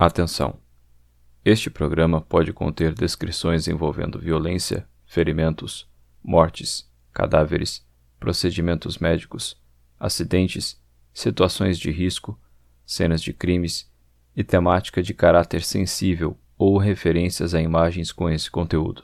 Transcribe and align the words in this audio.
Atenção! 0.00 0.60
Este 1.44 1.68
programa 1.68 2.20
pode 2.20 2.52
conter 2.52 2.94
descrições 2.94 3.66
envolvendo 3.66 4.20
violência, 4.20 4.88
ferimentos, 5.04 5.90
mortes, 6.22 6.88
cadáveres, 7.12 7.84
procedimentos 8.20 8.98
médicos, 8.98 9.60
acidentes, 9.98 10.80
situações 11.12 11.76
de 11.76 11.90
risco, 11.90 12.38
cenas 12.86 13.20
de 13.20 13.32
crimes 13.32 13.90
e 14.36 14.44
temática 14.44 15.02
de 15.02 15.12
caráter 15.12 15.64
sensível 15.64 16.38
ou 16.56 16.78
referências 16.78 17.52
a 17.52 17.60
imagens 17.60 18.12
com 18.12 18.30
esse 18.30 18.48
conteúdo. 18.48 19.02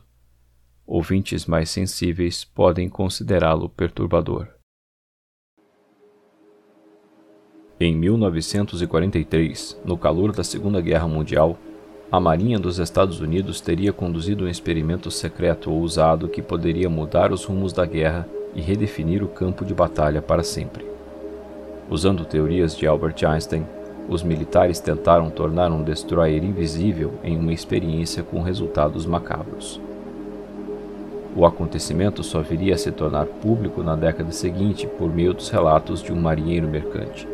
Ouvintes 0.87 1.45
mais 1.45 1.71
sensíveis 1.71 2.45
podem 2.45 2.89
considerá-lo 2.89 3.69
perturbador. 3.69 4.49
Em 7.87 7.95
1943, 7.95 9.79
no 9.85 9.99
calor 9.99 10.33
da 10.33 10.43
Segunda 10.43 10.81
Guerra 10.81 11.07
Mundial, 11.07 11.59
a 12.11 12.19
Marinha 12.19 12.59
dos 12.59 12.79
Estados 12.79 13.21
Unidos 13.21 13.61
teria 13.61 13.93
conduzido 13.93 14.47
um 14.47 14.49
experimento 14.49 15.11
secreto 15.11 15.71
ousado 15.71 16.27
que 16.27 16.41
poderia 16.41 16.89
mudar 16.89 17.31
os 17.31 17.45
rumos 17.45 17.75
da 17.75 17.85
guerra 17.85 18.27
e 18.55 18.63
redefinir 18.63 19.23
o 19.23 19.29
campo 19.29 19.67
de 19.67 19.75
batalha 19.75 20.23
para 20.23 20.43
sempre. 20.43 20.87
Usando 21.91 22.25
teorias 22.25 22.75
de 22.75 22.87
Albert 22.87 23.23
Einstein, 23.23 23.67
os 24.09 24.23
militares 24.23 24.81
tentaram 24.81 25.29
tornar 25.29 25.71
um 25.71 25.83
destroyer 25.83 26.43
invisível 26.43 27.13
em 27.23 27.37
uma 27.37 27.53
experiência 27.53 28.23
com 28.23 28.41
resultados 28.41 29.05
macabros. 29.05 29.79
O 31.37 31.45
acontecimento 31.45 32.23
só 32.23 32.41
viria 32.41 32.77
a 32.77 32.79
se 32.79 32.91
tornar 32.91 33.27
público 33.27 33.83
na 33.83 33.95
década 33.95 34.33
seguinte 34.33 34.87
por 34.87 35.15
meio 35.15 35.35
dos 35.35 35.51
relatos 35.51 36.03
de 36.03 36.15
um 36.15 36.17
marinheiro 36.19 36.67
mercante. 36.67 37.34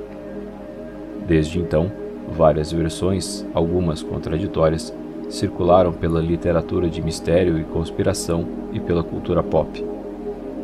Desde 1.27 1.59
então, 1.59 1.91
várias 2.29 2.73
versões, 2.73 3.47
algumas 3.55 4.03
contraditórias, 4.03 4.95
circularam 5.29 5.93
pela 5.93 6.21
literatura 6.21 6.89
de 6.89 7.01
mistério 7.01 7.59
e 7.59 7.65
conspiração 7.65 8.47
e 8.73 8.81
pela 8.81 9.03
cultura 9.03 9.43
pop. 9.43 9.85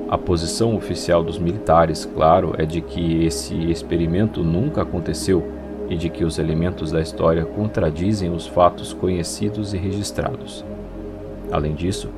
A 0.09 0.17
posição 0.17 0.77
oficial 0.77 1.23
dos 1.23 1.39
militares, 1.39 2.05
claro, 2.05 2.55
é 2.59 2.65
de 2.65 2.81
que 2.81 3.25
esse 3.25 3.55
experimento 3.71 4.43
nunca 4.43 4.83
aconteceu 4.83 5.45
e 5.89 5.97
de 5.97 6.09
que 6.09 6.25
os 6.25 6.39
elementos 6.39 6.93
da 6.93 7.01
história 7.01 7.45
contradizem 7.45 8.33
os 8.33 8.47
fatos 8.47 8.93
conhecidos 8.93 9.73
e 9.75 9.77
registrados. 9.77 10.65
Além 11.51 11.75
disso, 11.75 12.09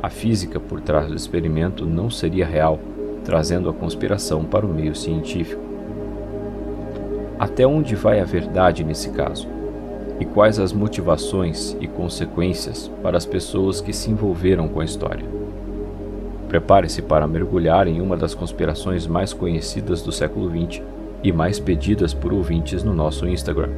a 0.00 0.08
física 0.08 0.60
por 0.60 0.80
trás 0.80 1.08
do 1.08 1.16
experimento 1.16 1.84
não 1.86 2.10
seria 2.10 2.46
real, 2.46 2.78
trazendo 3.24 3.68
a 3.68 3.72
conspiração 3.72 4.44
para 4.44 4.66
o 4.66 4.72
meio 4.72 4.94
científico. 4.94 5.65
Até 7.38 7.66
onde 7.66 7.94
vai 7.94 8.18
a 8.20 8.24
verdade 8.24 8.82
nesse 8.82 9.10
caso? 9.10 9.46
E 10.18 10.24
quais 10.24 10.58
as 10.58 10.72
motivações 10.72 11.76
e 11.78 11.86
consequências 11.86 12.90
para 13.02 13.18
as 13.18 13.26
pessoas 13.26 13.82
que 13.82 13.92
se 13.92 14.10
envolveram 14.10 14.68
com 14.68 14.80
a 14.80 14.84
história? 14.84 15.26
Prepare-se 16.48 17.02
para 17.02 17.26
mergulhar 17.26 17.86
em 17.86 18.00
uma 18.00 18.16
das 18.16 18.34
conspirações 18.34 19.06
mais 19.06 19.34
conhecidas 19.34 20.00
do 20.00 20.10
século 20.10 20.48
XX 20.48 20.82
e 21.22 21.30
mais 21.30 21.60
pedidas 21.60 22.14
por 22.14 22.32
ouvintes 22.32 22.82
no 22.82 22.94
nosso 22.94 23.28
Instagram. 23.28 23.70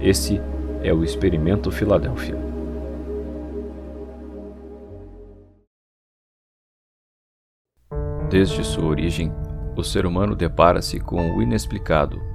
Esse 0.00 0.40
é 0.82 0.94
o 0.94 1.04
Experimento 1.04 1.70
Filadélfia. 1.70 2.36
Desde 8.30 8.64
sua 8.64 8.86
origem, 8.86 9.30
o 9.76 9.82
ser 9.82 10.06
humano 10.06 10.34
depara-se 10.34 10.98
com 10.98 11.36
o 11.36 11.42
inexplicado 11.42 12.29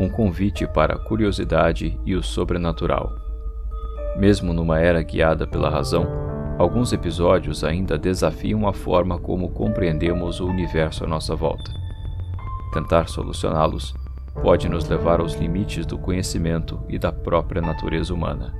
um 0.00 0.08
convite 0.08 0.66
para 0.66 0.94
a 0.94 0.98
curiosidade 0.98 2.00
e 2.06 2.14
o 2.14 2.22
sobrenatural. 2.22 3.12
Mesmo 4.16 4.50
numa 4.54 4.80
era 4.80 5.02
guiada 5.02 5.46
pela 5.46 5.68
razão, 5.68 6.06
alguns 6.58 6.90
episódios 6.94 7.62
ainda 7.62 7.98
desafiam 7.98 8.66
a 8.66 8.72
forma 8.72 9.18
como 9.18 9.50
compreendemos 9.50 10.40
o 10.40 10.46
universo 10.46 11.04
à 11.04 11.06
nossa 11.06 11.36
volta. 11.36 11.70
Tentar 12.72 13.10
solucioná-los 13.10 13.94
pode 14.42 14.70
nos 14.70 14.88
levar 14.88 15.20
aos 15.20 15.34
limites 15.34 15.84
do 15.84 15.98
conhecimento 15.98 16.80
e 16.88 16.98
da 16.98 17.12
própria 17.12 17.60
natureza 17.60 18.14
humana. 18.14 18.54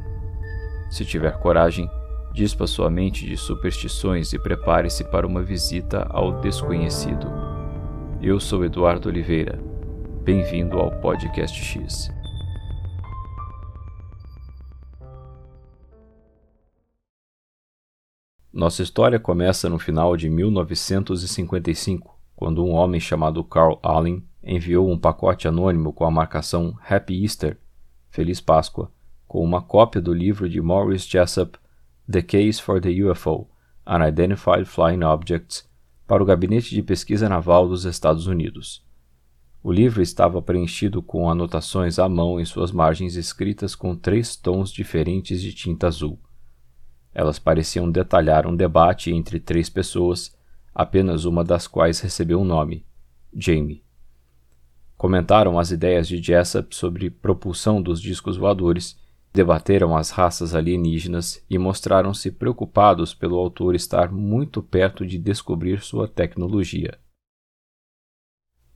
Se 0.90 1.06
tiver 1.06 1.38
coragem, 1.38 1.88
dispa 2.34 2.66
sua 2.66 2.90
mente 2.90 3.24
de 3.24 3.38
superstições 3.38 4.34
e 4.34 4.38
prepare-se 4.38 5.04
para 5.04 5.26
uma 5.26 5.42
visita 5.42 6.06
ao 6.10 6.38
desconhecido. 6.42 7.26
Eu 8.20 8.38
sou 8.38 8.62
Eduardo 8.62 9.08
Oliveira 9.08 9.69
Bem-vindo 10.22 10.78
ao 10.78 10.90
Podcast 11.00 11.58
X. 11.58 12.10
Nossa 18.52 18.82
história 18.82 19.18
começa 19.18 19.70
no 19.70 19.78
final 19.78 20.14
de 20.18 20.28
1955, 20.28 22.20
quando 22.36 22.62
um 22.62 22.72
homem 22.72 23.00
chamado 23.00 23.42
Carl 23.42 23.80
Allen 23.82 24.22
enviou 24.44 24.90
um 24.90 24.98
pacote 24.98 25.48
anônimo 25.48 25.90
com 25.90 26.04
a 26.04 26.10
marcação 26.10 26.76
Happy 26.86 27.22
Easter, 27.22 27.58
Feliz 28.10 28.42
Páscoa, 28.42 28.92
com 29.26 29.42
uma 29.42 29.62
cópia 29.62 30.02
do 30.02 30.12
livro 30.12 30.50
de 30.50 30.60
Maurice 30.60 31.08
Jessup, 31.08 31.58
The 32.10 32.20
Case 32.20 32.60
for 32.60 32.78
the 32.78 32.90
UFO, 33.02 33.48
Unidentified 33.86 34.66
Flying 34.66 35.02
Objects, 35.02 35.66
para 36.06 36.22
o 36.22 36.26
Gabinete 36.26 36.74
de 36.74 36.82
Pesquisa 36.82 37.26
Naval 37.26 37.66
dos 37.66 37.86
Estados 37.86 38.26
Unidos. 38.26 38.84
O 39.62 39.70
livro 39.70 40.00
estava 40.00 40.40
preenchido 40.40 41.02
com 41.02 41.28
anotações 41.28 41.98
à 41.98 42.08
mão 42.08 42.40
em 42.40 42.46
suas 42.46 42.72
margens 42.72 43.14
escritas 43.14 43.74
com 43.74 43.94
três 43.94 44.34
tons 44.34 44.72
diferentes 44.72 45.42
de 45.42 45.52
tinta 45.52 45.86
azul. 45.86 46.18
Elas 47.12 47.38
pareciam 47.38 47.90
detalhar 47.90 48.46
um 48.46 48.56
debate 48.56 49.12
entre 49.12 49.38
três 49.38 49.68
pessoas, 49.68 50.34
apenas 50.74 51.26
uma 51.26 51.44
das 51.44 51.66
quais 51.66 52.00
recebeu 52.00 52.40
um 52.40 52.44
nome: 52.44 52.86
Jamie. 53.36 53.84
Comentaram 54.96 55.58
as 55.58 55.70
ideias 55.70 56.08
de 56.08 56.22
Jessup 56.22 56.74
sobre 56.74 57.10
propulsão 57.10 57.82
dos 57.82 58.00
discos 58.00 58.38
voadores, 58.38 58.98
debateram 59.30 59.94
as 59.94 60.10
raças 60.10 60.54
alienígenas 60.54 61.44
e 61.50 61.58
mostraram-se 61.58 62.30
preocupados 62.30 63.12
pelo 63.12 63.36
autor 63.36 63.74
estar 63.74 64.10
muito 64.10 64.62
perto 64.62 65.06
de 65.06 65.18
descobrir 65.18 65.82
sua 65.82 66.08
tecnologia. 66.08 66.98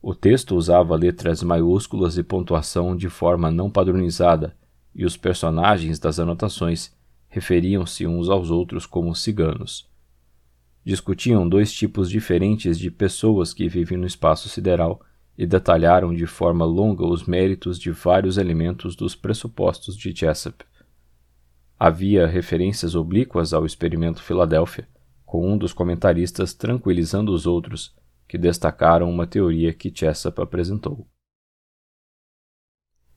O 0.07 0.13
texto 0.13 0.55
usava 0.55 0.95
letras 0.95 1.41
maiúsculas 1.41 2.15
e 2.15 2.21
pontuação 2.21 2.95
de 2.95 3.09
forma 3.09 3.49
não 3.49 3.71
padronizada, 3.71 4.55
e 4.93 5.03
os 5.03 5.17
personagens 5.17 5.97
das 5.97 6.19
anotações 6.19 6.93
referiam-se 7.27 8.05
uns 8.05 8.29
aos 8.29 8.51
outros 8.51 8.85
como 8.85 9.15
ciganos. 9.15 9.89
Discutiam 10.83 11.49
dois 11.49 11.73
tipos 11.73 12.07
diferentes 12.07 12.77
de 12.77 12.91
pessoas 12.91 13.51
que 13.51 13.67
vivem 13.67 13.97
no 13.97 14.05
espaço 14.05 14.47
sideral 14.47 15.01
e 15.35 15.43
detalharam 15.47 16.13
de 16.13 16.27
forma 16.27 16.65
longa 16.65 17.03
os 17.03 17.25
méritos 17.25 17.79
de 17.79 17.89
vários 17.89 18.37
elementos 18.37 18.95
dos 18.95 19.15
pressupostos 19.15 19.97
de 19.97 20.13
Jessup. 20.15 20.63
Havia 21.79 22.27
referências 22.27 22.93
oblíquas 22.93 23.53
ao 23.53 23.65
experimento 23.65 24.21
Filadélfia, 24.21 24.87
com 25.25 25.51
um 25.51 25.57
dos 25.57 25.73
comentaristas 25.73 26.53
tranquilizando 26.53 27.33
os 27.33 27.47
outros 27.47 27.91
que 28.35 28.37
destacaram 28.37 29.09
uma 29.09 29.25
teoria 29.25 29.71
que 29.71 29.89
Jessup 29.95 30.41
apresentou. 30.41 31.07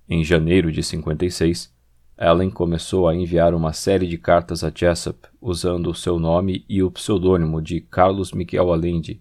Em 0.08 0.22
janeiro 0.22 0.70
de 0.70 0.80
56, 0.80 1.74
Allen 2.16 2.48
começou 2.50 3.08
a 3.08 3.16
enviar 3.16 3.52
uma 3.52 3.72
série 3.72 4.06
de 4.06 4.16
cartas 4.16 4.62
a 4.62 4.70
Jessup 4.72 5.26
usando 5.40 5.90
o 5.90 5.94
seu 5.94 6.20
nome 6.20 6.64
e 6.68 6.84
o 6.84 6.90
pseudônimo 6.92 7.60
de 7.60 7.80
Carlos 7.80 8.30
Michael 8.30 8.72
Allende. 8.72 9.20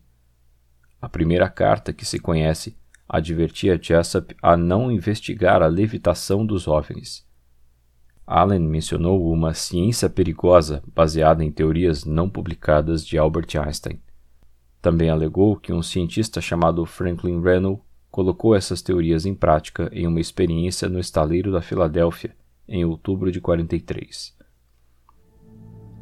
A 1.02 1.10
primeira 1.10 1.50
carta 1.50 1.92
que 1.92 2.06
se 2.06 2.20
conhece 2.20 2.78
advertia 3.10 3.80
Jessup 3.82 4.36
a 4.40 4.56
não 4.56 4.92
investigar 4.92 5.64
a 5.64 5.68
levitação 5.68 6.46
dos 6.46 6.68
OVNIs. 6.68 7.26
Allen 8.24 8.60
mencionou 8.60 9.32
uma 9.32 9.56
ciência 9.56 10.08
perigosa 10.08 10.84
baseada 10.94 11.44
em 11.44 11.52
teorias 11.52 12.06
não 12.06 12.30
publicadas 12.30 13.04
de 13.04 13.18
Albert 13.18 13.48
Einstein. 13.60 14.00
Também 14.82 15.10
alegou 15.10 15.56
que 15.56 15.74
um 15.74 15.82
cientista 15.82 16.40
chamado 16.40 16.86
Franklin 16.86 17.42
Rennell 17.42 17.82
colocou 18.10 18.56
essas 18.56 18.82
teorias 18.82 19.26
em 19.26 19.34
prática 19.34 19.90
em 19.92 20.08
uma 20.08 20.20
experiência 20.20 20.88
no 20.88 21.00
estaleiro 21.00 21.52
da 21.52 21.62
Filadélfia 21.62 22.36
em 22.68 22.84
outubro 22.84 23.32
de 23.32 23.40
43. 23.40 24.36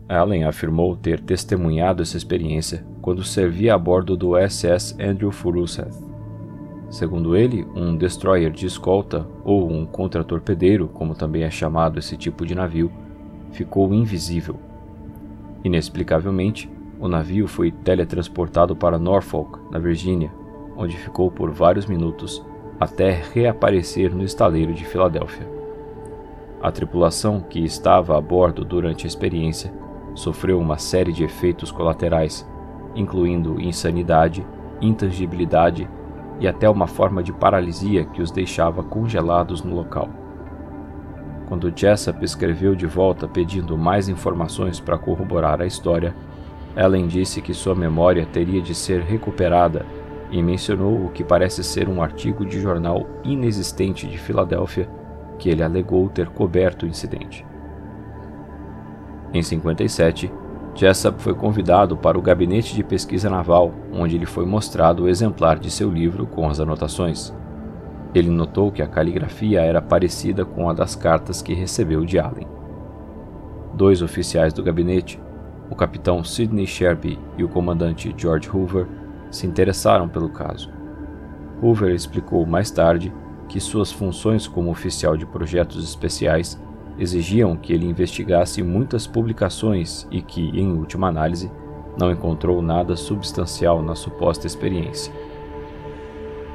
Allen 0.07 0.43
afirmou 0.43 0.95
ter 0.95 1.19
testemunhado 1.19 2.03
essa 2.03 2.15
experiência 2.15 2.85
quando 3.01 3.23
servia 3.23 3.73
a 3.73 3.77
bordo 3.77 4.15
do 4.15 4.33
SS 4.37 4.95
Andrew 4.99 5.31
Furuseth. 5.31 5.93
Segundo 6.89 7.35
ele, 7.35 7.65
um 7.75 7.97
destroyer 7.97 8.51
de 8.51 8.67
escolta, 8.67 9.27
ou 9.43 9.69
um 9.69 9.85
contratorpedeiro, 9.85 10.87
como 10.87 11.15
também 11.15 11.43
é 11.43 11.49
chamado 11.49 11.97
esse 11.97 12.15
tipo 12.15 12.45
de 12.45 12.53
navio, 12.53 12.91
ficou 13.51 13.91
invisível. 13.93 14.59
Inexplicavelmente, 15.63 16.69
o 16.99 17.07
navio 17.07 17.47
foi 17.47 17.71
teletransportado 17.71 18.75
para 18.75 18.97
Norfolk, 18.97 19.59
na 19.71 19.79
Virgínia, 19.79 20.31
onde 20.77 20.95
ficou 20.97 21.29
por 21.29 21.51
vários 21.51 21.85
minutos 21.85 22.45
até 22.79 23.21
reaparecer 23.33 24.13
no 24.13 24.23
estaleiro 24.23 24.73
de 24.73 24.85
Filadélfia. 24.85 25.47
A 26.61 26.71
tripulação 26.71 27.41
que 27.41 27.63
estava 27.63 28.17
a 28.17 28.21
bordo 28.21 28.65
durante 28.65 29.05
a 29.05 29.07
experiência 29.07 29.73
sofreu 30.13 30.59
uma 30.59 30.77
série 30.77 31.11
de 31.11 31.23
efeitos 31.23 31.71
colaterais, 31.71 32.47
incluindo 32.95 33.59
insanidade, 33.61 34.45
intangibilidade 34.81 35.87
e 36.39 36.47
até 36.47 36.69
uma 36.69 36.87
forma 36.87 37.21
de 37.21 37.31
paralisia 37.31 38.05
que 38.05 38.21
os 38.21 38.31
deixava 38.31 38.83
congelados 38.83 39.61
no 39.61 39.75
local. 39.75 40.09
Quando 41.47 41.71
Jessup 41.73 42.23
escreveu 42.25 42.75
de 42.75 42.87
volta 42.87 43.27
pedindo 43.27 43.77
mais 43.77 44.09
informações 44.09 44.79
para 44.79 44.97
corroborar 44.97 45.61
a 45.61 45.65
história, 45.65 46.15
Ellen 46.75 47.07
disse 47.07 47.41
que 47.41 47.53
sua 47.53 47.73
memória 47.73 48.25
teria 48.25 48.61
de 48.61 48.75
ser 48.75 49.01
recuperada 49.01 49.85
e 50.29 50.41
mencionou 50.41 51.05
o 51.05 51.09
que 51.09 51.23
parece 51.23 51.63
ser 51.63 51.87
um 51.87 52.01
artigo 52.01 52.45
de 52.45 52.59
jornal 52.59 53.07
inexistente 53.23 54.07
de 54.07 54.17
Filadélfia 54.17 54.89
que 55.37 55.49
ele 55.49 55.63
alegou 55.63 56.09
ter 56.09 56.29
coberto 56.29 56.85
o 56.85 56.89
incidente. 56.89 57.45
Em 59.33 59.41
57, 59.41 60.31
Jessup 60.73 61.21
foi 61.21 61.33
convidado 61.33 61.95
para 61.95 62.17
o 62.17 62.21
Gabinete 62.21 62.75
de 62.75 62.83
Pesquisa 62.83 63.29
Naval, 63.29 63.73
onde 63.93 64.17
lhe 64.17 64.25
foi 64.25 64.45
mostrado 64.45 65.03
o 65.03 65.09
exemplar 65.09 65.59
de 65.59 65.71
seu 65.71 65.89
livro 65.89 66.25
com 66.25 66.49
as 66.49 66.59
anotações. 66.59 67.33
Ele 68.13 68.29
notou 68.29 68.71
que 68.71 68.81
a 68.81 68.87
caligrafia 68.87 69.61
era 69.61 69.81
parecida 69.81 70.45
com 70.45 70.69
a 70.69 70.73
das 70.73 70.95
cartas 70.95 71.41
que 71.41 71.53
recebeu 71.53 72.05
de 72.05 72.17
Allen. 72.17 72.47
Dois 73.73 74.01
oficiais 74.01 74.53
do 74.53 74.63
gabinete, 74.63 75.19
o 75.69 75.75
capitão 75.75 76.23
Sidney 76.23 76.67
Sherby 76.67 77.19
e 77.37 77.43
o 77.43 77.49
comandante 77.49 78.13
George 78.17 78.49
Hoover, 78.49 78.87
se 79.31 79.47
interessaram 79.47 80.07
pelo 80.07 80.29
caso. 80.29 80.71
Hoover 81.61 81.93
explicou 81.93 82.45
mais 82.45 82.69
tarde 82.71 83.13
que 83.47 83.59
suas 83.59 83.91
funções 83.91 84.47
como 84.47 84.71
oficial 84.71 85.17
de 85.17 85.25
projetos 85.25 85.83
especiais 85.83 86.59
exigiam 86.97 87.55
que 87.55 87.73
ele 87.73 87.85
investigasse 87.85 88.63
muitas 88.63 89.05
publicações 89.05 90.07
e 90.09 90.21
que, 90.21 90.49
em 90.57 90.71
última 90.71 91.07
análise, 91.07 91.51
não 91.97 92.11
encontrou 92.11 92.61
nada 92.61 92.95
substancial 92.95 93.81
na 93.81 93.95
suposta 93.95 94.47
experiência. 94.47 95.13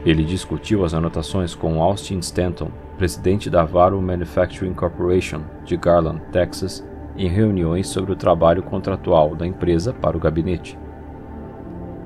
Ele 0.05 0.25
discutiu 0.25 0.85
as 0.85 0.95
anotações 0.95 1.55
com 1.55 1.83
Austin 1.83 2.19
Stanton, 2.21 2.71
presidente 2.97 3.51
da 3.51 3.65
Varo 3.65 4.01
Manufacturing 4.01 4.73
Corporation 4.73 5.43
de 5.65 5.77
Garland, 5.77 6.21
Texas, 6.33 6.87
em 7.21 7.29
reuniões 7.29 7.87
sobre 7.87 8.13
o 8.13 8.17
trabalho 8.17 8.63
contratual 8.63 9.35
da 9.37 9.47
empresa 9.47 9.93
para 9.93 10.17
o 10.17 10.21
gabinete. 10.21 10.79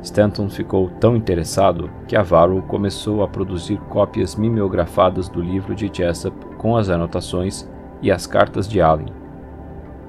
Stanton 0.02 0.50
ficou 0.50 0.90
tão 0.90 1.14
interessado 1.14 1.88
que 2.08 2.16
a 2.16 2.22
Varo 2.22 2.60
começou 2.62 3.22
a 3.22 3.28
produzir 3.28 3.78
cópias 3.88 4.34
mimeografadas 4.34 5.28
do 5.28 5.40
livro 5.40 5.72
de 5.72 5.88
Jessup 5.90 6.36
com 6.58 6.76
as 6.76 6.90
anotações 6.90 7.70
e 8.02 8.10
as 8.10 8.26
cartas 8.26 8.68
de 8.68 8.80
Allen. 8.80 9.06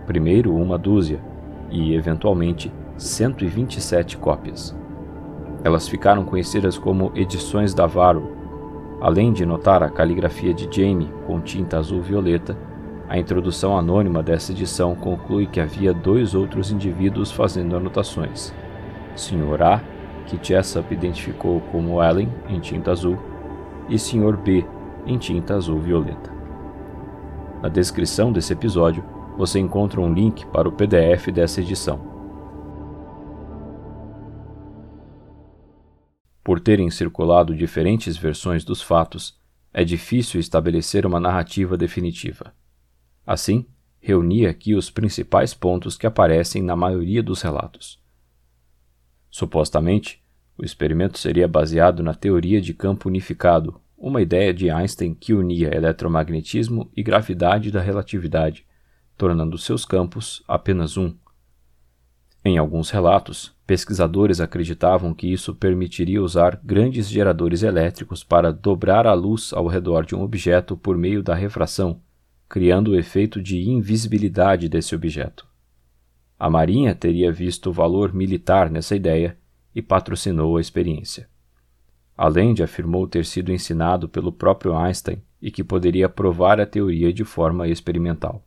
Primeiro 0.07 0.55
uma 0.55 0.77
dúzia 0.77 1.21
e, 1.69 1.93
eventualmente, 1.93 2.73
127 2.97 4.17
cópias. 4.17 4.75
Elas 5.63 5.87
ficaram 5.87 6.25
conhecidas 6.25 6.79
como 6.79 7.11
edições 7.13 7.75
da 7.75 7.85
Varo. 7.85 8.35
Além 8.99 9.31
de 9.31 9.45
notar 9.45 9.83
a 9.83 9.89
caligrafia 9.89 10.53
de 10.53 10.67
Jamie 10.69 11.13
com 11.27 11.39
tinta 11.39 11.77
azul-violeta, 11.77 12.57
a 13.07 13.17
introdução 13.17 13.77
anônima 13.77 14.23
dessa 14.23 14.51
edição 14.51 14.95
conclui 14.95 15.45
que 15.45 15.59
havia 15.59 15.93
dois 15.93 16.33
outros 16.33 16.71
indivíduos 16.71 17.31
fazendo 17.31 17.75
anotações. 17.75 18.53
Sr. 19.15 19.61
A, 19.61 19.81
que 20.25 20.39
Jessup 20.41 20.91
identificou 20.91 21.61
como 21.71 22.01
Allen 22.01 22.29
em 22.49 22.59
tinta 22.59 22.91
azul, 22.91 23.17
e 23.87 23.99
Sr. 23.99 24.35
B 24.35 24.65
em 25.05 25.17
tinta 25.17 25.55
azul-violeta. 25.55 26.33
Na 27.61 27.69
descrição 27.69 28.31
desse 28.31 28.53
episódio, 28.53 29.03
você 29.37 29.59
encontra 29.59 30.01
um 30.01 30.11
link 30.11 30.45
para 30.47 30.67
o 30.67 30.71
PDF 30.71 31.27
dessa 31.31 31.61
edição. 31.61 31.99
Por 36.43 36.59
terem 36.59 36.89
circulado 36.89 37.55
diferentes 37.55 38.17
versões 38.17 38.63
dos 38.63 38.81
fatos, 38.81 39.39
é 39.73 39.83
difícil 39.83 40.39
estabelecer 40.39 41.05
uma 41.05 41.19
narrativa 41.19 41.75
definitiva. 41.75 42.53
Assim, 43.25 43.65
reuni 43.99 44.45
aqui 44.45 44.75
os 44.75 44.89
principais 44.89 45.53
pontos 45.53 45.97
que 45.97 46.05
aparecem 46.05 46.61
na 46.61 46.75
maioria 46.75 47.23
dos 47.23 47.41
relatos. 47.41 47.99
Supostamente, 49.29 50.23
o 50.57 50.63
experimento 50.63 51.17
seria 51.17 51.47
baseado 51.47 52.03
na 52.03 52.13
teoria 52.13 52.61
de 52.61 52.73
campo 52.73 53.09
unificado, 53.09 53.81
uma 53.97 54.21
ideia 54.21 54.53
de 54.53 54.69
Einstein 54.69 55.13
que 55.13 55.33
unia 55.33 55.75
eletromagnetismo 55.75 56.89
e 56.95 57.01
gravidade 57.01 57.71
da 57.71 57.81
relatividade, 57.81 58.65
tornando 59.17 59.57
seus 59.57 59.85
campos 59.85 60.43
apenas 60.47 60.95
um. 60.95 61.15
Em 62.43 62.59
alguns 62.59 62.91
relatos, 62.91 63.55
pesquisadores 63.65 64.39
acreditavam 64.39 65.15
que 65.15 65.31
isso 65.31 65.55
permitiria 65.55 66.21
usar 66.21 66.61
grandes 66.63 67.09
geradores 67.09 67.63
elétricos 67.63 68.23
para 68.23 68.53
dobrar 68.53 69.07
a 69.07 69.13
luz 69.13 69.51
ao 69.51 69.65
redor 69.65 70.05
de 70.05 70.13
um 70.13 70.21
objeto 70.21 70.77
por 70.77 70.95
meio 70.95 71.23
da 71.23 71.33
refração, 71.33 71.99
criando 72.47 72.91
o 72.91 72.95
efeito 72.95 73.41
de 73.41 73.69
invisibilidade 73.69 74.69
desse 74.69 74.95
objeto. 74.95 75.47
A 76.37 76.49
Marinha 76.49 76.93
teria 76.93 77.31
visto 77.31 77.71
valor 77.71 78.13
militar 78.13 78.69
nessa 78.69 78.95
ideia 78.95 79.37
e 79.73 79.81
patrocinou 79.81 80.57
a 80.57 80.61
experiência. 80.61 81.27
Além 82.17 82.53
afirmou 82.63 83.07
ter 83.07 83.25
sido 83.25 83.51
ensinado 83.51 84.07
pelo 84.07 84.31
próprio 84.31 84.75
Einstein 84.77 85.21
e 85.41 85.51
que 85.51 85.63
poderia 85.63 86.07
provar 86.07 86.59
a 86.61 86.65
teoria 86.65 87.11
de 87.11 87.23
forma 87.23 87.67
experimental. 87.67 88.43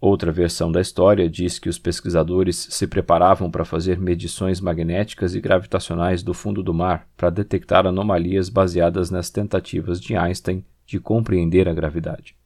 Outra 0.00 0.32
versão 0.32 0.72
da 0.72 0.80
história 0.80 1.28
diz 1.28 1.58
que 1.58 1.68
os 1.68 1.78
pesquisadores 1.78 2.56
se 2.70 2.86
preparavam 2.86 3.50
para 3.50 3.66
fazer 3.66 3.98
medições 3.98 4.58
magnéticas 4.58 5.34
e 5.34 5.40
gravitacionais 5.40 6.22
do 6.22 6.32
fundo 6.32 6.62
do 6.62 6.72
mar 6.72 7.06
para 7.16 7.28
detectar 7.28 7.86
anomalias 7.86 8.48
baseadas 8.48 9.10
nas 9.10 9.28
tentativas 9.28 10.00
de 10.00 10.16
Einstein 10.16 10.64
de 10.90 10.98
compreender 10.98 11.68
a 11.68 11.72
gravidade. 11.72 12.36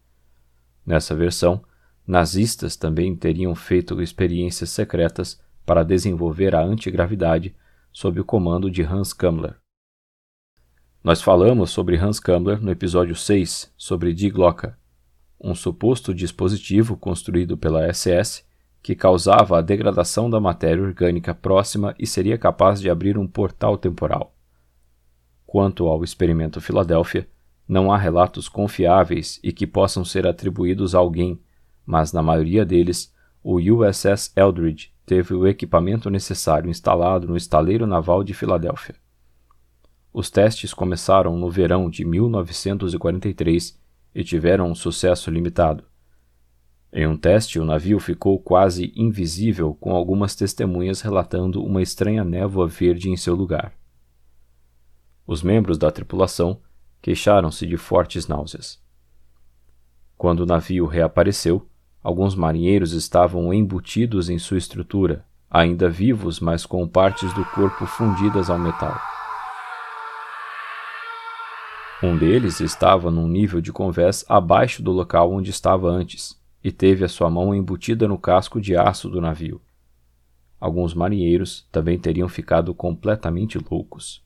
Nessa 0.84 1.14
versão, 1.14 1.64
nazistas 2.06 2.76
também 2.76 3.16
teriam 3.16 3.54
feito 3.54 4.02
experiências 4.02 4.68
secretas 4.68 5.40
para 5.64 5.82
desenvolver 5.82 6.54
a 6.54 6.62
antigravidade 6.62 7.56
sob 7.90 8.20
o 8.20 8.24
comando 8.24 8.70
de 8.70 8.82
Hans 8.82 9.14
Kammler. 9.14 9.56
Nós 11.02 11.22
falamos 11.22 11.70
sobre 11.70 11.96
Hans 11.96 12.20
Kammler 12.20 12.60
no 12.62 12.70
episódio 12.70 13.16
6 13.16 13.72
sobre 13.78 14.12
Die 14.12 14.28
Glocke, 14.28 14.70
um 15.40 15.54
suposto 15.54 16.14
dispositivo 16.14 16.98
construído 16.98 17.56
pela 17.56 17.90
SS 17.90 18.44
que 18.82 18.94
causava 18.94 19.56
a 19.58 19.62
degradação 19.62 20.28
da 20.28 20.38
matéria 20.38 20.82
orgânica 20.82 21.34
próxima 21.34 21.94
e 21.98 22.06
seria 22.06 22.36
capaz 22.36 22.78
de 22.78 22.90
abrir 22.90 23.16
um 23.16 23.26
portal 23.26 23.78
temporal. 23.78 24.34
Quanto 25.46 25.86
ao 25.86 26.04
experimento 26.04 26.60
Filadélfia, 26.60 27.26
não 27.66 27.90
há 27.92 27.96
relatos 27.96 28.48
confiáveis 28.48 29.40
e 29.42 29.52
que 29.52 29.66
possam 29.66 30.04
ser 30.04 30.26
atribuídos 30.26 30.94
a 30.94 30.98
alguém, 30.98 31.40
mas 31.84 32.12
na 32.12 32.22
maioria 32.22 32.64
deles, 32.64 33.12
o 33.42 33.56
USS 33.58 34.32
Eldridge 34.36 34.92
teve 35.06 35.34
o 35.34 35.46
equipamento 35.46 36.08
necessário 36.08 36.70
instalado 36.70 37.26
no 37.26 37.36
estaleiro 37.36 37.86
naval 37.86 38.24
de 38.24 38.32
Filadélfia. 38.32 38.94
Os 40.12 40.30
testes 40.30 40.72
começaram 40.72 41.36
no 41.36 41.50
verão 41.50 41.90
de 41.90 42.04
1943 42.04 43.78
e 44.14 44.22
tiveram 44.22 44.70
um 44.70 44.74
sucesso 44.74 45.30
limitado. 45.30 45.84
Em 46.92 47.06
um 47.08 47.16
teste, 47.16 47.58
o 47.58 47.64
navio 47.64 47.98
ficou 47.98 48.38
quase 48.38 48.92
invisível, 48.94 49.74
com 49.74 49.92
algumas 49.92 50.36
testemunhas 50.36 51.00
relatando 51.00 51.64
uma 51.64 51.82
estranha 51.82 52.22
névoa 52.22 52.68
verde 52.68 53.10
em 53.10 53.16
seu 53.16 53.34
lugar. 53.34 53.74
Os 55.26 55.42
membros 55.42 55.76
da 55.76 55.90
tripulação 55.90 56.60
queixaram-se 57.04 57.66
de 57.66 57.76
fortes 57.76 58.26
náuseas. 58.26 58.82
Quando 60.16 60.40
o 60.40 60.46
navio 60.46 60.86
reapareceu, 60.86 61.68
Alguns 62.04 62.34
marinheiros 62.34 62.92
estavam 62.92 63.52
embutidos 63.54 64.28
em 64.28 64.38
sua 64.38 64.58
estrutura, 64.58 65.24
ainda 65.50 65.88
vivos, 65.88 66.38
mas 66.38 66.66
com 66.66 66.86
partes 66.86 67.32
do 67.32 67.42
corpo 67.46 67.86
fundidas 67.86 68.50
ao 68.50 68.58
metal. 68.58 68.94
Um 72.02 72.14
deles 72.14 72.60
estava 72.60 73.10
num 73.10 73.26
nível 73.26 73.62
de 73.62 73.72
convés 73.72 74.22
abaixo 74.28 74.82
do 74.82 74.92
local 74.92 75.32
onde 75.32 75.48
estava 75.48 75.88
antes, 75.88 76.38
e 76.62 76.70
teve 76.70 77.06
a 77.06 77.08
sua 77.08 77.30
mão 77.30 77.54
embutida 77.54 78.06
no 78.06 78.18
casco 78.18 78.60
de 78.60 78.76
aço 78.76 79.08
do 79.08 79.18
navio. 79.18 79.62
Alguns 80.60 80.92
marinheiros 80.92 81.66
também 81.72 81.98
teriam 81.98 82.28
ficado 82.28 82.74
completamente 82.74 83.58
loucos. 83.58 84.22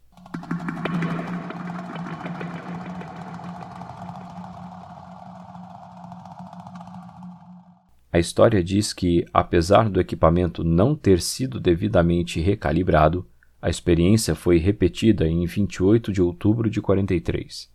A 8.19 8.21
história 8.21 8.65
diz 8.65 8.93
que, 8.93 9.25
apesar 9.33 9.89
do 9.89 10.01
equipamento 10.01 10.65
não 10.65 10.97
ter 10.97 11.21
sido 11.21 11.61
devidamente 11.61 12.41
recalibrado, 12.41 13.25
a 13.63 13.71
experiência 13.71 14.35
foi 14.35 14.59
repetida 14.59 15.29
em 15.29 15.47
28 15.47 16.11
de 16.11 16.21
outubro 16.21 16.69
de 16.69 16.81
43. 16.81 17.71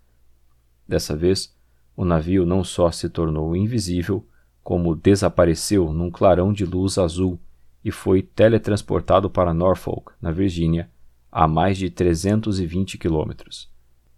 Dessa 0.86 1.16
vez, 1.16 1.56
O 1.96 2.04
navio 2.04 2.46
não 2.46 2.62
só 2.62 2.92
se 2.92 3.08
tornou 3.08 3.56
invisível, 3.56 4.28
como 4.62 4.94
desapareceu 4.94 5.94
num 5.94 6.12
clarão 6.12 6.52
de 6.52 6.66
luz 6.66 6.98
azul 6.98 7.40
e 7.82 7.90
foi 7.90 8.22
teletransportado 8.22 9.30
para 9.30 9.54
Norfolk, 9.54 10.12
na 10.22 10.32
Virgínia, 10.32 10.90
a 11.32 11.48
mais 11.48 11.78
de 11.78 11.90
320 11.90 12.98
quilômetros. 12.98 13.72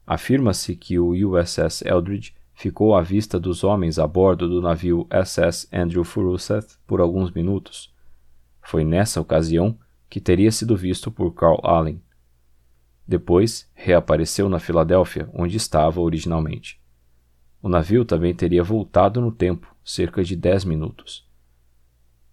Afirma-se 0.07 0.75
que 0.75 0.97
o 0.97 1.11
USS 1.11 1.83
Eldridge 1.85 2.33
ficou 2.55 2.95
à 2.95 3.01
vista 3.01 3.39
dos 3.39 3.63
homens 3.63 3.99
a 3.99 4.07
bordo 4.07 4.47
do 4.47 4.61
navio 4.61 5.07
SS 5.11 5.67
Andrew 5.71 6.03
Furuseth 6.03 6.79
por 6.87 7.01
alguns 7.01 7.29
minutos. 7.31 7.93
Foi 8.61 8.83
nessa 8.83 9.21
ocasião 9.21 9.77
que 10.09 10.21
teria 10.21 10.51
sido 10.51 10.75
visto 10.75 11.11
por 11.11 11.33
Carl 11.33 11.59
Allen. 11.63 12.01
Depois, 13.07 13.69
reapareceu 13.75 14.49
na 14.49 14.57
Filadélfia, 14.57 15.29
onde 15.33 15.57
estava 15.57 16.01
originalmente. 16.01 16.81
O 17.61 17.69
navio 17.69 18.05
também 18.05 18.33
teria 18.33 18.63
voltado 18.63 19.19
no 19.19 19.31
tempo, 19.31 19.75
cerca 19.83 20.23
de 20.23 20.35
dez 20.35 20.63
minutos. 20.63 21.27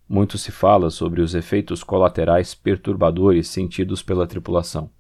Muito 0.08 0.38
se 0.38 0.52
fala 0.52 0.90
sobre 0.90 1.20
os 1.20 1.34
efeitos 1.34 1.82
colaterais 1.82 2.54
perturbadores 2.54 3.48
sentidos 3.48 4.02
pela 4.02 4.26
tripulação. 4.26 4.90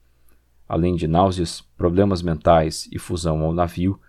Além 0.68 0.96
de 0.96 1.06
náuseas, 1.06 1.60
problemas 1.76 2.22
mentais 2.22 2.88
e 2.90 2.98
fusão 2.98 3.42
ao 3.42 3.52
navio, 3.52 4.00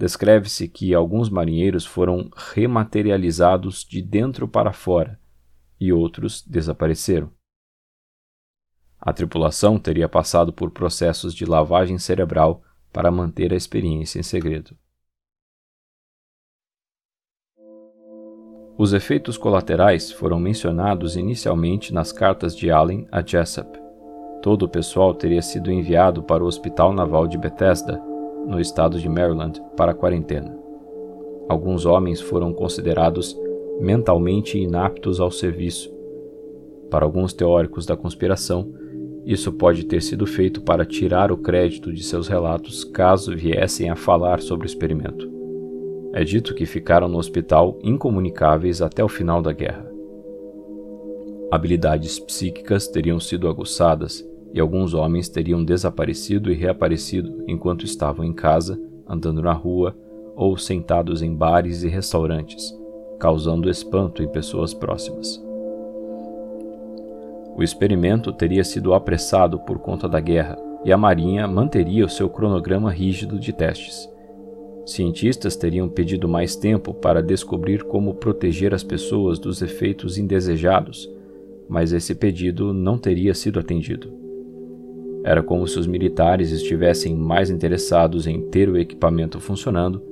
descreve-se 0.00 0.66
que 0.66 0.94
alguns 0.94 1.28
marinheiros 1.28 1.84
foram 1.84 2.30
rematerializados 2.54 3.84
de 3.84 4.00
dentro 4.00 4.48
para 4.48 4.72
fora 4.72 5.20
e 5.78 5.92
outros 5.92 6.40
desapareceram. 6.40 7.30
A 8.98 9.12
tripulação 9.12 9.78
teria 9.78 10.08
passado 10.08 10.54
por 10.54 10.70
processos 10.70 11.34
de 11.34 11.44
lavagem 11.44 11.98
cerebral 11.98 12.62
para 12.90 13.10
manter 13.10 13.52
a 13.52 13.56
experiência 13.56 14.18
em 14.18 14.22
segredo. 14.22 14.74
Os 18.78 18.94
efeitos 18.94 19.36
colaterais 19.36 20.10
foram 20.10 20.40
mencionados 20.40 21.14
inicialmente 21.14 21.92
nas 21.92 22.10
cartas 22.10 22.56
de 22.56 22.70
Allen 22.70 23.06
a 23.12 23.20
Jessup. 23.20 23.78
Todo 24.40 24.62
o 24.62 24.68
pessoal 24.68 25.14
teria 25.14 25.42
sido 25.42 25.70
enviado 25.70 26.22
para 26.22 26.42
o 26.42 26.46
Hospital 26.46 26.94
Naval 26.94 27.26
de 27.26 27.36
Bethesda, 27.36 28.02
no 28.50 28.60
estado 28.60 28.98
de 28.98 29.08
Maryland, 29.08 29.62
para 29.76 29.92
a 29.92 29.94
quarentena. 29.94 30.54
Alguns 31.48 31.86
homens 31.86 32.20
foram 32.20 32.52
considerados 32.52 33.38
mentalmente 33.80 34.58
inaptos 34.58 35.20
ao 35.20 35.30
serviço. 35.30 35.90
Para 36.90 37.04
alguns 37.04 37.32
teóricos 37.32 37.86
da 37.86 37.96
conspiração, 37.96 38.74
isso 39.24 39.52
pode 39.52 39.84
ter 39.84 40.02
sido 40.02 40.26
feito 40.26 40.62
para 40.62 40.84
tirar 40.84 41.30
o 41.30 41.36
crédito 41.36 41.92
de 41.92 42.02
seus 42.02 42.26
relatos 42.26 42.84
caso 42.84 43.36
viessem 43.36 43.88
a 43.88 43.96
falar 43.96 44.40
sobre 44.40 44.66
o 44.66 44.68
experimento. 44.68 45.30
É 46.12 46.24
dito 46.24 46.54
que 46.54 46.66
ficaram 46.66 47.08
no 47.08 47.18
hospital 47.18 47.78
incomunicáveis 47.82 48.82
até 48.82 49.04
o 49.04 49.08
final 49.08 49.40
da 49.40 49.52
guerra. 49.52 49.88
Habilidades 51.52 52.18
psíquicas 52.18 52.88
teriam 52.88 53.20
sido 53.20 53.48
aguçadas 53.48 54.28
e 54.52 54.60
alguns 54.60 54.94
homens 54.94 55.28
teriam 55.28 55.64
desaparecido 55.64 56.50
e 56.50 56.54
reaparecido 56.54 57.44
enquanto 57.46 57.84
estavam 57.84 58.24
em 58.24 58.32
casa, 58.32 58.80
andando 59.06 59.42
na 59.42 59.52
rua 59.52 59.96
ou 60.36 60.56
sentados 60.56 61.22
em 61.22 61.34
bares 61.34 61.82
e 61.82 61.88
restaurantes, 61.88 62.74
causando 63.18 63.68
espanto 63.68 64.22
em 64.22 64.28
pessoas 64.28 64.72
próximas. 64.72 65.42
O 67.56 67.62
experimento 67.62 68.32
teria 68.32 68.64
sido 68.64 68.94
apressado 68.94 69.58
por 69.60 69.78
conta 69.78 70.08
da 70.08 70.20
guerra 70.20 70.56
e 70.84 70.92
a 70.92 70.96
Marinha 70.96 71.46
manteria 71.46 72.06
o 72.06 72.08
seu 72.08 72.28
cronograma 72.28 72.90
rígido 72.90 73.38
de 73.38 73.52
testes 73.52 74.08
Cientistas 74.90 75.54
teriam 75.54 75.88
pedido 75.88 76.28
mais 76.28 76.56
tempo 76.56 76.92
para 76.92 77.22
descobrir 77.22 77.84
como 77.84 78.14
proteger 78.14 78.74
as 78.74 78.82
pessoas 78.82 79.38
dos 79.38 79.62
efeitos 79.62 80.18
indesejados, 80.18 81.08
mas 81.68 81.92
esse 81.92 82.12
pedido 82.12 82.72
não 82.72 82.98
teria 82.98 83.32
sido 83.32 83.60
atendido. 83.60 84.12
Era 85.22 85.42
como 85.42 85.66
se 85.66 85.78
os 85.78 85.86
militares 85.86 86.50
estivessem 86.50 87.14
mais 87.14 87.50
interessados 87.50 88.26
em 88.26 88.40
ter 88.48 88.68
o 88.68 88.78
equipamento 88.78 89.38
funcionando 89.38 90.02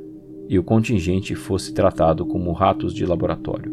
e 0.49 0.59
o 0.59 0.63
contingente 0.63 1.35
fosse 1.35 1.73
tratado 1.73 2.27
como 2.27 2.53
ratos 2.53 2.93
de 2.93 3.05
laboratório. 3.07 3.73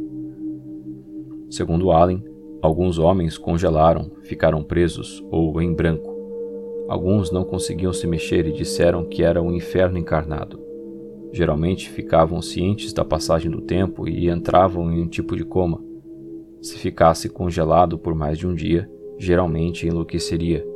Segundo 1.50 1.92
Allen, 1.92 2.24
alguns 2.62 2.98
homens 2.98 3.38
congelaram, 3.38 4.12
ficaram 4.24 4.64
presos 4.64 5.24
ou 5.30 5.62
em 5.62 5.74
branco. 5.74 6.14
Alguns 6.88 7.32
não 7.32 7.44
conseguiam 7.44 7.94
se 7.94 8.06
mexer 8.08 8.46
e 8.48 8.54
disseram 8.54 9.06
que 9.06 9.24
era 9.24 9.42
um 9.42 9.52
inferno 9.52 9.98
encarnado. 9.98 10.60
Geralmente 11.32 11.90
ficavam 11.90 12.42
cientes 12.42 12.94
da 12.94 13.04
passagem 13.04 13.52
do 13.52 13.62
tempo 13.62 14.08
e 14.08 14.30
entravam 14.30 14.92
em 14.92 15.02
um 15.02 15.08
tipo 15.08 15.36
de 15.36 15.44
coma. 15.44 15.84
Se 16.62 16.78
ficasse 16.78 17.28
congelado 17.28 17.98
por 17.98 18.16
mais 18.16 18.38
de 18.38 18.48
um 18.48 18.54
dia, 18.54 18.90
geralmente 19.18 19.88
enlouqueceria. 19.88 20.75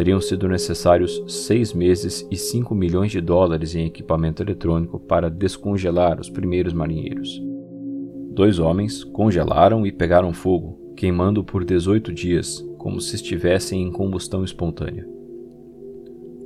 Teriam 0.00 0.18
sido 0.18 0.48
necessários 0.48 1.22
seis 1.28 1.74
meses 1.74 2.26
e 2.30 2.34
cinco 2.34 2.74
milhões 2.74 3.12
de 3.12 3.20
dólares 3.20 3.74
em 3.74 3.84
equipamento 3.84 4.42
eletrônico 4.42 4.98
para 4.98 5.28
descongelar 5.28 6.18
os 6.18 6.30
primeiros 6.30 6.72
marinheiros. 6.72 7.38
Dois 8.32 8.58
homens 8.58 9.04
congelaram 9.04 9.86
e 9.86 9.92
pegaram 9.92 10.32
fogo, 10.32 10.94
queimando 10.96 11.44
por 11.44 11.66
18 11.66 12.14
dias, 12.14 12.66
como 12.78 12.98
se 12.98 13.14
estivessem 13.16 13.82
em 13.82 13.92
combustão 13.92 14.42
espontânea. 14.42 15.06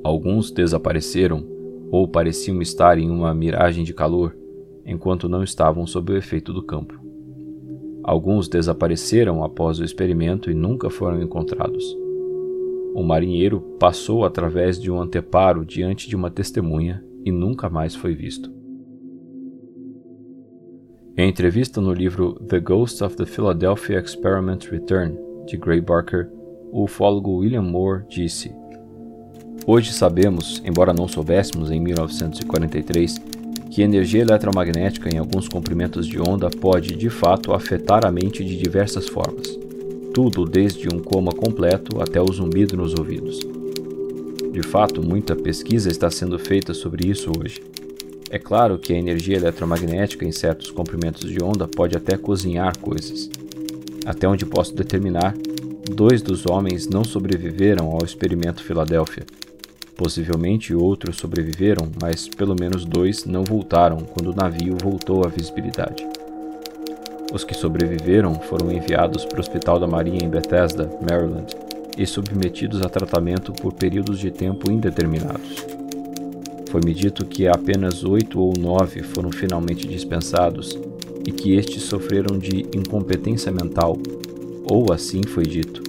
Alguns 0.02 0.50
desapareceram 0.50 1.46
ou 1.92 2.08
pareciam 2.08 2.60
estar 2.60 2.98
em 2.98 3.08
uma 3.08 3.32
miragem 3.32 3.84
de 3.84 3.94
calor, 3.94 4.36
enquanto 4.84 5.28
não 5.28 5.44
estavam 5.44 5.86
sob 5.86 6.12
o 6.12 6.16
efeito 6.16 6.52
do 6.52 6.60
campo. 6.60 7.00
Alguns 8.02 8.48
desapareceram 8.48 9.44
após 9.44 9.78
o 9.78 9.84
experimento 9.84 10.50
e 10.50 10.54
nunca 10.54 10.90
foram 10.90 11.22
encontrados. 11.22 12.02
O 12.94 13.02
marinheiro 13.02 13.60
passou 13.80 14.24
através 14.24 14.80
de 14.80 14.88
um 14.88 15.00
anteparo 15.00 15.66
diante 15.66 16.08
de 16.08 16.14
uma 16.14 16.30
testemunha 16.30 17.04
e 17.24 17.32
nunca 17.32 17.68
mais 17.68 17.92
foi 17.92 18.14
visto. 18.14 18.48
Em 21.16 21.28
entrevista 21.28 21.80
no 21.80 21.92
livro 21.92 22.34
The 22.34 22.60
Ghost 22.60 23.02
of 23.02 23.16
the 23.16 23.26
Philadelphia 23.26 23.98
Experiment 23.98 24.70
Return, 24.70 25.18
de 25.44 25.56
Gray 25.56 25.80
Barker, 25.80 26.30
o 26.70 26.84
ufólogo 26.84 27.38
William 27.38 27.62
Moore 27.62 28.04
disse: 28.08 28.54
Hoje 29.66 29.92
sabemos, 29.92 30.62
embora 30.64 30.92
não 30.92 31.08
soubéssemos 31.08 31.72
em 31.72 31.80
1943, 31.80 33.16
que 33.72 33.82
energia 33.82 34.22
eletromagnética 34.22 35.12
em 35.12 35.18
alguns 35.18 35.48
comprimentos 35.48 36.06
de 36.06 36.20
onda 36.20 36.48
pode 36.48 36.94
de 36.94 37.10
fato 37.10 37.52
afetar 37.52 38.06
a 38.06 38.12
mente 38.12 38.44
de 38.44 38.56
diversas 38.56 39.08
formas. 39.08 39.58
Tudo 40.14 40.46
desde 40.46 40.88
um 40.88 41.00
coma 41.00 41.32
completo 41.32 42.00
até 42.00 42.20
o 42.22 42.32
zumbido 42.32 42.76
nos 42.76 42.94
ouvidos. 42.94 43.40
De 44.52 44.62
fato, 44.62 45.06
muita 45.06 45.36
pesquisa 45.36 45.90
está 45.90 46.10
sendo 46.10 46.38
feita 46.38 46.72
sobre 46.72 47.08
isso 47.08 47.30
hoje. 47.38 47.60
É 48.30 48.38
claro 48.38 48.78
que 48.78 48.94
a 48.94 48.96
energia 48.96 49.36
eletromagnética 49.36 50.24
em 50.24 50.32
certos 50.32 50.70
comprimentos 50.70 51.28
de 51.28 51.42
onda 51.42 51.68
pode 51.68 51.96
até 51.96 52.16
cozinhar 52.16 52.78
coisas. 52.78 53.28
Até 54.06 54.26
onde 54.26 54.46
posso 54.46 54.74
determinar, 54.74 55.34
dois 55.90 56.22
dos 56.22 56.46
homens 56.46 56.88
não 56.88 57.04
sobreviveram 57.04 57.90
ao 57.90 58.04
experimento 58.04 58.62
Filadélfia 58.62 59.26
Possivelmente 59.96 60.74
outros 60.74 61.16
sobreviveram, 61.16 61.88
mas 62.02 62.28
pelo 62.28 62.56
menos 62.58 62.84
dois 62.84 63.24
não 63.24 63.44
voltaram 63.44 63.98
quando 63.98 64.32
o 64.32 64.34
navio 64.34 64.76
voltou 64.82 65.24
à 65.24 65.28
visibilidade. 65.28 66.04
Os 67.34 67.42
que 67.42 67.52
sobreviveram 67.52 68.36
foram 68.36 68.70
enviados 68.70 69.24
para 69.24 69.38
o 69.38 69.40
Hospital 69.40 69.80
da 69.80 69.88
Marinha 69.88 70.24
em 70.24 70.28
Bethesda, 70.28 70.88
Maryland, 71.00 71.52
e 71.98 72.06
submetidos 72.06 72.80
a 72.80 72.88
tratamento 72.88 73.52
por 73.52 73.72
períodos 73.72 74.20
de 74.20 74.30
tempo 74.30 74.70
indeterminados. 74.70 75.66
Foi-me 76.70 76.94
dito 76.94 77.26
que 77.26 77.48
apenas 77.48 78.04
oito 78.04 78.38
ou 78.38 78.52
nove 78.56 79.02
foram 79.02 79.32
finalmente 79.32 79.88
dispensados 79.88 80.78
e 81.26 81.32
que 81.32 81.56
estes 81.56 81.82
sofreram 81.82 82.38
de 82.38 82.66
incompetência 82.72 83.50
mental, 83.50 83.98
ou 84.70 84.92
assim 84.92 85.24
foi 85.24 85.42
dito. 85.42 85.82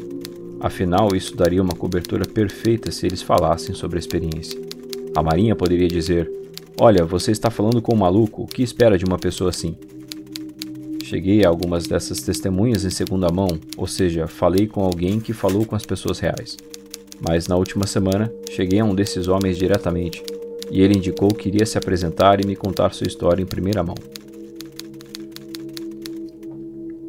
Afinal, 0.60 1.10
isso 1.16 1.36
daria 1.36 1.62
uma 1.62 1.76
cobertura 1.76 2.26
perfeita 2.26 2.92
se 2.92 3.06
eles 3.06 3.22
falassem 3.22 3.76
sobre 3.76 3.98
a 3.98 4.00
experiência. 4.00 4.60
A 5.16 5.22
Marinha 5.22 5.56
poderia 5.56 5.88
dizer: 5.88 6.28
Olha, 6.80 7.06
você 7.06 7.30
está 7.30 7.52
falando 7.52 7.84
com 7.84 7.94
um 7.94 8.00
maluco, 8.00 8.42
o 8.42 8.48
que 8.48 8.64
espera 8.64 8.98
de 8.98 9.06
uma 9.06 9.20
pessoa 9.20 9.52
assim? 9.52 9.76
Cheguei 11.06 11.46
a 11.46 11.50
algumas 11.50 11.86
dessas 11.86 12.20
testemunhas 12.20 12.84
em 12.84 12.90
segunda 12.90 13.32
mão, 13.32 13.60
ou 13.78 13.86
seja, 13.86 14.26
falei 14.26 14.66
com 14.66 14.84
alguém 14.84 15.20
que 15.20 15.34
falou 15.34 15.64
com 15.64 15.76
as 15.76 15.86
pessoas 15.86 16.18
reais. 16.18 16.58
Mas 17.22 17.48
na 17.48 17.56
última 17.56 17.86
semana, 17.86 18.34
cheguei 18.50 18.80
a 18.80 18.84
um 18.84 18.96
desses 18.96 19.28
homens 19.28 19.56
diretamente, 19.56 20.24
e 20.72 20.82
ele 20.82 20.98
indicou 20.98 21.28
que 21.30 21.48
iria 21.48 21.64
se 21.64 21.78
apresentar 21.78 22.44
e 22.44 22.48
me 22.48 22.56
contar 22.56 22.92
sua 22.92 23.06
história 23.06 23.40
em 23.40 23.46
primeira 23.46 23.84
mão. 23.84 23.94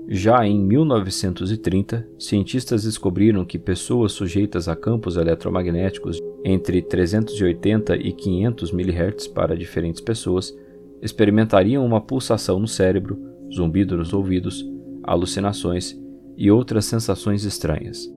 Já 0.07 0.47
em 0.47 0.61
1930, 0.61 2.07
cientistas 2.19 2.85
descobriram 2.85 3.47
que 3.47 3.59
pessoas 3.59 4.13
sujeitas 4.13 4.69
a 4.69 4.77
campos 4.77 5.17
eletromagnéticos 5.17 6.21
entre 6.45 6.83
380 6.83 7.97
e 7.97 8.13
500 8.13 8.75
MHz 8.75 9.27
para 9.29 9.57
diferentes 9.57 10.03
pessoas 10.03 10.55
experimentariam 11.01 11.85
uma 11.85 12.01
pulsação 12.01 12.59
no 12.59 12.69
cérebro, 12.69 13.36
zumbido 13.53 13.97
nos 13.97 14.13
ouvidos, 14.13 14.65
alucinações 15.03 15.99
e 16.37 16.51
outras 16.51 16.85
sensações 16.85 17.45
estranhas. 17.45 18.13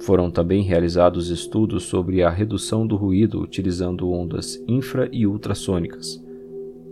Foram 0.00 0.30
também 0.30 0.62
realizados 0.62 1.28
estudos 1.30 1.84
sobre 1.84 2.22
a 2.22 2.30
redução 2.30 2.86
do 2.86 2.96
ruído 2.96 3.40
utilizando 3.40 4.10
ondas 4.10 4.62
infra 4.66 5.08
e 5.12 5.26
ultrassônicas. 5.26 6.22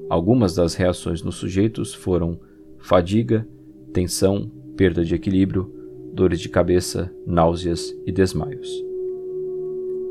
Algumas 0.09 0.55
das 0.55 0.75
reações 0.75 1.23
nos 1.23 1.37
sujeitos 1.37 1.95
foram 1.95 2.39
fadiga, 2.79 3.47
tensão, 3.93 4.51
perda 4.77 5.05
de 5.05 5.15
equilíbrio, 5.15 5.73
dores 6.13 6.41
de 6.41 6.49
cabeça, 6.49 7.13
náuseas 7.27 7.95
e 8.07 8.13
desmaios. 8.13 8.71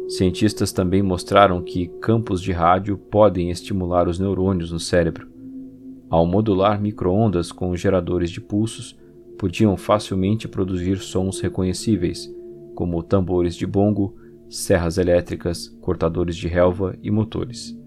Cientistas 0.07 0.71
também 0.71 1.01
mostraram 1.01 1.61
que 1.61 1.87
campos 1.99 2.41
de 2.41 2.51
rádio 2.51 2.97
podem 2.97 3.49
estimular 3.49 4.07
os 4.07 4.19
neurônios 4.19 4.71
no 4.71 4.79
cérebro. 4.79 5.34
Ao 6.15 6.25
modular 6.25 6.81
microondas 6.81 7.51
com 7.51 7.75
geradores 7.75 8.31
de 8.31 8.39
pulsos, 8.39 8.97
podiam 9.37 9.75
facilmente 9.75 10.47
produzir 10.47 10.99
sons 10.99 11.41
reconhecíveis, 11.41 12.33
como 12.73 13.03
tambores 13.03 13.53
de 13.53 13.67
bongo, 13.67 14.15
serras 14.49 14.97
elétricas, 14.97 15.67
cortadores 15.81 16.37
de 16.37 16.47
relva 16.47 16.95
e 17.03 17.11
motores. 17.11 17.77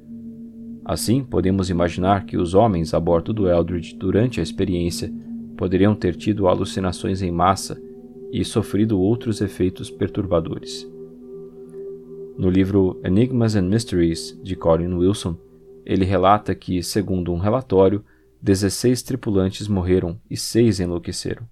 Assim, 0.85 1.25
podemos 1.25 1.71
imaginar 1.71 2.27
que 2.27 2.37
os 2.37 2.53
homens 2.53 2.93
a 2.93 3.01
bordo 3.01 3.33
do 3.33 3.49
Eldridge 3.49 3.97
durante 3.97 4.41
a 4.41 4.43
experiência 4.43 5.11
poderiam 5.57 5.95
ter 5.95 6.15
tido 6.15 6.49
alucinações 6.49 7.23
em 7.23 7.33
massa 7.33 7.81
e 8.31 8.45
sofrido 8.45 9.01
outros 9.01 9.41
efeitos 9.41 9.91
perturbadores. 9.91 10.87
No 12.37 12.51
livro 12.51 13.01
Enigmas 13.03 13.57
and 13.57 13.71
Mysteries, 13.71 14.39
de 14.43 14.55
Colin 14.55 14.93
Wilson, 14.93 15.35
ele 15.83 16.05
relata 16.05 16.55
que, 16.55 16.83
segundo 16.83 17.33
um 17.33 17.39
relatório, 17.39 18.05
16 18.41 19.03
tripulantes 19.03 19.67
morreram 19.67 20.21
e 20.31 20.37
seis 20.37 20.79
enlouqueceram. 20.79 21.49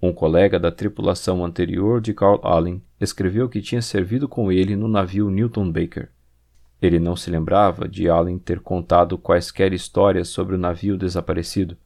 Um 0.00 0.12
colega 0.12 0.58
da 0.58 0.72
tripulação 0.72 1.44
anterior 1.44 2.00
de 2.00 2.14
Carl 2.14 2.40
Allen 2.42 2.82
escreveu 2.98 3.48
que 3.48 3.60
tinha 3.60 3.82
servido 3.82 4.26
com 4.26 4.50
ele 4.50 4.74
no 4.74 4.88
navio 4.88 5.30
Newton 5.30 5.70
Baker. 5.70 6.10
Ele 6.80 6.98
não 6.98 7.14
se 7.14 7.30
lembrava 7.30 7.86
de 7.86 8.08
Allen 8.08 8.38
ter 8.38 8.60
contado 8.60 9.16
quaisquer 9.16 9.72
histórias 9.72 10.28
sobre 10.28 10.56
o 10.56 10.58
navio 10.58 10.96
desaparecido, 10.96 11.76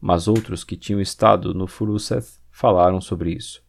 mas 0.00 0.28
outros 0.28 0.64
que 0.64 0.76
tinham 0.76 1.00
estado 1.00 1.52
no 1.52 1.66
Furuseth 1.66 2.40
falaram 2.50 3.00
sobre 3.00 3.32
isso. 3.32 3.62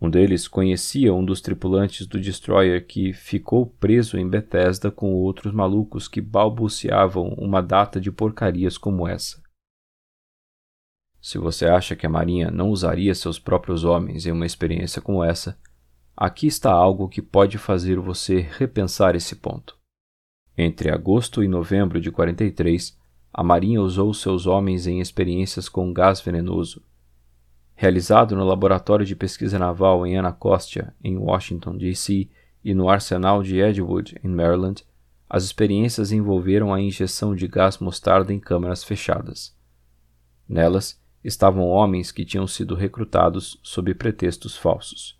Um 0.00 0.08
deles 0.08 0.48
conhecia 0.48 1.12
um 1.12 1.22
dos 1.22 1.42
tripulantes 1.42 2.06
do 2.06 2.18
destroyer 2.18 2.86
que 2.86 3.12
ficou 3.12 3.66
preso 3.66 4.16
em 4.16 4.26
Bethesda 4.26 4.90
com 4.90 5.12
outros 5.12 5.52
malucos 5.52 6.08
que 6.08 6.22
balbuciavam 6.22 7.34
uma 7.36 7.60
data 7.60 8.00
de 8.00 8.10
porcarias 8.10 8.78
como 8.78 9.06
essa. 9.06 9.42
Se 11.20 11.36
você 11.36 11.66
acha 11.66 11.94
que 11.94 12.06
a 12.06 12.10
Marinha 12.10 12.50
não 12.50 12.70
usaria 12.70 13.14
seus 13.14 13.38
próprios 13.38 13.84
homens 13.84 14.24
em 14.24 14.32
uma 14.32 14.46
experiência 14.46 15.02
como 15.02 15.22
essa, 15.22 15.58
aqui 16.16 16.46
está 16.46 16.72
algo 16.72 17.06
que 17.06 17.20
pode 17.20 17.58
fazer 17.58 18.00
você 18.00 18.40
repensar 18.40 19.14
esse 19.14 19.36
ponto. 19.36 19.78
Entre 20.56 20.90
agosto 20.90 21.44
e 21.44 21.48
novembro 21.48 22.00
de 22.00 22.10
43, 22.10 22.98
a 23.32 23.44
Marinha 23.44 23.82
usou 23.82 24.14
seus 24.14 24.46
homens 24.46 24.86
em 24.86 24.98
experiências 24.98 25.68
com 25.68 25.92
gás 25.92 26.22
venenoso. 26.22 26.82
Realizado 27.80 28.36
no 28.36 28.44
Laboratório 28.44 29.06
de 29.06 29.16
Pesquisa 29.16 29.58
Naval 29.58 30.06
em 30.06 30.18
Anacostia, 30.18 30.92
em 31.02 31.16
Washington, 31.16 31.78
D.C., 31.78 32.28
e 32.62 32.74
no 32.74 32.90
Arsenal 32.90 33.42
de 33.42 33.58
Edgewood, 33.58 34.20
em 34.22 34.28
Maryland, 34.28 34.84
as 35.26 35.44
experiências 35.44 36.12
envolveram 36.12 36.74
a 36.74 36.78
injeção 36.78 37.34
de 37.34 37.48
gás 37.48 37.78
mostarda 37.78 38.34
em 38.34 38.38
câmaras 38.38 38.84
fechadas. 38.84 39.56
Nelas, 40.46 41.00
estavam 41.24 41.66
homens 41.68 42.12
que 42.12 42.22
tinham 42.22 42.46
sido 42.46 42.74
recrutados 42.74 43.58
sob 43.62 43.94
pretextos 43.94 44.58
falsos. 44.58 45.18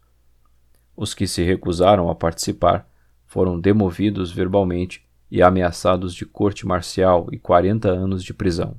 Os 0.95 1.15
que 1.15 1.27
se 1.27 1.43
recusaram 1.43 2.11
a 2.11 2.15
participar 2.15 2.87
foram 3.25 3.59
demovidos 3.59 4.31
verbalmente 4.31 5.09
e 5.31 5.41
ameaçados 5.41 6.15
de 6.15 6.27
corte 6.27 6.67
marcial 6.67 7.27
e 7.33 7.39
40 7.39 7.89
anos 7.89 8.23
de 8.23 8.35
prisão. 8.35 8.79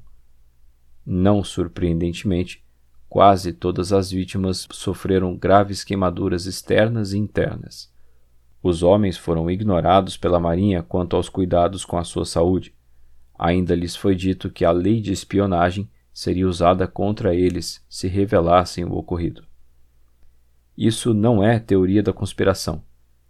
Não 1.04 1.44
surpreendentemente, 1.44 2.64
quase 3.12 3.52
todas 3.52 3.92
as 3.92 4.10
vítimas 4.10 4.66
sofreram 4.72 5.36
graves 5.36 5.84
queimaduras 5.84 6.46
externas 6.46 7.12
e 7.12 7.18
internas. 7.18 7.92
Os 8.64 8.84
homens 8.84 9.18
foram 9.18 9.52
ignorados 9.52 10.16
pela 10.16 10.40
Marinha 10.40 10.82
quanto 10.82 11.18
aos 11.18 11.28
cuidados 11.28 11.84
com 11.84 11.98
a 11.98 12.06
sua 12.06 12.24
saúde. 12.24 12.74
Ainda 13.38 13.76
lhes 13.76 13.98
foi 13.98 14.16
dito 14.16 14.50
que 14.50 14.64
a 14.64 14.72
lei 14.72 15.02
de 15.02 15.12
espionagem 15.12 15.92
seria 16.14 16.48
usada 16.48 16.88
contra 16.88 17.36
eles 17.36 17.86
se 17.90 18.08
revelassem 18.08 18.86
o 18.86 18.94
ocorrido. 18.94 19.44
Isso 20.78 21.14
não 21.14 21.44
é 21.44 21.60
teoria 21.60 22.02
da 22.02 22.14
conspiração. 22.14 22.82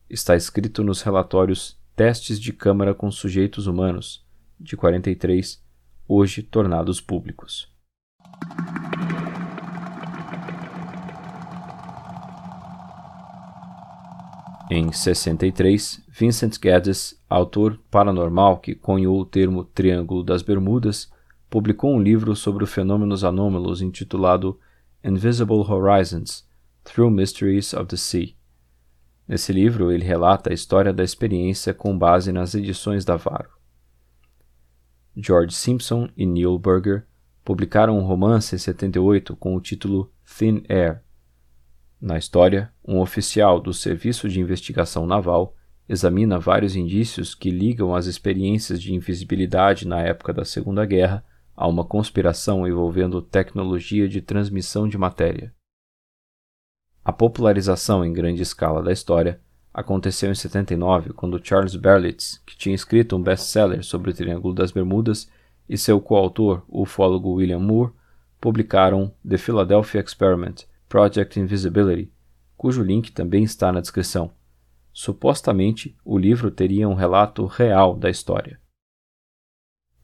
Está 0.07 0.35
escrito 0.35 0.83
nos 0.83 1.01
relatórios 1.01 1.75
Testes 1.95 2.39
de 2.39 2.53
Câmara 2.53 2.93
com 2.93 3.09
Sujeitos 3.09 3.65
Humanos, 3.65 4.23
de 4.59 4.77
43, 4.77 5.59
hoje 6.07 6.43
tornados 6.43 7.01
públicos. 7.01 7.67
Em 14.73 14.89
63, 14.89 16.01
Vincent 16.07 16.53
Geddes, 16.63 17.21
autor 17.29 17.77
paranormal 17.91 18.57
que 18.59 18.73
cunhou 18.73 19.19
o 19.19 19.25
termo 19.25 19.65
Triângulo 19.65 20.23
das 20.23 20.41
Bermudas, 20.41 21.11
publicou 21.49 21.93
um 21.93 22.01
livro 22.01 22.33
sobre 22.37 22.65
fenômenos 22.65 23.25
anômalos 23.25 23.81
intitulado 23.81 24.57
Invisible 25.03 25.57
Horizons 25.57 26.47
Through 26.85 27.11
Mysteries 27.11 27.73
of 27.73 27.87
the 27.87 27.97
Sea. 27.97 28.33
Nesse 29.27 29.51
livro, 29.51 29.91
ele 29.91 30.05
relata 30.05 30.51
a 30.51 30.53
história 30.53 30.93
da 30.93 31.03
experiência 31.03 31.73
com 31.73 31.97
base 31.97 32.31
nas 32.31 32.55
edições 32.55 33.03
da 33.03 33.17
Varo. 33.17 33.49
George 35.17 35.53
Simpson 35.53 36.07
e 36.15 36.25
Neil 36.25 36.57
Burger 36.57 37.05
publicaram 37.43 37.99
um 37.99 38.05
romance 38.05 38.55
em 38.55 38.57
78 38.57 39.35
com 39.35 39.53
o 39.53 39.59
título 39.59 40.09
Thin 40.23 40.63
Air. 40.69 41.03
Na 42.01 42.17
história, 42.17 42.73
um 42.83 42.99
oficial 42.99 43.59
do 43.59 43.71
Serviço 43.71 44.27
de 44.27 44.39
Investigação 44.39 45.05
Naval 45.05 45.55
examina 45.87 46.39
vários 46.39 46.75
indícios 46.75 47.35
que 47.35 47.51
ligam 47.51 47.93
as 47.93 48.07
experiências 48.07 48.81
de 48.81 48.91
invisibilidade 48.91 49.87
na 49.87 50.01
época 50.01 50.33
da 50.33 50.43
Segunda 50.43 50.83
Guerra 50.83 51.23
a 51.55 51.67
uma 51.67 51.85
conspiração 51.85 52.67
envolvendo 52.67 53.21
tecnologia 53.21 54.09
de 54.09 54.19
transmissão 54.19 54.87
de 54.87 54.97
matéria. 54.97 55.53
A 57.05 57.13
popularização 57.13 58.03
em 58.03 58.11
grande 58.11 58.41
escala 58.41 58.81
da 58.81 58.91
história 58.91 59.39
aconteceu 59.71 60.31
em 60.31 60.35
79, 60.35 61.13
quando 61.13 61.39
Charles 61.43 61.75
Berlitz, 61.75 62.41
que 62.47 62.57
tinha 62.57 62.73
escrito 62.73 63.15
um 63.15 63.21
best-seller 63.21 63.83
sobre 63.83 64.09
o 64.09 64.13
Triângulo 64.13 64.55
das 64.55 64.71
Bermudas, 64.71 65.29
e 65.69 65.77
seu 65.77 66.01
coautor, 66.01 66.63
o 66.67 66.81
ufólogo 66.81 67.33
William 67.33 67.59
Moore, 67.59 67.93
publicaram 68.39 69.13
The 69.27 69.37
Philadelphia 69.37 70.01
Experiment 70.01 70.65
Project 70.91 71.39
Invisibility, 71.39 72.11
cujo 72.57 72.83
link 72.83 73.13
também 73.13 73.43
está 73.45 73.71
na 73.71 73.79
descrição. 73.79 74.33
Supostamente, 74.91 75.95
o 76.03 76.17
livro 76.17 76.51
teria 76.51 76.89
um 76.89 76.95
relato 76.95 77.45
real 77.45 77.95
da 77.95 78.09
história. 78.09 78.59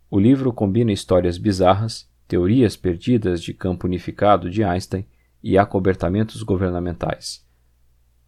O 0.10 0.18
livro 0.18 0.54
combina 0.54 0.94
histórias 0.94 1.38
bizarras, 1.38 2.10
teorias 2.26 2.78
perdidas 2.78 3.42
de 3.42 3.54
campo 3.54 3.86
unificado 3.86 4.50
de 4.50 4.64
Einstein 4.64 5.06
e 5.44 5.58
acobertamentos 5.58 6.42
governamentais. 6.42 7.46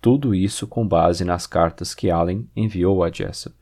Tudo 0.01 0.35
isso 0.35 0.67
com 0.67 0.85
base 0.85 1.23
nas 1.23 1.47
cartas 1.47 1.95
que 1.95 2.11
Allen 2.11 2.51
enviou 2.53 3.05
a 3.05 3.09
Jessup. 3.09 3.55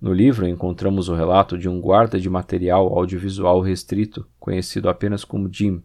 No 0.00 0.14
livro 0.14 0.48
encontramos 0.48 1.10
o 1.10 1.14
relato 1.14 1.58
de 1.58 1.68
um 1.68 1.78
guarda 1.78 2.18
de 2.18 2.30
material 2.30 2.96
audiovisual 2.96 3.60
restrito, 3.60 4.26
conhecido 4.40 4.88
apenas 4.88 5.26
como 5.26 5.52
Jim. 5.52 5.82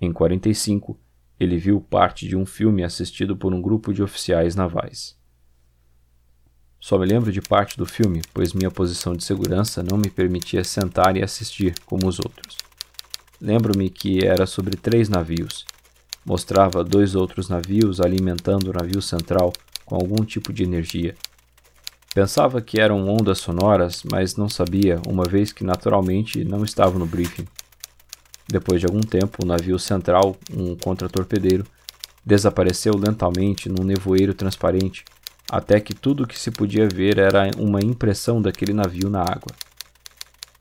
Em 0.00 0.12
45, 0.12 0.98
ele 1.38 1.56
viu 1.56 1.80
parte 1.80 2.28
de 2.28 2.36
um 2.36 2.46
filme 2.46 2.84
assistido 2.84 3.36
por 3.36 3.52
um 3.52 3.60
grupo 3.60 3.92
de 3.92 4.02
oficiais 4.02 4.54
navais. 4.54 5.16
Só 6.80 6.98
me 6.98 7.06
lembro 7.06 7.32
de 7.32 7.40
parte 7.40 7.78
do 7.78 7.86
filme, 7.86 8.20
pois 8.34 8.52
minha 8.52 8.70
posição 8.70 9.14
de 9.14 9.24
segurança 9.24 9.82
não 9.82 9.96
me 9.96 10.10
permitia 10.10 10.62
sentar 10.62 11.16
e 11.16 11.22
assistir 11.22 11.74
como 11.86 12.06
os 12.06 12.18
outros. 12.18 12.58
Lembro-me 13.40 13.88
que 13.88 14.24
era 14.24 14.46
sobre 14.46 14.76
três 14.76 15.08
navios. 15.08 15.64
Mostrava 16.26 16.84
dois 16.84 17.14
outros 17.14 17.48
navios 17.48 18.00
alimentando 18.00 18.70
o 18.70 18.72
navio 18.72 19.00
central 19.00 19.52
com 19.84 19.94
algum 19.94 20.24
tipo 20.24 20.52
de 20.52 20.62
energia. 20.62 21.14
Pensava 22.14 22.60
que 22.60 22.80
eram 22.80 23.08
ondas 23.08 23.38
sonoras, 23.38 24.02
mas 24.10 24.36
não 24.36 24.48
sabia, 24.48 25.00
uma 25.08 25.24
vez 25.24 25.52
que 25.52 25.64
naturalmente 25.64 26.44
não 26.44 26.64
estava 26.64 26.98
no 26.98 27.06
briefing. 27.06 27.46
Depois 28.48 28.80
de 28.80 28.86
algum 28.86 29.00
tempo, 29.00 29.42
o 29.42 29.46
navio 29.46 29.78
central, 29.78 30.36
um 30.52 30.76
contratorpedeiro, 30.76 31.64
desapareceu 32.24 32.94
lentamente 32.96 33.68
num 33.68 33.84
nevoeiro 33.84 34.34
transparente 34.34 35.04
até 35.50 35.78
que 35.78 35.94
tudo 35.94 36.24
o 36.24 36.26
que 36.26 36.38
se 36.38 36.50
podia 36.50 36.88
ver 36.88 37.18
era 37.18 37.50
uma 37.58 37.80
impressão 37.80 38.40
daquele 38.40 38.72
navio 38.72 39.10
na 39.10 39.20
água. 39.20 39.52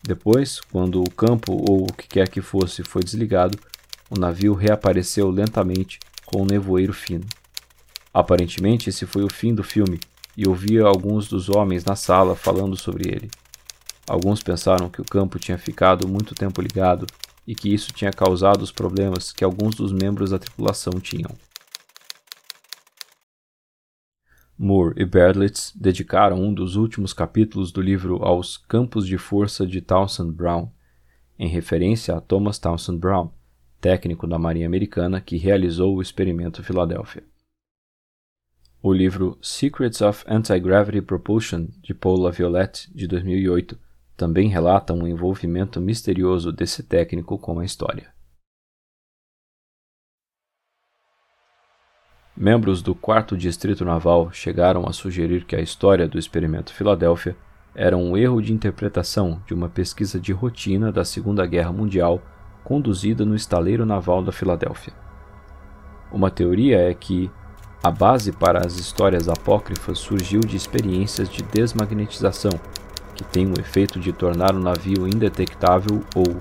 Depois, 0.02 0.60
quando 0.60 1.02
o 1.02 1.10
campo 1.10 1.54
ou 1.54 1.84
o 1.84 1.94
que 1.94 2.08
quer 2.08 2.28
que 2.28 2.42
fosse 2.42 2.84
foi 2.84 3.02
desligado, 3.02 3.58
o 4.10 4.20
navio 4.20 4.54
reapareceu 4.54 5.30
lentamente 5.30 6.00
com 6.26 6.42
um 6.42 6.46
nevoeiro 6.46 6.94
fino. 6.94 7.26
Aparentemente, 8.14 8.90
esse 8.90 9.06
foi 9.06 9.24
o 9.24 9.34
fim 9.34 9.56
do 9.56 9.64
filme, 9.64 10.00
e 10.36 10.48
ouvia 10.48 10.84
alguns 10.84 11.28
dos 11.28 11.50
homens 11.50 11.86
na 11.86 11.96
sala 11.96 12.36
falando 12.36 12.76
sobre 12.76 13.08
ele. 13.08 13.32
Alguns 14.08 14.44
pensaram 14.44 14.90
que 14.90 15.02
o 15.02 15.06
campo 15.06 15.40
tinha 15.40 15.58
ficado 15.58 16.08
muito 16.08 16.36
tempo 16.36 16.62
ligado 16.62 17.08
e 17.46 17.54
que 17.54 17.74
isso 17.74 17.92
tinha 17.92 18.12
causado 18.12 18.62
os 18.62 18.72
problemas 18.72 19.32
que 19.32 19.44
alguns 19.44 19.76
dos 19.76 19.92
membros 19.92 20.30
da 20.30 20.40
tripulação 20.40 20.94
tinham. 21.00 21.32
Moore 24.58 24.94
e 24.98 25.06
Berlitz 25.06 25.74
dedicaram 25.76 26.42
um 26.42 26.54
dos 26.54 26.76
últimos 26.76 27.12
capítulos 27.12 27.72
do 27.72 27.82
livro 27.82 28.24
aos 28.24 28.56
campos 28.56 29.06
de 29.06 29.18
força 29.18 29.66
de 29.66 29.82
Townsend 29.82 30.32
Brown, 30.32 30.72
em 31.38 31.48
referência 31.48 32.16
a 32.16 32.22
Thomas 32.22 32.60
Townsend 32.60 33.00
Brown, 33.00 33.32
técnico 33.82 34.26
da 34.28 34.40
Marinha 34.40 34.68
Americana 34.68 35.20
que 35.20 35.38
realizou 35.38 35.96
o 35.96 36.02
experimento 36.02 36.64
Filadélfia. 36.64 37.24
O 38.82 38.94
livro 38.94 39.38
Secrets 39.42 40.02
of 40.02 40.24
Anti-Gravity 40.28 41.02
Propulsion, 41.02 41.68
de 41.82 41.94
Paul 41.94 42.20
Laviolette, 42.20 42.90
de 42.94 43.08
2008, 43.08 43.78
também 44.16 44.48
relata 44.48 44.94
um 44.94 45.08
envolvimento 45.08 45.82
misterioso 45.82 46.52
desse 46.52 46.84
técnico 46.84 47.38
com 47.38 47.60
a 47.60 47.66
história. 47.66 48.14
Membros 52.36 52.82
do 52.82 52.96
4 52.96 53.38
Distrito 53.38 53.86
Naval 53.86 54.32
chegaram 54.32 54.88
a 54.88 54.94
sugerir 54.94 55.46
que 55.46 55.56
a 55.56 55.62
história 55.62 56.08
do 56.08 56.18
experimento 56.18 56.74
Filadélfia 56.74 57.38
era 57.76 57.96
um 57.96 58.18
erro 58.18 58.42
de 58.42 58.54
interpretação 58.54 59.42
de 59.46 59.54
uma 59.54 59.70
pesquisa 59.70 60.20
de 60.20 60.32
rotina 60.32 60.92
da 60.92 61.06
Segunda 61.06 61.46
Guerra 61.46 61.72
Mundial 61.72 62.22
conduzida 62.64 63.26
no 63.26 63.36
estaleiro 63.36 63.86
naval 63.86 64.24
da 64.24 64.32
Filadélfia. 64.32 64.94
Uma 66.12 66.32
teoria 66.32 66.78
é 66.78 66.94
que 66.94 67.30
a 67.84 67.92
base 67.92 68.32
para 68.32 68.66
as 68.66 68.78
histórias 68.78 69.28
apócrifas 69.28 70.00
surgiu 70.00 70.40
de 70.40 70.56
experiências 70.56 71.28
de 71.30 71.44
desmagnetização 71.44 72.52
que 73.16 73.24
tem 73.24 73.48
o 73.48 73.60
efeito 73.60 74.00
de 74.00 74.12
tornar 74.12 74.56
o 74.56 74.60
navio 74.60 75.08
indetectável 75.08 76.02
ou 76.16 76.38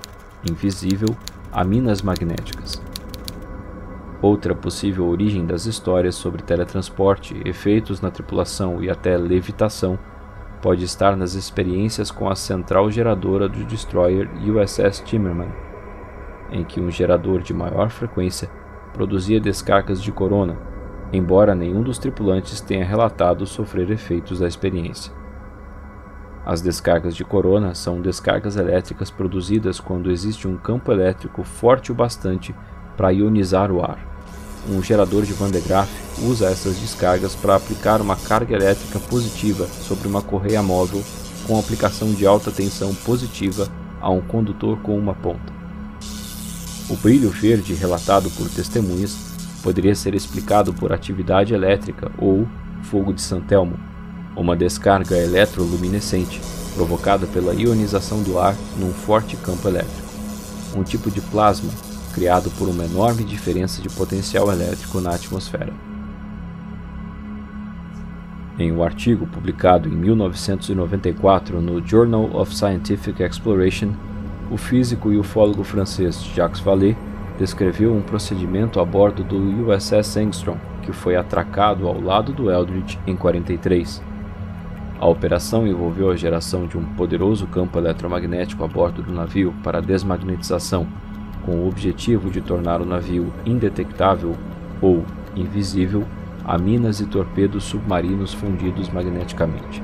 invisível 0.49 1.09
a 1.51 1.63
minas 1.63 2.01
magnéticas. 2.01 2.81
Outra 4.21 4.55
possível 4.55 5.05
origem 5.07 5.45
das 5.45 5.65
histórias 5.65 6.15
sobre 6.15 6.41
teletransporte, 6.41 7.39
efeitos 7.45 7.99
na 7.99 8.09
tripulação 8.09 8.81
e 8.81 8.89
até 8.89 9.17
levitação 9.17 9.99
pode 10.61 10.85
estar 10.85 11.17
nas 11.17 11.33
experiências 11.33 12.09
com 12.09 12.29
a 12.29 12.35
central 12.35 12.89
geradora 12.89 13.49
do 13.49 13.65
destroyer 13.65 14.29
USS 14.41 15.03
Timmerman, 15.05 15.51
em 16.49 16.63
que 16.63 16.79
um 16.79 16.89
gerador 16.89 17.41
de 17.41 17.53
maior 17.53 17.89
frequência 17.89 18.49
produzia 18.93 19.41
descargas 19.41 20.01
de 20.01 20.11
corona, 20.11 20.57
embora 21.11 21.53
nenhum 21.53 21.83
dos 21.83 21.97
tripulantes 21.97 22.61
tenha 22.61 22.85
relatado 22.85 23.45
sofrer 23.45 23.91
efeitos 23.91 24.39
da 24.39 24.47
experiência. 24.47 25.22
As 26.45 26.61
descargas 26.61 27.15
de 27.15 27.23
corona 27.23 27.73
são 27.73 28.01
descargas 28.01 28.57
elétricas 28.57 29.09
produzidas 29.09 29.79
quando 29.79 30.11
existe 30.11 30.47
um 30.47 30.57
campo 30.57 30.91
elétrico 30.91 31.43
forte 31.43 31.91
o 31.91 31.95
bastante 31.95 32.53
para 32.97 33.11
ionizar 33.11 33.71
o 33.71 33.81
ar. 33.81 33.97
Um 34.69 34.81
gerador 34.81 35.23
de 35.23 35.33
Van 35.33 35.49
de 35.49 35.61
Graaff 35.61 35.91
usa 36.21 36.49
essas 36.49 36.77
descargas 36.77 37.33
para 37.35 37.55
aplicar 37.55 38.01
uma 38.01 38.15
carga 38.15 38.55
elétrica 38.55 38.99
positiva 38.99 39.67
sobre 39.67 40.07
uma 40.07 40.21
correia 40.21 40.61
móvel 40.61 41.01
com 41.47 41.57
aplicação 41.57 42.13
de 42.13 42.25
alta 42.25 42.51
tensão 42.51 42.93
positiva 42.93 43.67
a 44.01 44.09
um 44.09 44.21
condutor 44.21 44.77
com 44.79 44.97
uma 44.97 45.13
ponta. 45.13 45.53
O 46.89 46.97
brilho 46.97 47.29
verde 47.29 47.73
relatado 47.73 48.29
por 48.31 48.49
testemunhas 48.49 49.17
poderia 49.61 49.95
ser 49.95 50.13
explicado 50.13 50.73
por 50.73 50.91
atividade 50.91 51.53
elétrica 51.53 52.11
ou 52.17 52.47
fogo 52.83 53.13
de 53.13 53.21
Santelmo, 53.21 53.79
uma 54.35 54.55
descarga 54.55 55.17
eletroluminescente 55.17 56.41
provocada 56.75 57.27
pela 57.27 57.53
ionização 57.53 58.23
do 58.23 58.39
ar 58.39 58.55
num 58.77 58.91
forte 58.91 59.37
campo 59.37 59.67
elétrico, 59.67 60.09
um 60.75 60.83
tipo 60.83 61.11
de 61.11 61.21
plasma 61.21 61.69
criado 62.13 62.49
por 62.51 62.67
uma 62.67 62.85
enorme 62.85 63.23
diferença 63.23 63.81
de 63.81 63.89
potencial 63.89 64.51
elétrico 64.51 65.01
na 65.01 65.13
atmosfera. 65.13 65.73
Em 68.57 68.71
um 68.71 68.83
artigo 68.83 69.25
publicado 69.25 69.89
em 69.89 69.91
1994 69.91 71.59
no 71.59 71.85
Journal 71.85 72.29
of 72.35 72.55
Scientific 72.55 73.21
Exploration, 73.23 73.93
o 74.51 74.57
físico 74.57 75.11
e 75.11 75.17
ufólogo 75.17 75.63
francês 75.63 76.23
Jacques 76.35 76.61
Vallée 76.61 76.95
descreveu 77.39 77.95
um 77.95 78.01
procedimento 78.01 78.79
a 78.79 78.85
bordo 78.85 79.23
do 79.23 79.71
USS 79.71 80.17
Engstrom 80.17 80.57
que 80.83 80.91
foi 80.91 81.15
atracado 81.15 81.87
ao 81.87 81.99
lado 81.99 82.31
do 82.31 82.51
Eldridge 82.51 82.99
em 83.07 83.15
43 83.15 84.12
a 85.03 85.05
operação 85.05 85.67
envolveu 85.67 86.09
a 86.09 86.15
geração 86.15 86.65
de 86.65 86.77
um 86.77 86.85
poderoso 86.95 87.45
campo 87.47 87.77
eletromagnético 87.77 88.63
a 88.63 88.67
bordo 88.69 89.01
do 89.01 89.11
navio 89.11 89.53
para 89.61 89.81
desmagnetização, 89.81 90.87
com 91.45 91.57
o 91.57 91.67
objetivo 91.67 92.29
de 92.29 92.39
tornar 92.39 92.79
o 92.79 92.85
navio 92.85 93.33
indetectável 93.45 94.33
ou 94.81 95.03
invisível 95.35 96.05
a 96.45 96.57
minas 96.57 97.01
e 97.01 97.05
torpedos 97.05 97.65
submarinos 97.65 98.33
fundidos 98.33 98.87
magneticamente. 98.87 99.83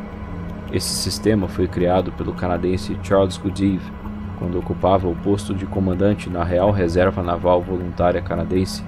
Esse 0.71 0.87
sistema 0.87 1.49
foi 1.49 1.67
criado 1.67 2.13
pelo 2.13 2.31
canadense 2.31 2.97
Charles 3.03 3.35
Goodeve 3.35 3.91
quando 4.37 4.57
ocupava 4.57 5.09
o 5.09 5.15
posto 5.17 5.53
de 5.53 5.65
comandante 5.65 6.29
na 6.29 6.45
Real 6.45 6.71
Reserva 6.71 7.21
Naval 7.21 7.61
Voluntária 7.61 8.21
Canadense, 8.21 8.85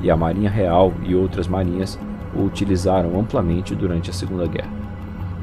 e 0.00 0.10
a 0.10 0.16
Marinha 0.16 0.48
Real 0.48 0.94
e 1.02 1.14
outras 1.14 1.46
marinhas 1.46 1.98
o 2.34 2.40
utilizaram 2.40 3.20
amplamente 3.20 3.74
durante 3.74 4.08
a 4.08 4.14
Segunda 4.14 4.46
Guerra. 4.46 4.83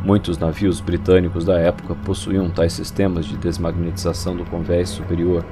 Muitos 0.04 0.40
navios 0.40 0.82
britânicos 0.82 1.46
da 1.46 1.60
época 1.60 1.94
possuíam 1.94 2.50
tais 2.50 2.74
sistemas 2.74 3.26
de 3.26 3.38
desmagnetização 3.38 4.36
do 4.36 4.44
convés 4.46 4.90
superior. 4.90 5.46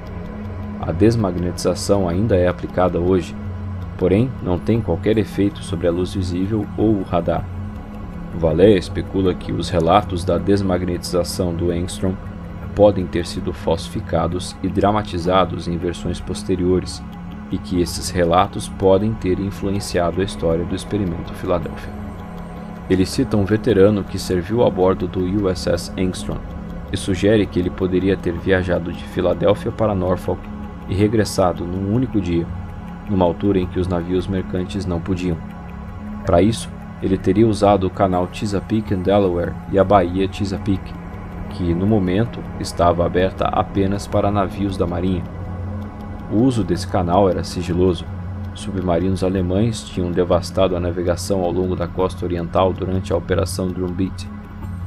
A 0.82 0.92
desmagnetização 0.92 2.10
ainda 2.10 2.36
é 2.36 2.48
aplicada 2.48 3.00
hoje, 3.00 3.36
porém 3.98 4.32
não 4.42 4.58
tem 4.58 4.82
qualquer 4.82 5.20
efeito 5.20 5.64
sobre 5.64 5.88
a 5.88 5.92
luz 5.92 6.16
visível 6.16 6.66
ou 6.78 6.96
o 6.96 7.04
radar. 7.04 7.46
Valé 8.34 8.72
especula 8.72 9.36
que 9.36 9.52
os 9.52 9.70
relatos 9.70 10.24
da 10.24 10.38
desmagnetização 10.38 11.54
do 11.54 11.72
Engstrom 11.72 12.16
podem 12.76 13.06
ter 13.06 13.28
sido 13.28 13.54
falsificados 13.54 14.56
e 14.64 14.68
dramatizados 14.68 15.68
em 15.68 15.78
versões 15.78 16.20
posteriores, 16.20 17.04
e 17.52 17.58
que 17.58 17.82
esses 17.82 18.10
relatos 18.10 18.70
podem 18.70 19.14
ter 19.14 19.40
influenciado 19.40 20.22
a 20.22 20.24
história 20.24 20.64
do 20.64 20.76
experimento 20.76 21.34
Filadélfia. 21.34 21.99
Ele 22.90 23.06
cita 23.06 23.38
um 23.38 23.46
veterano 23.46 24.04
que 24.04 24.18
serviu 24.18 24.66
a 24.66 24.70
bordo 24.70 25.08
do 25.08 25.20
USS 25.20 25.94
Engstrom 25.96 26.38
e 26.92 26.98
sugere 26.98 27.46
que 27.46 27.60
ele 27.60 27.70
poderia 27.70 28.18
ter 28.18 28.34
viajado 28.34 28.92
de 28.92 29.04
Filadélfia 29.04 29.72
para 29.72 29.94
Norfolk 29.94 30.42
e 30.90 30.96
regressado 30.96 31.64
num 31.64 31.94
único 31.94 32.20
dia, 32.20 32.48
numa 33.08 33.26
altura 33.26 33.60
em 33.60 33.68
que 33.68 33.80
os 33.80 33.88
navios 33.88 34.26
mercantes 34.26 34.88
não 34.88 35.00
podiam. 35.00 35.38
Para 36.26 36.42
isso, 36.42 36.68
ele 37.02 37.16
teria 37.16 37.48
usado 37.48 37.86
o 37.86 37.92
canal 37.92 38.28
Chesapeake 38.32 38.96
and 38.96 39.04
Delaware 39.04 39.54
e 39.72 39.78
a 39.78 39.84
Baía 39.84 40.28
Chesapeake, 40.32 40.94
que 41.52 41.76
no 41.76 41.86
momento 41.86 42.40
estava 42.60 43.06
aberta 43.06 43.46
apenas 43.46 44.08
para 44.08 44.32
navios 44.32 44.78
da 44.78 44.88
Marinha. 44.88 45.24
O 46.32 46.38
uso 46.38 46.64
desse 46.64 46.88
canal 46.88 47.30
era 47.30 47.44
sigiloso 47.44 48.04
Submarinos 48.60 49.24
alemães 49.24 49.82
tinham 49.84 50.12
devastado 50.12 50.76
a 50.76 50.82
navegação 50.82 51.44
ao 51.44 51.50
longo 51.50 51.78
da 51.78 51.88
costa 51.88 52.26
oriental 52.26 52.74
durante 52.74 53.14
a 53.14 53.16
Operação 53.16 53.70
Drumbeat, 53.70 54.30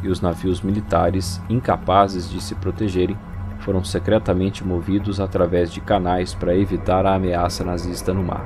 e 0.03 0.09
os 0.09 0.21
navios 0.21 0.61
militares, 0.61 1.41
incapazes 1.49 2.31
de 2.31 2.39
se 2.39 2.55
protegerem, 2.55 3.17
foram 3.61 3.83
secretamente 3.83 4.63
movidos 4.63 5.21
através 5.21 5.73
de 5.73 5.81
canais 5.81 6.35
para 6.35 6.55
evitar 6.55 7.07
a 7.07 7.15
ameaça 7.15 7.65
nazista 7.65 8.13
no 8.13 8.23
mar. 8.23 8.45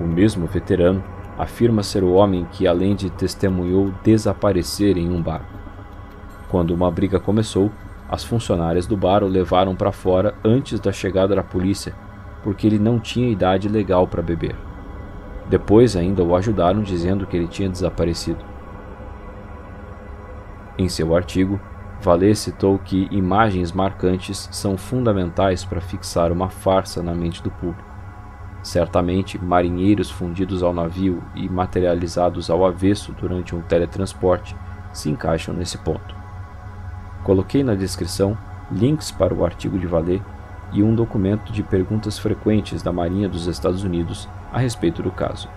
O 0.00 0.04
mesmo 0.04 0.46
veterano 0.46 1.04
afirma 1.36 1.82
ser 1.82 2.02
o 2.02 2.14
homem 2.14 2.46
que, 2.52 2.66
além 2.66 2.96
de 2.96 3.10
testemunhou 3.10 3.92
desaparecer 4.02 4.96
em 4.96 5.10
um 5.10 5.20
bar. 5.20 5.42
Quando 6.48 6.70
uma 6.70 6.90
briga 6.90 7.20
começou, 7.20 7.70
as 8.08 8.24
funcionárias 8.24 8.86
do 8.86 8.96
bar 8.96 9.22
o 9.22 9.28
levaram 9.28 9.76
para 9.76 9.92
fora 9.92 10.34
antes 10.42 10.80
da 10.80 10.92
chegada 10.92 11.36
da 11.36 11.42
polícia 11.42 11.92
porque 12.46 12.64
ele 12.64 12.78
não 12.78 13.00
tinha 13.00 13.28
idade 13.28 13.68
legal 13.68 14.06
para 14.06 14.22
beber. 14.22 14.54
Depois 15.50 15.96
ainda 15.96 16.22
o 16.22 16.36
ajudaram 16.36 16.80
dizendo 16.80 17.26
que 17.26 17.36
ele 17.36 17.48
tinha 17.48 17.68
desaparecido. 17.68 18.38
Em 20.78 20.88
seu 20.88 21.16
artigo, 21.16 21.60
Vallée 22.00 22.36
citou 22.36 22.78
que 22.78 23.08
imagens 23.10 23.72
marcantes 23.72 24.48
são 24.52 24.76
fundamentais 24.76 25.64
para 25.64 25.80
fixar 25.80 26.30
uma 26.30 26.48
farsa 26.48 27.02
na 27.02 27.12
mente 27.12 27.42
do 27.42 27.50
público. 27.50 27.90
Certamente, 28.62 29.44
marinheiros 29.44 30.08
fundidos 30.08 30.62
ao 30.62 30.72
navio 30.72 31.24
e 31.34 31.48
materializados 31.48 32.48
ao 32.48 32.64
avesso 32.64 33.12
durante 33.20 33.56
um 33.56 33.60
teletransporte 33.60 34.54
se 34.92 35.10
encaixam 35.10 35.52
nesse 35.52 35.78
ponto. 35.78 36.14
Coloquei 37.24 37.64
na 37.64 37.74
descrição 37.74 38.38
links 38.70 39.10
para 39.10 39.34
o 39.34 39.44
artigo 39.44 39.76
de 39.80 39.88
Valer 39.88 40.22
e 40.72 40.82
um 40.82 40.94
documento 40.94 41.52
de 41.52 41.62
perguntas 41.62 42.18
frequentes 42.18 42.82
da 42.82 42.92
Marinha 42.92 43.28
dos 43.28 43.46
Estados 43.46 43.82
Unidos 43.82 44.28
a 44.52 44.58
respeito 44.58 45.02
do 45.02 45.10
caso. 45.10 45.48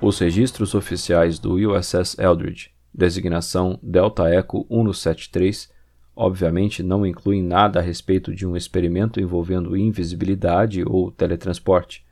Os 0.00 0.18
registros 0.18 0.74
oficiais 0.74 1.38
do 1.38 1.54
USS 1.54 2.16
Eldridge, 2.18 2.70
designação 2.94 3.78
Delta 3.82 4.32
Echo 4.32 4.64
173, 4.70 5.70
obviamente 6.14 6.82
não 6.82 7.04
incluem 7.04 7.42
nada 7.42 7.80
a 7.80 7.82
respeito 7.82 8.34
de 8.34 8.46
um 8.46 8.56
experimento 8.56 9.20
envolvendo 9.20 9.76
invisibilidade 9.76 10.84
ou 10.86 11.10
teletransporte, 11.10 12.06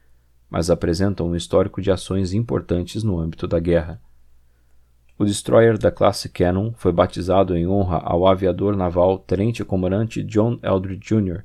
mas 0.50 0.70
apresentam 0.70 1.28
um 1.28 1.36
histórico 1.36 1.80
de 1.80 1.90
ações 1.90 2.32
importantes 2.32 3.02
no 3.02 3.18
âmbito 3.18 3.46
da 3.46 3.58
guerra. 3.58 4.00
O 5.18 5.24
destroyer 5.24 5.78
da 5.78 5.90
classe 5.90 6.28
Cannon 6.28 6.72
foi 6.74 6.92
batizado 6.92 7.56
em 7.56 7.66
honra 7.66 7.98
ao 8.04 8.26
aviador 8.26 8.76
naval 8.76 9.18
Tenente-Comandante 9.18 10.22
John 10.22 10.58
Eldridge 10.62 11.00
Jr., 11.00 11.42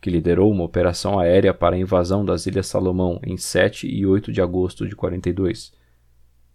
que 0.00 0.08
liderou 0.08 0.50
uma 0.50 0.64
operação 0.64 1.18
aérea 1.20 1.52
para 1.52 1.76
a 1.76 1.78
invasão 1.78 2.24
das 2.24 2.46
Ilhas 2.46 2.66
Salomão 2.66 3.20
em 3.22 3.36
7 3.36 3.86
e 3.86 4.06
8 4.06 4.32
de 4.32 4.40
agosto 4.40 4.88
de 4.88 4.96
42. 4.96 5.74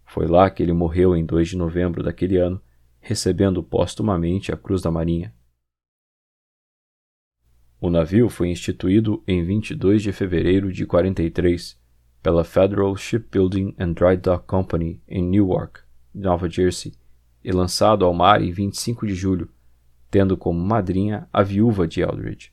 Foi 0.04 0.26
lá 0.26 0.50
que 0.50 0.60
ele 0.60 0.72
morreu 0.72 1.16
em 1.16 1.24
2 1.24 1.50
de 1.50 1.56
novembro 1.56 2.02
daquele 2.02 2.36
ano, 2.36 2.60
recebendo 3.00 3.62
postumamente 3.62 4.52
a 4.52 4.56
Cruz 4.56 4.82
da 4.82 4.90
Marinha. 4.90 5.32
O 7.80 7.88
navio 7.88 8.28
foi 8.28 8.48
instituído 8.48 9.22
em 9.28 9.44
22 9.44 10.02
de 10.02 10.12
fevereiro 10.12 10.72
de 10.72 10.84
43 10.84 11.80
pela 12.20 12.42
Federal 12.42 12.96
Shipbuilding 12.96 13.76
and 13.78 13.92
Dry 13.92 14.16
Dock 14.16 14.44
Company 14.44 15.00
em 15.06 15.22
Newark, 15.22 15.87
Nova 16.20 16.48
Jersey, 16.48 16.92
e 17.44 17.52
lançado 17.52 18.04
ao 18.04 18.12
mar 18.12 18.42
em 18.42 18.50
25 18.50 19.06
de 19.06 19.14
julho, 19.14 19.48
tendo 20.10 20.36
como 20.36 20.58
madrinha 20.58 21.28
a 21.32 21.42
viúva 21.42 21.86
de 21.86 22.00
Eldridge. 22.00 22.52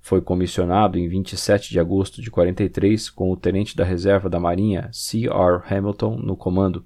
Foi 0.00 0.20
comissionado 0.20 0.98
em 0.98 1.08
27 1.08 1.70
de 1.70 1.80
agosto 1.80 2.22
de 2.22 2.30
43 2.30 3.10
com 3.10 3.32
o 3.32 3.36
tenente 3.36 3.76
da 3.76 3.84
reserva 3.84 4.28
da 4.28 4.38
Marinha 4.38 4.88
C. 4.92 5.26
R. 5.26 5.62
Hamilton 5.68 6.18
no 6.18 6.36
comando 6.36 6.84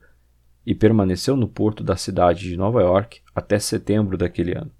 e 0.64 0.74
permaneceu 0.74 1.36
no 1.36 1.48
porto 1.48 1.82
da 1.84 1.96
cidade 1.96 2.48
de 2.48 2.56
Nova 2.56 2.80
York 2.80 3.20
até 3.34 3.58
setembro 3.58 4.16
daquele 4.16 4.56
ano. 4.56 4.70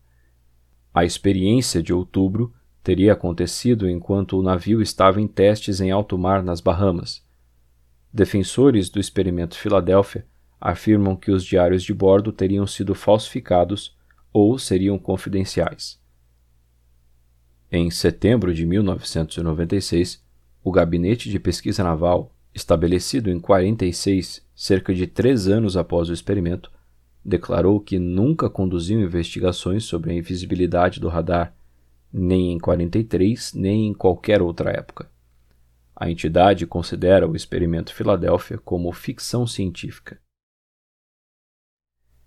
A 0.92 1.04
experiência 1.04 1.82
de 1.82 1.92
outubro 1.92 2.52
teria 2.82 3.12
acontecido 3.12 3.88
enquanto 3.88 4.38
o 4.38 4.42
navio 4.42 4.80
estava 4.80 5.20
em 5.20 5.28
testes 5.28 5.80
em 5.80 5.90
alto 5.90 6.16
mar 6.16 6.42
nas 6.42 6.60
Bahamas. 6.60 7.22
Defensores 8.12 8.88
do 8.88 8.98
experimento 8.98 9.56
Filadélfia 9.56 10.26
afirmam 10.60 11.16
que 11.16 11.30
os 11.30 11.44
diários 11.44 11.82
de 11.82 11.94
bordo 11.94 12.30
teriam 12.32 12.66
sido 12.66 12.94
falsificados 12.94 13.96
ou 14.32 14.58
seriam 14.58 14.98
confidenciais. 14.98 15.98
Em 17.72 17.90
setembro 17.90 18.52
de 18.52 18.66
1996, 18.66 20.22
o 20.62 20.70
Gabinete 20.70 21.30
de 21.30 21.38
Pesquisa 21.38 21.82
Naval, 21.82 22.34
estabelecido 22.54 23.30
em 23.30 23.40
46, 23.40 24.44
cerca 24.54 24.92
de 24.92 25.06
três 25.06 25.48
anos 25.48 25.76
após 25.76 26.08
o 26.08 26.12
experimento, 26.12 26.70
declarou 27.24 27.80
que 27.80 27.98
nunca 27.98 28.50
conduziu 28.50 29.00
investigações 29.00 29.84
sobre 29.84 30.10
a 30.10 30.14
invisibilidade 30.14 31.00
do 31.00 31.08
radar, 31.08 31.54
nem 32.12 32.52
em 32.52 32.58
43, 32.58 33.54
nem 33.54 33.88
em 33.88 33.94
qualquer 33.94 34.42
outra 34.42 34.70
época. 34.70 35.08
A 35.94 36.10
entidade 36.10 36.66
considera 36.66 37.28
o 37.28 37.36
experimento 37.36 37.94
Filadélfia 37.94 38.58
como 38.58 38.90
ficção 38.90 39.46
científica. 39.46 40.18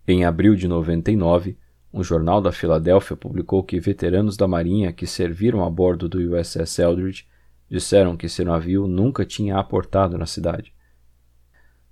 Em 0.05 0.25
abril 0.25 0.53
de 0.55 0.67
99, 0.67 1.57
um 1.93 2.03
jornal 2.03 2.41
da 2.41 2.51
Filadélfia 2.51 3.15
publicou 3.15 3.63
que 3.63 3.79
veteranos 3.79 4.35
da 4.35 4.47
Marinha 4.47 4.91
que 4.91 5.07
serviram 5.07 5.63
a 5.63 5.69
bordo 5.69 6.09
do 6.09 6.17
USS 6.17 6.79
Eldridge 6.79 7.25
disseram 7.69 8.17
que 8.17 8.27
seu 8.27 8.43
navio 8.43 8.85
nunca 8.85 9.25
tinha 9.25 9.57
aportado 9.57 10.17
na 10.17 10.25
cidade. 10.25 10.73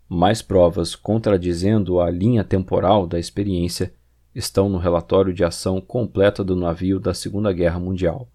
Mais 0.09 0.41
provas 0.41 0.93
contradizendo 0.93 2.01
a 2.01 2.11
linha 2.11 2.43
temporal 2.43 3.07
da 3.07 3.17
experiência 3.17 3.93
estão 4.35 4.67
no 4.67 4.77
relatório 4.77 5.33
de 5.33 5.45
ação 5.45 5.79
completa 5.79 6.43
do 6.43 6.55
navio 6.55 6.99
da 6.99 7.13
Segunda 7.13 7.53
Guerra 7.53 7.79
Mundial, 7.79 8.27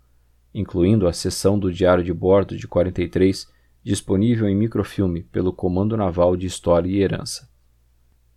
incluindo 0.55 1.07
a 1.07 1.13
seção 1.13 1.59
do 1.59 1.71
diário 1.71 2.03
de 2.03 2.15
bordo 2.15 2.57
de 2.57 2.67
43 2.67 3.47
disponível 3.85 4.49
em 4.49 4.57
microfilme 4.57 5.23
pelo 5.23 5.53
Comando 5.53 5.97
Naval 5.99 6.35
de 6.35 6.47
História 6.47 6.89
e 6.89 7.01
Herança. 7.03 7.47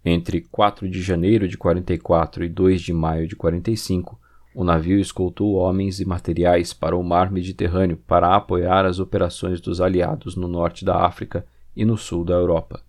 Entre 0.03 0.41
4 0.41 0.89
de 0.89 1.01
janeiro 1.01 1.47
de 1.47 1.57
44 1.57 2.43
e 2.43 2.49
2 2.49 2.81
de 2.81 2.93
maio 2.93 3.27
de 3.27 3.35
45, 3.35 4.19
o 4.55 4.63
navio 4.63 4.99
escoltou 4.99 5.53
homens 5.55 5.99
e 5.99 6.05
materiais 6.05 6.73
para 6.73 6.95
o 6.95 7.03
mar 7.03 7.31
Mediterrâneo 7.31 7.97
para 7.97 8.35
apoiar 8.35 8.85
as 8.85 8.99
operações 8.99 9.61
dos 9.61 9.81
aliados 9.81 10.35
no 10.35 10.47
norte 10.47 10.83
da 10.83 11.05
África 11.05 11.45
e 11.75 11.85
no 11.85 11.97
sul 11.97 12.23
da 12.23 12.33
Europa. 12.33 12.81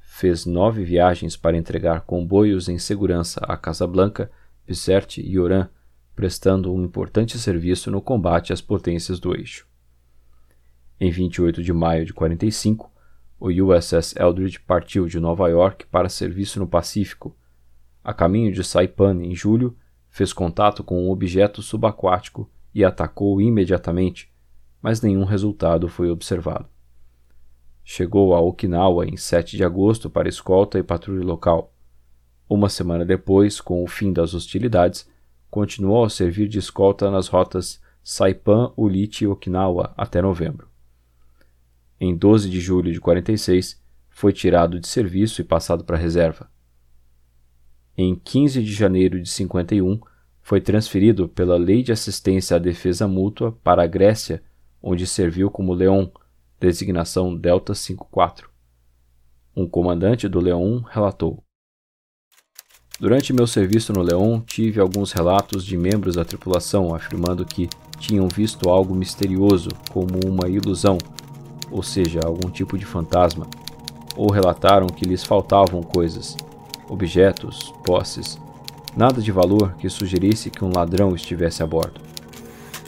Fez 0.00 0.46
nove 0.46 0.84
viagens 0.84 1.36
para 1.36 1.56
entregar 1.56 2.02
comboios 2.02 2.68
em 2.68 2.78
segurança 2.78 3.40
a 3.46 3.56
Casablanca, 3.56 4.30
Bizerte 4.66 5.20
e 5.20 5.38
Oran, 5.38 5.68
prestando 6.14 6.72
um 6.72 6.82
importante 6.84 7.38
serviço 7.38 7.90
no 7.90 8.00
combate 8.00 8.52
às 8.52 8.60
potências 8.60 9.20
do 9.20 9.36
eixo. 9.36 9.66
Em 10.98 11.10
28 11.10 11.62
de 11.62 11.72
maio 11.72 12.06
de 12.06 12.14
45, 12.14 12.90
o 13.38 13.48
USS 13.48 14.16
Eldridge 14.16 14.60
partiu 14.60 15.06
de 15.06 15.20
Nova 15.20 15.48
York 15.48 15.86
para 15.86 16.08
serviço 16.08 16.58
no 16.58 16.66
Pacífico. 16.66 17.36
A 18.02 18.14
caminho 18.14 18.52
de 18.52 18.64
Saipan 18.64 19.22
em 19.22 19.34
julho, 19.34 19.76
fez 20.08 20.32
contato 20.32 20.82
com 20.82 21.06
um 21.06 21.10
objeto 21.10 21.60
subaquático 21.60 22.50
e 22.74 22.82
atacou 22.82 23.40
imediatamente, 23.40 24.32
mas 24.80 25.02
nenhum 25.02 25.24
resultado 25.24 25.88
foi 25.88 26.10
observado. 26.10 26.66
Chegou 27.84 28.34
a 28.34 28.40
Okinawa 28.40 29.06
em 29.06 29.16
7 29.16 29.56
de 29.56 29.64
agosto 29.64 30.08
para 30.08 30.28
escolta 30.28 30.78
e 30.78 30.82
patrulha 30.82 31.24
local. 31.24 31.72
Uma 32.48 32.68
semana 32.68 33.04
depois, 33.04 33.60
com 33.60 33.82
o 33.84 33.86
fim 33.86 34.12
das 34.12 34.32
hostilidades, 34.32 35.08
continuou 35.50 36.04
a 36.04 36.10
servir 36.10 36.48
de 36.48 36.58
escolta 36.58 37.10
nas 37.10 37.28
rotas 37.28 37.80
Saipan, 38.02 38.72
Ulithi 38.76 39.24
e 39.24 39.28
Okinawa 39.28 39.92
até 39.96 40.22
novembro 40.22 40.68
em 42.00 42.16
12 42.16 42.50
de 42.50 42.60
julho 42.60 42.92
de 42.92 43.00
46, 43.00 43.82
foi 44.10 44.32
tirado 44.32 44.80
de 44.80 44.86
serviço 44.88 45.40
e 45.40 45.44
passado 45.44 45.84
para 45.84 45.96
reserva. 45.96 46.50
Em 47.96 48.14
15 48.14 48.62
de 48.62 48.72
janeiro 48.72 49.20
de 49.20 49.28
51, 49.28 50.00
foi 50.42 50.60
transferido 50.60 51.28
pela 51.28 51.56
Lei 51.56 51.82
de 51.82 51.92
Assistência 51.92 52.56
à 52.56 52.58
Defesa 52.58 53.08
Mútua 53.08 53.52
para 53.64 53.82
a 53.82 53.86
Grécia, 53.86 54.42
onde 54.82 55.06
serviu 55.06 55.50
como 55.50 55.74
Leon, 55.74 56.08
designação 56.60 57.34
Delta 57.34 57.74
54. 57.74 58.48
Um 59.56 59.66
comandante 59.66 60.28
do 60.28 60.38
Leon 60.38 60.80
relatou: 60.82 61.42
Durante 63.00 63.32
meu 63.32 63.46
serviço 63.46 63.92
no 63.92 64.02
Leon, 64.02 64.40
tive 64.40 64.80
alguns 64.80 65.12
relatos 65.12 65.64
de 65.64 65.76
membros 65.76 66.16
da 66.16 66.24
tripulação 66.24 66.94
afirmando 66.94 67.44
que 67.44 67.68
tinham 67.98 68.28
visto 68.28 68.68
algo 68.70 68.94
misterioso, 68.94 69.68
como 69.90 70.20
uma 70.26 70.48
ilusão, 70.48 70.96
ou 71.70 71.82
seja, 71.82 72.20
algum 72.24 72.50
tipo 72.50 72.78
de 72.78 72.84
fantasma, 72.84 73.46
ou 74.16 74.30
relataram 74.30 74.86
que 74.86 75.04
lhes 75.04 75.24
faltavam 75.24 75.82
coisas, 75.82 76.36
objetos, 76.88 77.74
posses, 77.84 78.38
nada 78.96 79.20
de 79.20 79.30
valor 79.30 79.74
que 79.78 79.88
sugerisse 79.88 80.50
que 80.50 80.64
um 80.64 80.72
ladrão 80.74 81.14
estivesse 81.14 81.62
a 81.62 81.66
bordo. 81.66 82.00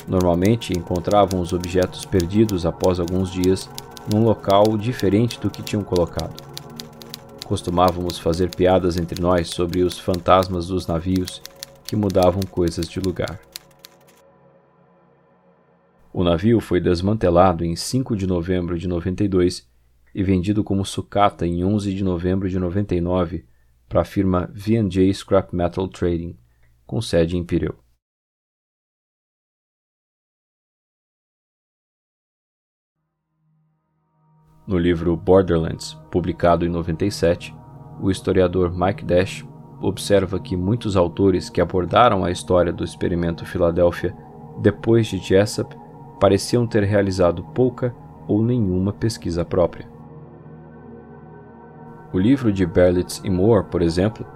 Normalmente 0.06 0.72
encontravam 0.72 1.40
os 1.40 1.52
objetos 1.52 2.06
perdidos 2.06 2.64
após 2.64 2.98
alguns 2.98 3.30
dias 3.30 3.68
num 4.10 4.24
local 4.24 4.78
diferente 4.78 5.38
do 5.38 5.50
que 5.50 5.62
tinham 5.62 5.84
colocado. 5.84 6.42
Costumávamos 7.44 8.18
fazer 8.18 8.54
piadas 8.54 8.96
entre 8.96 9.20
nós 9.20 9.48
sobre 9.48 9.82
os 9.82 9.98
fantasmas 9.98 10.68
dos 10.68 10.86
navios 10.86 11.42
que 11.84 11.96
mudavam 11.96 12.42
coisas 12.50 12.88
de 12.88 13.00
lugar. 13.00 13.38
O 16.18 16.24
navio 16.24 16.60
foi 16.60 16.80
desmantelado 16.80 17.64
em 17.64 17.76
5 17.76 18.16
de 18.16 18.26
novembro 18.26 18.76
de 18.76 18.88
92 18.88 19.70
e 20.12 20.20
vendido 20.20 20.64
como 20.64 20.84
sucata 20.84 21.46
em 21.46 21.64
11 21.64 21.94
de 21.94 22.02
novembro 22.02 22.48
de 22.48 22.58
99 22.58 23.46
para 23.88 24.00
a 24.00 24.04
firma 24.04 24.50
V&J 24.52 25.14
Scrap 25.14 25.54
Metal 25.54 25.86
Trading, 25.86 26.36
com 26.84 27.00
sede 27.00 27.36
em 27.36 27.44
Pireu. 27.44 27.76
No 34.66 34.76
livro 34.76 35.16
Borderlands, 35.16 35.94
publicado 36.10 36.66
em 36.66 36.68
97, 36.68 37.54
o 38.02 38.10
historiador 38.10 38.76
Mike 38.76 39.04
Dash 39.04 39.46
observa 39.80 40.40
que 40.40 40.56
muitos 40.56 40.96
autores 40.96 41.48
que 41.48 41.60
abordaram 41.60 42.24
a 42.24 42.32
história 42.32 42.72
do 42.72 42.82
experimento 42.82 43.46
Filadélfia 43.46 44.12
depois 44.60 45.06
de 45.06 45.18
Jessup, 45.18 45.72
pareciam 46.20 46.66
ter 46.66 46.82
realizado 46.84 47.42
pouca 47.54 47.94
ou 48.26 48.42
nenhuma 48.42 48.92
pesquisa 48.92 49.44
própria. 49.44 49.88
O 52.12 52.18
livro 52.18 52.52
de 52.52 52.64
Berlitz 52.64 53.20
e 53.22 53.30
Moore, 53.30 53.66
por 53.70 53.82
exemplo, 53.82 54.26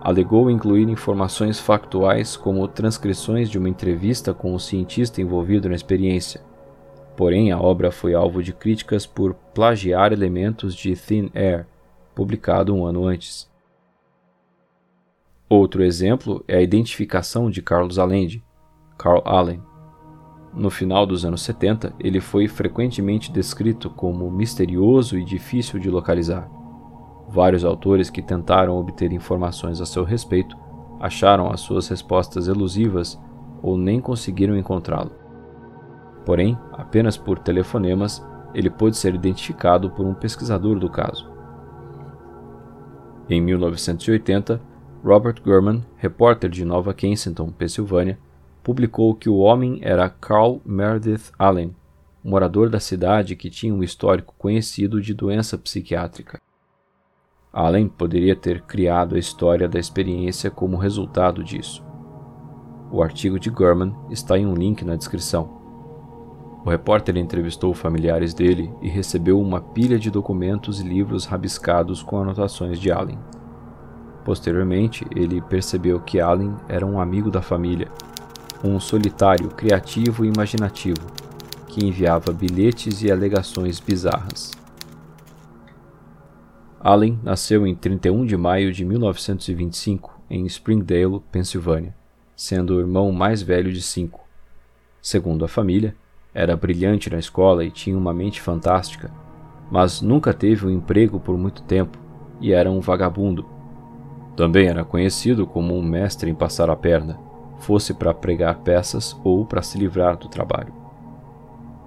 alegou 0.00 0.50
incluir 0.50 0.88
informações 0.88 1.58
factuais 1.58 2.36
como 2.36 2.68
transcrições 2.68 3.48
de 3.48 3.58
uma 3.58 3.68
entrevista 3.68 4.34
com 4.34 4.54
o 4.54 4.60
cientista 4.60 5.22
envolvido 5.22 5.68
na 5.68 5.74
experiência. 5.74 6.42
Porém, 7.16 7.52
a 7.52 7.58
obra 7.58 7.90
foi 7.90 8.12
alvo 8.12 8.42
de 8.42 8.52
críticas 8.52 9.06
por 9.06 9.32
plagiar 9.54 10.12
elementos 10.12 10.74
de 10.74 10.94
Thin 10.94 11.30
Air, 11.34 11.66
publicado 12.14 12.74
um 12.74 12.84
ano 12.84 13.06
antes. 13.06 13.50
Outro 15.48 15.82
exemplo 15.82 16.44
é 16.46 16.56
a 16.56 16.62
identificação 16.62 17.50
de 17.50 17.62
Carlos 17.62 17.98
Allende, 17.98 18.44
Carl 18.98 19.22
Allen. 19.24 19.62
No 20.56 20.70
final 20.70 21.04
dos 21.04 21.24
anos 21.24 21.42
70, 21.42 21.94
ele 21.98 22.20
foi 22.20 22.46
frequentemente 22.46 23.32
descrito 23.32 23.90
como 23.90 24.30
misterioso 24.30 25.18
e 25.18 25.24
difícil 25.24 25.80
de 25.80 25.90
localizar. 25.90 26.48
Vários 27.28 27.64
autores 27.64 28.08
que 28.08 28.22
tentaram 28.22 28.76
obter 28.76 29.12
informações 29.12 29.80
a 29.80 29.86
seu 29.86 30.04
respeito 30.04 30.56
acharam 31.00 31.50
as 31.50 31.60
suas 31.60 31.88
respostas 31.88 32.46
elusivas 32.46 33.20
ou 33.60 33.76
nem 33.76 34.00
conseguiram 34.00 34.56
encontrá-lo. 34.56 35.10
Porém, 36.24 36.56
apenas 36.72 37.16
por 37.16 37.38
telefonemas, 37.38 38.24
ele 38.54 38.70
pôde 38.70 38.96
ser 38.96 39.14
identificado 39.14 39.90
por 39.90 40.06
um 40.06 40.14
pesquisador 40.14 40.78
do 40.78 40.88
caso. 40.88 41.28
Em 43.28 43.40
1980, 43.40 44.60
Robert 45.04 45.42
Gurman, 45.42 45.84
repórter 45.96 46.48
de 46.48 46.64
Nova 46.64 46.94
Kensington, 46.94 47.50
Pensilvânia, 47.50 48.18
publicou 48.64 49.14
que 49.14 49.28
o 49.28 49.36
homem 49.36 49.78
era 49.82 50.08
Carl 50.08 50.58
Meredith 50.64 51.30
Allen, 51.38 51.76
morador 52.24 52.70
da 52.70 52.80
cidade 52.80 53.36
que 53.36 53.50
tinha 53.50 53.74
um 53.74 53.82
histórico 53.82 54.34
conhecido 54.38 55.02
de 55.02 55.12
doença 55.12 55.58
psiquiátrica. 55.58 56.40
Allen 57.52 57.86
poderia 57.86 58.34
ter 58.34 58.62
criado 58.62 59.14
a 59.14 59.18
história 59.18 59.68
da 59.68 59.78
experiência 59.78 60.50
como 60.50 60.78
resultado 60.78 61.44
disso. 61.44 61.84
O 62.90 63.02
artigo 63.02 63.38
de 63.38 63.50
Gurman 63.50 63.94
está 64.10 64.38
em 64.38 64.46
um 64.46 64.54
link 64.54 64.82
na 64.82 64.96
descrição. 64.96 65.62
O 66.64 66.70
repórter 66.70 67.18
entrevistou 67.18 67.74
familiares 67.74 68.32
dele 68.32 68.72
e 68.80 68.88
recebeu 68.88 69.38
uma 69.38 69.60
pilha 69.60 69.98
de 69.98 70.10
documentos 70.10 70.80
e 70.80 70.88
livros 70.88 71.26
rabiscados 71.26 72.02
com 72.02 72.16
anotações 72.16 72.80
de 72.80 72.90
Allen. 72.90 73.18
Posteriormente, 74.24 75.04
ele 75.14 75.42
percebeu 75.42 76.00
que 76.00 76.18
Allen 76.18 76.56
era 76.66 76.86
um 76.86 76.98
amigo 76.98 77.30
da 77.30 77.42
família, 77.42 77.90
um 78.64 78.80
solitário 78.80 79.48
criativo 79.50 80.24
e 80.24 80.28
imaginativo, 80.28 81.06
que 81.68 81.84
enviava 81.84 82.32
bilhetes 82.32 83.02
e 83.02 83.12
alegações 83.12 83.78
bizarras. 83.78 84.52
Allen 86.80 87.18
nasceu 87.22 87.66
em 87.66 87.74
31 87.74 88.24
de 88.24 88.36
maio 88.36 88.72
de 88.72 88.84
1925 88.84 90.18
em 90.30 90.46
Springdale, 90.46 91.20
Pensilvânia, 91.30 91.94
sendo 92.34 92.74
o 92.74 92.80
irmão 92.80 93.12
mais 93.12 93.42
velho 93.42 93.70
de 93.70 93.82
cinco. 93.82 94.24
Segundo 95.00 95.44
a 95.44 95.48
família, 95.48 95.94
era 96.32 96.56
brilhante 96.56 97.10
na 97.10 97.18
escola 97.18 97.64
e 97.64 97.70
tinha 97.70 97.96
uma 97.96 98.14
mente 98.14 98.40
fantástica, 98.40 99.10
mas 99.70 100.00
nunca 100.00 100.32
teve 100.32 100.66
um 100.66 100.70
emprego 100.70 101.20
por 101.20 101.36
muito 101.36 101.62
tempo 101.62 101.98
e 102.40 102.52
era 102.52 102.70
um 102.70 102.80
vagabundo. 102.80 103.46
Também 104.34 104.66
era 104.66 104.84
conhecido 104.84 105.46
como 105.46 105.76
um 105.76 105.82
mestre 105.82 106.30
em 106.30 106.34
passar 106.34 106.68
a 106.68 106.76
perna, 106.76 107.18
fosse 107.58 107.94
para 107.94 108.12
pregar 108.12 108.60
peças 108.60 109.18
ou 109.24 109.44
para 109.44 109.62
se 109.62 109.78
livrar 109.78 110.16
do 110.16 110.28
trabalho. 110.28 110.72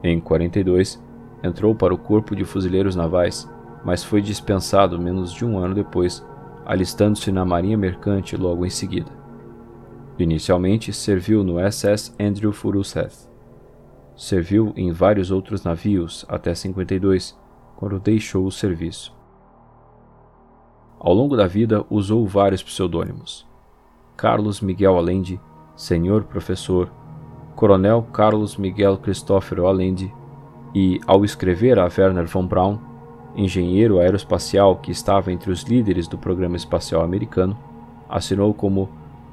Em 0.03 0.19
42, 0.19 1.01
entrou 1.43 1.75
para 1.75 1.93
o 1.93 1.97
Corpo 1.97 2.35
de 2.35 2.45
Fuzileiros 2.45 2.95
Navais 2.95 3.49
mas 3.87 4.03
foi 4.03 4.21
dispensado 4.21 4.99
menos 4.99 5.31
de 5.31 5.45
um 5.45 5.57
ano 5.57 5.73
depois, 5.73 6.25
alistando-se 6.65 7.31
na 7.31 7.45
Marinha 7.45 7.77
Mercante 7.77 8.35
logo 8.35 8.65
em 8.65 8.69
seguida. 8.69 9.09
Inicialmente 10.19 10.91
serviu 10.91 11.41
no 11.41 11.55
SS 11.57 12.13
Andrew 12.19 12.51
Furuseth. 12.51 13.29
Serviu 14.13 14.73
em 14.75 14.91
vários 14.91 15.31
outros 15.31 15.63
navios 15.63 16.25
até 16.27 16.53
52, 16.53 17.39
quando 17.77 17.97
deixou 17.97 18.45
o 18.45 18.51
serviço. 18.51 19.15
Ao 20.99 21.13
longo 21.13 21.37
da 21.37 21.47
vida 21.47 21.85
usou 21.89 22.27
vários 22.27 22.61
pseudônimos. 22.61 23.47
Carlos 24.17 24.59
Miguel 24.59 24.97
Allende, 24.97 25.39
Senhor 25.77 26.23
Professor, 26.23 26.91
Coronel 27.55 28.01
Carlos 28.11 28.57
Miguel 28.57 28.97
Cristófero 28.97 29.67
Allende 29.67 30.11
e, 30.73 30.99
ao 31.05 31.23
escrever 31.23 31.77
a 31.77 31.83
Werner 31.83 32.25
von 32.25 32.47
Braun, 32.47 32.79
engenheiro 33.35 33.99
aeroespacial 33.99 34.77
que 34.77 34.89
estava 34.89 35.31
entre 35.31 35.51
os 35.51 35.61
líderes 35.61 36.07
do 36.07 36.17
programa 36.17 36.55
espacial 36.55 37.03
americano, 37.03 37.55
assinou 38.09 38.55
como 38.55 38.89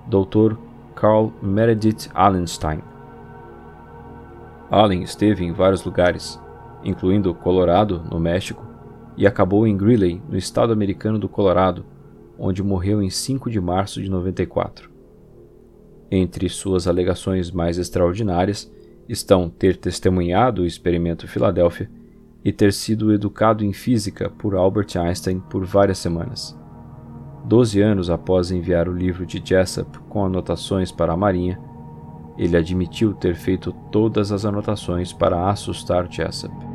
Dr. 0.07 0.57
Carl 0.95 1.33
Meredith 1.43 2.11
Allenstein. 2.15 2.83
Allen 4.71 5.03
esteve 5.03 5.45
em 5.45 5.53
vários 5.53 5.83
lugares, 5.83 6.39
incluindo 6.85 7.35
Colorado, 7.35 8.03
no 8.11 8.21
México, 8.21 8.63
e 9.17 9.27
acabou 9.27 9.67
em 9.67 9.77
Greeley, 9.77 10.21
no 10.29 10.37
estado 10.37 10.75
americano 10.75 11.19
do 11.19 11.29
Colorado, 11.29 11.87
onde 12.39 12.63
morreu 12.63 13.03
em 13.03 13.09
5 13.09 13.51
de 13.51 13.61
março 13.61 14.03
de 14.03 14.11
94. 14.11 14.94
Entre 16.11 16.49
suas 16.49 16.87
alegações 16.87 17.51
mais 17.51 17.79
extraordinárias 17.79 18.71
estão 19.09 19.49
ter 19.49 19.77
testemunhado 19.77 20.63
o 20.63 20.67
experimento 20.67 21.27
Filadélfia 21.27 21.91
e 22.45 22.53
ter 22.53 22.73
sido 22.73 23.13
educado 23.13 23.65
em 23.65 23.73
física 23.73 24.29
por 24.31 24.55
Albert 24.55 24.97
Einstein 24.97 25.41
por 25.41 25.65
várias 25.65 25.99
semanas. 25.99 26.59
Doze 27.45 27.81
anos 27.81 28.09
após 28.09 28.51
enviar 28.51 28.89
o 28.89 28.97
livro 28.97 29.27
de 29.27 29.43
Jessup 29.45 29.99
com 30.09 30.25
anotações 30.25 30.91
para 30.91 31.13
a 31.13 31.17
Marinha, 31.17 31.59
ele 32.37 32.57
admitiu 32.57 33.15
ter 33.15 33.35
feito 33.35 33.73
todas 33.91 34.33
as 34.33 34.45
anotações 34.45 35.13
para 35.13 35.49
assustar 35.49 36.11
Jessup. 36.11 36.74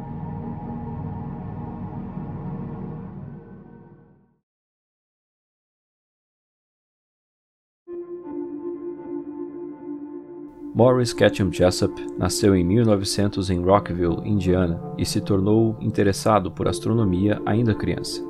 Morris 10.80 11.12
Ketchum 11.12 11.52
Jessup 11.52 11.94
nasceu 12.18 12.56
em 12.56 12.64
1900 12.64 13.50
em 13.50 13.62
Rockville, 13.62 14.22
Indiana, 14.24 14.82
e 14.98 15.06
se 15.06 15.20
tornou 15.20 15.76
interessado 15.82 16.50
por 16.50 16.70
astronomia 16.70 17.42
ainda 17.46 17.76
criança. 17.76 18.26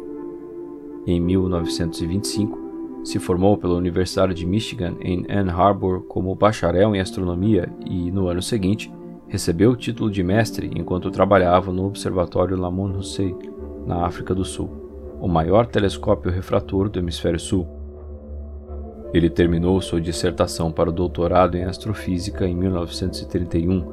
Em 1.06 1.22
1925, 1.22 2.58
se 3.04 3.20
formou 3.20 3.56
pela 3.56 3.76
Universidade 3.76 4.34
de 4.34 4.48
Michigan 4.48 4.96
em 5.00 5.28
Ann 5.30 5.52
Arbor 5.52 6.02
como 6.08 6.34
bacharel 6.34 6.96
em 6.96 7.00
astronomia 7.00 7.72
e, 7.86 8.12
no 8.12 8.28
ano 8.28 8.42
seguinte, 8.42 8.92
recebeu 9.28 9.70
o 9.70 9.78
título 9.78 10.10
de 10.10 10.24
mestre 10.24 10.72
enquanto 10.76 11.12
trabalhava 11.12 11.72
no 11.72 11.86
Observatório 11.86 12.58
Lamont 12.58 12.98
Hussein, 12.98 13.38
na 13.86 14.08
África 14.08 14.34
do 14.34 14.44
Sul, 14.44 14.72
o 15.22 15.28
maior 15.28 15.68
telescópio 15.68 16.32
refrator 16.32 16.90
do 16.90 16.98
hemisfério 16.98 17.40
sul. 17.40 17.79
Ele 19.12 19.30
terminou 19.30 19.82
sua 19.82 20.00
dissertação 20.00 20.72
para 20.72 20.90
o 20.90 20.94
doutorado 20.94 21.58
em 21.58 21.64
astrofísica 21.64 22.46
em 22.46 22.54
1931, 22.54 23.84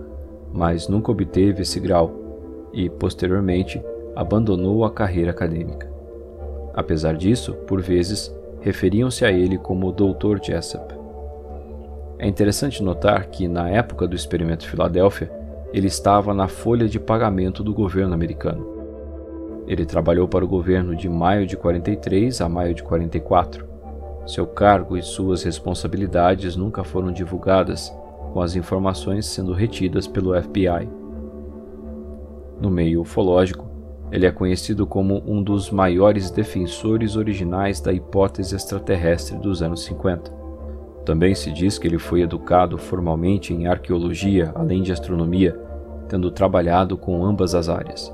mas 0.53 0.89
nunca 0.89 1.11
obteve 1.11 1.63
esse 1.63 1.81
grau 1.81 2.69
e, 2.73 2.91
posteriormente, 2.91 3.83
abandonou 4.15 4.85
a 4.85 4.91
carreira 4.91 5.31
acadêmica. 5.31 5.91
Apesar 6.75 7.17
disso, 7.17 7.55
por 7.67 7.81
vezes, 7.81 8.35
referiam-se 8.61 9.25
a 9.25 9.33
ele 9.33 9.57
como 9.57 9.91
Dr. 9.91 10.39
Jessup. 10.43 10.95
É 12.19 12.29
interessante 12.29 12.83
notar 12.83 13.27
que, 13.29 13.49
na 13.49 13.71
época 13.71 14.07
do 14.07 14.15
experimento 14.15 14.69
Filadélfia, 14.69 15.31
ele 15.73 15.87
estava 15.87 16.35
na 16.35 16.47
folha 16.47 16.87
de 16.87 17.01
pagamento 17.01 17.63
do 17.63 17.73
governo 17.73 18.13
americano. 18.13 18.67
Ele 19.67 19.87
trabalhou 19.87 20.29
para 20.29 20.45
o 20.45 20.49
governo 20.49 20.95
de 20.95 21.09
maio 21.09 21.47
de 21.47 21.57
43 21.57 22.41
a 22.41 22.49
maio 22.49 22.75
de 22.75 22.83
44 22.83 23.66
seu 24.27 24.47
cargo 24.47 24.97
e 24.97 25.03
suas 25.03 25.43
responsabilidades 25.45 26.57
nunca 26.57 26.83
foram 26.83 27.13
divulgadas, 27.13 27.95
com 28.33 28.41
as 28.41 28.57
informações 28.57 29.25
sendo 29.27 29.53
retidas 29.53 30.07
pelo 30.07 30.35
FBI. 30.41 30.89
No 32.61 32.71
meio 32.71 33.03
ufológico, 33.03 33.67
ele 34.11 34.27
é 34.27 34.31
conhecido 34.31 34.87
como 34.87 35.23
um 35.27 35.43
dos 35.43 35.71
maiores 35.71 36.31
defensores 36.31 37.17
originais 37.17 37.81
da 37.81 37.93
hipótese 37.93 38.55
extraterrestre 38.55 39.37
dos 39.37 39.63
anos 39.63 39.85
50. 39.85 40.33
Também 41.05 41.35
se 41.35 41.53
diz 41.53 41.79
que 41.79 41.87
ele 41.87 41.99
foi 41.99 42.23
educado 42.23 42.77
formalmente 42.79 43.55
em 43.55 43.67
arqueologia, 43.67 44.53
além 44.55 44.83
de 44.83 44.93
astronomia, 44.93 45.59
tendo 46.09 46.31
trabalhado 46.31 46.97
com 46.97 47.25
ambas 47.25 47.55
as 47.55 47.69
áreas. 47.69 48.13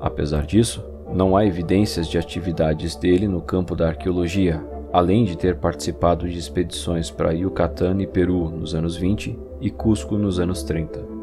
Apesar 0.00 0.44
disso, 0.44 0.84
não 1.12 1.36
há 1.36 1.44
evidências 1.44 2.08
de 2.08 2.18
atividades 2.18 2.96
dele 2.96 3.28
no 3.28 3.40
campo 3.40 3.76
da 3.76 3.88
arqueologia, 3.88 4.64
além 4.92 5.24
de 5.24 5.36
ter 5.36 5.56
participado 5.56 6.28
de 6.28 6.38
expedições 6.38 7.10
para 7.10 7.32
Yucatán 7.32 8.00
e 8.00 8.06
Peru 8.06 8.50
nos 8.50 8.74
anos 8.74 8.96
20 8.96 9.38
e 9.60 9.70
Cusco 9.70 10.16
nos 10.16 10.40
anos 10.40 10.62
30. 10.62 11.20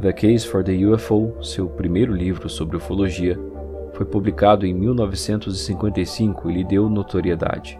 The 0.00 0.12
Case 0.12 0.46
for 0.46 0.64
the 0.64 0.72
UFO, 0.86 1.34
seu 1.42 1.68
primeiro 1.68 2.12
livro 2.12 2.48
sobre 2.48 2.76
ufologia, 2.76 3.38
foi 3.92 4.06
publicado 4.06 4.64
em 4.64 4.72
1955 4.72 6.50
e 6.50 6.54
lhe 6.54 6.64
deu 6.64 6.88
notoriedade. 6.88 7.78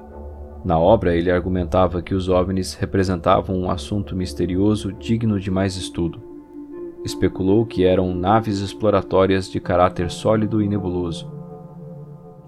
Na 0.63 0.79
obra, 0.79 1.17
ele 1.17 1.31
argumentava 1.31 2.03
que 2.03 2.15
os 2.15 2.29
OVNIs 2.29 2.75
representavam 2.75 3.57
um 3.57 3.71
assunto 3.71 4.15
misterioso 4.15 4.93
digno 4.93 5.41
de 5.41 5.51
mais 5.51 5.77
estudo. 5.77 6.21
Especulou 7.03 7.65
que 7.65 7.85
eram 7.85 8.15
naves 8.15 8.59
exploratórias 8.59 9.51
de 9.51 9.59
caráter 9.59 10.11
sólido 10.11 10.61
e 10.61 10.69
nebuloso. 10.69 11.40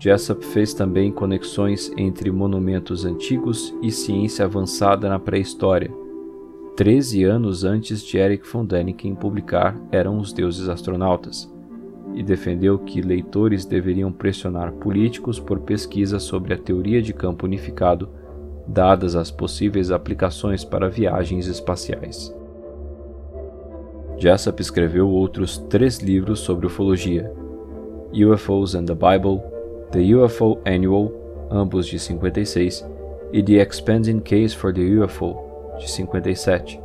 Jessup 0.03 0.44
fez 0.44 0.74
também 0.74 1.12
conexões 1.12 1.92
entre 1.96 2.28
monumentos 2.32 3.05
antigos 3.05 3.72
e 3.80 3.92
ciência 3.92 4.44
avançada 4.44 5.09
na 5.09 5.16
pré-história. 5.16 5.92
Treze 6.76 7.22
anos 7.22 7.62
antes 7.62 8.03
de 8.03 8.18
Eric 8.18 8.44
von 8.48 8.64
Däniken 8.64 9.14
publicar 9.14 9.80
Eram 9.92 10.18
os 10.18 10.32
Deuses 10.32 10.68
Astronautas, 10.68 11.48
e 12.16 12.22
defendeu 12.24 12.80
que 12.80 13.00
leitores 13.00 13.64
deveriam 13.64 14.11
pressionar 14.11 14.72
políticos 14.72 15.38
por 15.38 15.61
pesquisas 15.61 16.24
sobre 16.24 16.53
a 16.53 16.59
teoria 16.59 17.00
de 17.00 17.12
campo 17.12 17.46
unificado, 17.46 18.09
dadas 18.66 19.14
as 19.14 19.30
possíveis 19.30 19.92
aplicações 19.92 20.64
para 20.64 20.90
viagens 20.90 21.46
espaciais. 21.46 22.34
Jessup 24.18 24.61
escreveu 24.61 25.09
outros 25.09 25.59
três 25.59 26.00
livros 26.00 26.40
sobre 26.40 26.66
ufologia: 26.66 27.32
UFOs 28.12 28.74
and 28.74 28.86
the 28.86 28.96
Bible, 28.96 29.51
The 29.93 30.14
UFO 30.14 30.59
Annual, 30.64 31.12
ambos 31.51 31.86
de 31.86 31.99
56, 31.99 32.88
e 33.30 33.43
The 33.43 33.61
Expanding 33.61 34.20
Case 34.20 34.57
for 34.57 34.72
the 34.72 34.80
UFO, 34.80 35.36
de 35.78 35.90
57. 35.90 36.80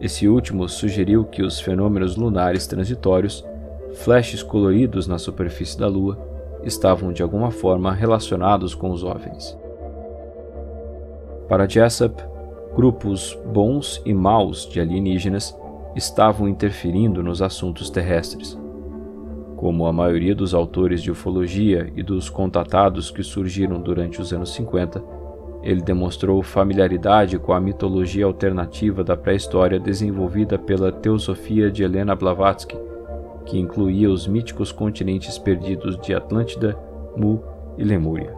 Esse 0.00 0.28
último 0.28 0.68
sugeriu 0.68 1.24
que 1.24 1.42
os 1.42 1.58
fenômenos 1.58 2.14
lunares 2.16 2.68
transitórios 2.68 3.44
flashes 3.94 4.40
coloridos 4.40 5.08
na 5.08 5.18
superfície 5.18 5.76
da 5.76 5.88
Lua 5.88 6.16
estavam 6.62 7.12
de 7.12 7.24
alguma 7.24 7.50
forma 7.50 7.92
relacionados 7.92 8.72
com 8.72 8.92
os 8.92 9.02
OVNIs. 9.02 9.58
Para 11.48 11.68
Jessup, 11.68 12.22
grupos 12.76 13.36
bons 13.52 14.00
e 14.06 14.14
maus 14.14 14.68
de 14.68 14.80
alienígenas 14.80 15.58
estavam 15.96 16.48
interferindo 16.48 17.20
nos 17.20 17.42
assuntos 17.42 17.90
terrestres. 17.90 18.56
Como 19.58 19.86
a 19.86 19.92
maioria 19.92 20.34
dos 20.34 20.54
autores 20.54 21.02
de 21.02 21.10
ufologia 21.10 21.92
e 21.94 22.02
dos 22.02 22.30
contatados 22.30 23.10
que 23.10 23.22
surgiram 23.22 23.80
durante 23.80 24.20
os 24.20 24.32
anos 24.32 24.54
50, 24.54 25.02
ele 25.62 25.82
demonstrou 25.82 26.42
familiaridade 26.42 27.38
com 27.38 27.52
a 27.52 27.60
mitologia 27.60 28.24
alternativa 28.24 29.04
da 29.04 29.16
pré-história 29.16 29.78
desenvolvida 29.78 30.56
pela 30.58 30.90
teosofia 30.90 31.70
de 31.70 31.82
Helena 31.82 32.14
Blavatsky 32.14 32.78
que 33.48 33.58
incluía 33.58 34.10
os 34.10 34.26
míticos 34.26 34.70
continentes 34.70 35.38
perdidos 35.38 35.98
de 35.98 36.14
Atlântida, 36.14 36.78
Mu 37.16 37.42
e 37.78 37.82
Lemúria. 37.82 38.30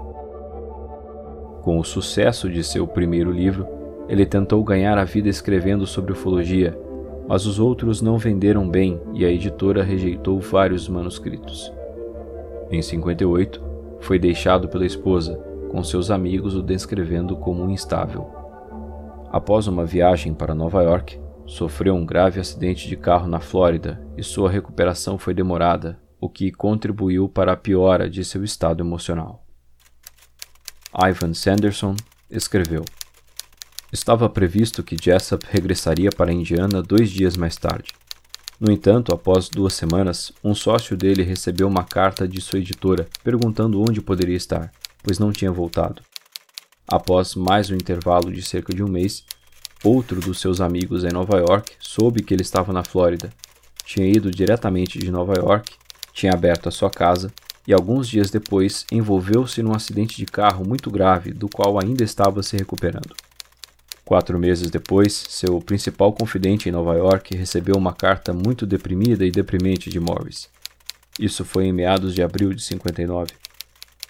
Com 1.62 1.78
o 1.78 1.84
sucesso 1.84 2.48
de 2.48 2.62
seu 2.62 2.86
primeiro 2.86 3.30
livro, 3.30 3.66
ele 4.08 4.24
tentou 4.24 4.62
ganhar 4.62 4.96
a 4.96 5.04
vida 5.04 5.28
escrevendo 5.28 5.86
sobre 5.86 6.12
ufologia, 6.12 6.78
mas 7.30 7.46
os 7.46 7.58
outros 7.58 8.02
não 8.02 8.18
venderam 8.18 8.68
bem 8.68 9.00
e 9.14 9.24
a 9.24 9.30
editora 9.30 9.82
rejeitou 9.82 10.38
vários 10.38 10.86
manuscritos. 10.86 11.72
Em 12.70 12.82
58, 12.82 13.62
foi 14.00 14.18
deixado 14.18 14.68
pela 14.68 14.84
esposa, 14.84 15.36
com 15.70 15.82
seus 15.82 16.10
amigos 16.10 16.54
o 16.54 16.62
descrevendo 16.62 17.36
como 17.36 17.70
instável. 17.70 18.28
Após 19.30 19.66
uma 19.66 19.86
viagem 19.86 20.34
para 20.34 20.54
Nova 20.54 20.82
York, 20.82 21.18
Sofreu 21.50 21.96
um 21.96 22.06
grave 22.06 22.38
acidente 22.38 22.86
de 22.86 22.96
carro 22.96 23.26
na 23.26 23.40
Flórida 23.40 24.00
e 24.16 24.22
sua 24.22 24.48
recuperação 24.48 25.18
foi 25.18 25.34
demorada, 25.34 25.98
o 26.20 26.28
que 26.28 26.52
contribuiu 26.52 27.28
para 27.28 27.52
a 27.52 27.56
piora 27.56 28.08
de 28.08 28.24
seu 28.24 28.44
estado 28.44 28.84
emocional. 28.84 29.44
Ivan 30.94 31.34
Sanderson 31.34 31.96
escreveu: 32.30 32.84
Estava 33.92 34.28
previsto 34.28 34.82
que 34.82 34.96
Jessup 35.00 35.46
regressaria 35.50 36.10
para 36.10 36.30
a 36.30 36.34
Indiana 36.34 36.82
dois 36.82 37.10
dias 37.10 37.36
mais 37.36 37.56
tarde. 37.56 37.92
No 38.58 38.70
entanto, 38.70 39.12
após 39.12 39.48
duas 39.48 39.74
semanas, 39.74 40.32
um 40.44 40.54
sócio 40.54 40.96
dele 40.96 41.22
recebeu 41.22 41.66
uma 41.66 41.84
carta 41.84 42.28
de 42.28 42.40
sua 42.40 42.58
editora 42.58 43.08
perguntando 43.24 43.80
onde 43.80 44.00
poderia 44.00 44.36
estar, 44.36 44.70
pois 45.02 45.18
não 45.18 45.32
tinha 45.32 45.50
voltado. 45.50 46.02
Após 46.86 47.34
mais 47.34 47.70
um 47.70 47.74
intervalo 47.74 48.32
de 48.32 48.42
cerca 48.42 48.74
de 48.74 48.82
um 48.82 48.88
mês, 48.88 49.24
Outro 49.82 50.20
dos 50.20 50.38
seus 50.38 50.60
amigos 50.60 51.04
em 51.04 51.08
Nova 51.08 51.38
York 51.38 51.72
soube 51.80 52.22
que 52.22 52.34
ele 52.34 52.42
estava 52.42 52.70
na 52.70 52.84
Flórida. 52.84 53.32
Tinha 53.82 54.06
ido 54.06 54.30
diretamente 54.30 54.98
de 54.98 55.10
Nova 55.10 55.32
York, 55.34 55.72
tinha 56.12 56.34
aberto 56.34 56.68
a 56.68 56.70
sua 56.70 56.90
casa 56.90 57.32
e 57.66 57.72
alguns 57.72 58.06
dias 58.06 58.30
depois 58.30 58.84
envolveu-se 58.92 59.62
num 59.62 59.74
acidente 59.74 60.18
de 60.18 60.26
carro 60.26 60.68
muito 60.68 60.90
grave 60.90 61.32
do 61.32 61.48
qual 61.48 61.80
ainda 61.80 62.04
estava 62.04 62.42
se 62.42 62.58
recuperando. 62.58 63.16
Quatro 64.10 64.40
meses 64.40 64.72
depois, 64.72 65.24
seu 65.28 65.60
principal 65.60 66.12
confidente 66.12 66.68
em 66.68 66.72
Nova 66.72 66.94
York 66.94 67.36
recebeu 67.36 67.76
uma 67.76 67.92
carta 67.92 68.32
muito 68.32 68.66
deprimida 68.66 69.24
e 69.24 69.30
deprimente 69.30 69.88
de 69.88 70.00
Morris. 70.00 70.48
Isso 71.16 71.44
foi 71.44 71.66
em 71.66 71.72
meados 71.72 72.12
de 72.12 72.20
abril 72.20 72.52
de 72.52 72.60
59. 72.60 73.30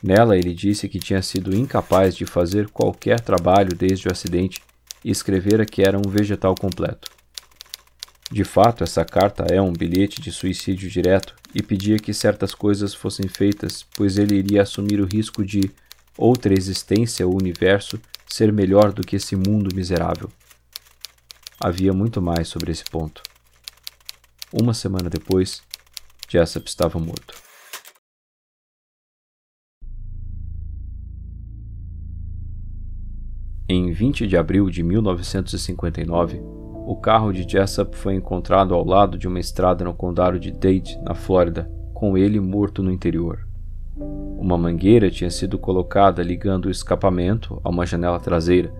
Nela, 0.02 0.38
ele 0.38 0.54
disse 0.54 0.88
que 0.88 0.98
tinha 0.98 1.20
sido 1.20 1.54
incapaz 1.54 2.16
de 2.16 2.24
fazer 2.24 2.70
qualquer 2.70 3.20
trabalho 3.20 3.76
desde 3.76 4.08
o 4.08 4.10
acidente 4.10 4.62
e 5.04 5.10
escrevera 5.10 5.66
que 5.66 5.82
era 5.82 5.98
um 5.98 6.10
vegetal 6.10 6.54
completo. 6.54 7.10
De 8.32 8.42
fato, 8.42 8.82
essa 8.82 9.04
carta 9.04 9.44
é 9.50 9.60
um 9.60 9.70
bilhete 9.70 10.18
de 10.18 10.32
suicídio 10.32 10.88
direto 10.88 11.34
e 11.54 11.62
pedia 11.62 11.98
que 11.98 12.14
certas 12.14 12.54
coisas 12.54 12.94
fossem 12.94 13.28
feitas, 13.28 13.84
pois 13.94 14.16
ele 14.16 14.36
iria 14.36 14.62
assumir 14.62 14.98
o 14.98 15.04
risco 15.04 15.44
de 15.44 15.70
outra 16.16 16.54
existência 16.54 17.26
ou 17.26 17.36
universo 17.36 18.00
ser 18.32 18.52
melhor 18.52 18.92
do 18.92 19.02
que 19.02 19.16
esse 19.16 19.34
mundo 19.34 19.74
miserável. 19.74 20.30
Havia 21.62 21.92
muito 21.92 22.22
mais 22.22 22.48
sobre 22.48 22.70
esse 22.70 22.84
ponto. 22.84 23.22
Uma 24.52 24.72
semana 24.72 25.10
depois, 25.10 25.62
Jessup 26.28 26.66
estava 26.68 26.98
morto. 26.98 27.34
Em 33.68 33.92
20 33.92 34.26
de 34.26 34.36
abril 34.36 34.70
de 34.70 34.82
1959, 34.82 36.40
o 36.40 36.96
carro 36.96 37.32
de 37.32 37.48
Jessup 37.48 37.96
foi 37.96 38.14
encontrado 38.14 38.74
ao 38.74 38.84
lado 38.84 39.18
de 39.18 39.28
uma 39.28 39.38
estrada 39.38 39.84
no 39.84 39.94
condado 39.94 40.40
de 40.40 40.50
Dade, 40.50 40.98
na 41.02 41.14
Flórida, 41.14 41.70
com 41.94 42.16
ele 42.16 42.40
morto 42.40 42.82
no 42.82 42.90
interior. 42.90 43.49
Uma 44.38 44.56
mangueira 44.56 45.10
tinha 45.10 45.30
sido 45.30 45.58
colocada 45.58 46.22
ligando 46.22 46.66
o 46.66 46.70
escapamento 46.70 47.60
a 47.62 47.68
uma 47.68 47.86
janela 47.86 48.18
traseira, 48.18 48.72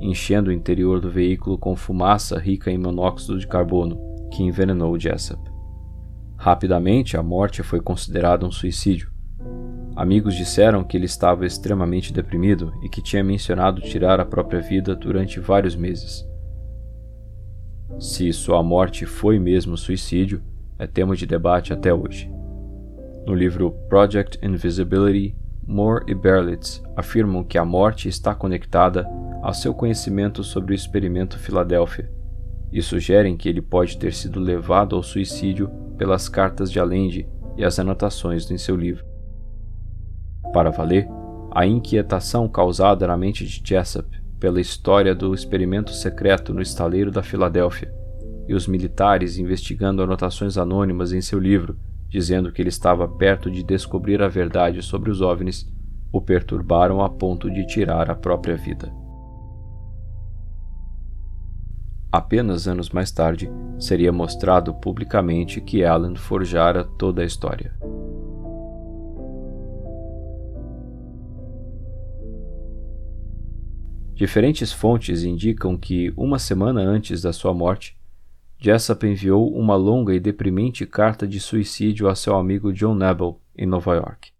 enchendo 0.00 0.50
o 0.50 0.52
interior 0.52 1.00
do 1.00 1.10
veículo 1.10 1.58
com 1.58 1.76
fumaça 1.76 2.38
rica 2.38 2.70
em 2.70 2.78
monóxido 2.78 3.38
de 3.38 3.46
carbono, 3.46 3.98
que 4.32 4.42
envenenou 4.42 4.98
Jessup. 4.98 5.42
Rapidamente, 6.36 7.16
a 7.16 7.22
morte 7.22 7.62
foi 7.62 7.80
considerada 7.80 8.46
um 8.46 8.50
suicídio, 8.50 9.10
Amigos 10.00 10.34
disseram 10.34 10.82
que 10.82 10.96
ele 10.96 11.04
estava 11.04 11.44
extremamente 11.44 12.10
deprimido 12.10 12.72
e 12.82 12.88
que 12.88 13.02
tinha 13.02 13.22
mencionado 13.22 13.82
tirar 13.82 14.18
a 14.18 14.24
própria 14.24 14.58
vida 14.58 14.96
durante 14.96 15.38
vários 15.38 15.76
meses. 15.76 16.26
Se 17.98 18.32
sua 18.32 18.62
morte 18.62 19.04
foi 19.04 19.38
mesmo 19.38 19.76
suicídio 19.76 20.42
é 20.78 20.86
tema 20.86 21.14
de 21.14 21.26
debate 21.26 21.74
até 21.74 21.92
hoje. 21.92 22.39
No 23.26 23.34
livro 23.34 23.72
Project 23.88 24.38
Invisibility, 24.42 25.36
Moore 25.66 26.04
e 26.08 26.14
Berlitz 26.14 26.82
afirmam 26.96 27.44
que 27.44 27.58
a 27.58 27.64
morte 27.64 28.08
está 28.08 28.34
conectada 28.34 29.06
ao 29.42 29.54
seu 29.54 29.72
conhecimento 29.72 30.42
sobre 30.42 30.72
o 30.72 30.74
experimento 30.74 31.38
Filadélfia 31.38 32.10
e 32.72 32.82
sugerem 32.82 33.36
que 33.36 33.48
ele 33.48 33.60
pode 33.60 33.98
ter 33.98 34.12
sido 34.12 34.40
levado 34.40 34.96
ao 34.96 35.02
suicídio 35.02 35.68
pelas 35.96 36.28
cartas 36.28 36.70
de 36.70 36.80
Allende 36.80 37.28
e 37.56 37.64
as 37.64 37.78
anotações 37.78 38.50
em 38.50 38.58
seu 38.58 38.76
livro. 38.76 39.04
Para 40.52 40.70
valer, 40.70 41.08
a 41.52 41.66
inquietação 41.66 42.48
causada 42.48 43.06
na 43.06 43.16
mente 43.16 43.44
de 43.44 43.62
Jessup 43.64 44.08
pela 44.38 44.60
história 44.60 45.14
do 45.14 45.34
experimento 45.34 45.92
secreto 45.92 46.54
no 46.54 46.62
estaleiro 46.62 47.10
da 47.10 47.22
Filadélfia 47.22 47.92
e 48.48 48.54
os 48.54 48.66
militares 48.66 49.36
investigando 49.36 50.02
anotações 50.02 50.56
anônimas 50.56 51.12
em 51.12 51.20
seu 51.20 51.38
livro, 51.38 51.76
dizendo 52.10 52.50
que 52.50 52.60
ele 52.60 52.68
estava 52.68 53.06
perto 53.06 53.50
de 53.50 53.62
descobrir 53.62 54.20
a 54.20 54.28
verdade 54.28 54.82
sobre 54.82 55.10
os 55.10 55.22
OVNIs, 55.22 55.72
o 56.12 56.20
perturbaram 56.20 57.00
a 57.00 57.08
ponto 57.08 57.48
de 57.48 57.64
tirar 57.64 58.10
a 58.10 58.16
própria 58.16 58.56
vida. 58.56 58.92
Apenas 62.10 62.66
anos 62.66 62.90
mais 62.90 63.12
tarde, 63.12 63.48
seria 63.78 64.12
mostrado 64.12 64.74
publicamente 64.74 65.60
que 65.60 65.84
Alan 65.84 66.16
forjara 66.16 66.82
toda 66.82 67.22
a 67.22 67.24
história. 67.24 67.72
Diferentes 74.16 74.72
fontes 74.72 75.22
indicam 75.22 75.76
que, 75.78 76.12
uma 76.16 76.40
semana 76.40 76.80
antes 76.80 77.22
da 77.22 77.32
sua 77.32 77.54
morte, 77.54 77.96
Jessup 78.62 79.06
enviou 79.06 79.50
uma 79.56 79.74
longa 79.74 80.14
e 80.14 80.20
deprimente 80.20 80.84
carta 80.84 81.26
de 81.26 81.40
suicídio 81.40 82.08
a 82.08 82.14
seu 82.14 82.36
amigo 82.36 82.74
John 82.74 82.94
Nebel, 82.94 83.40
em 83.56 83.64
Nova 83.64 83.94
York. 83.94 84.32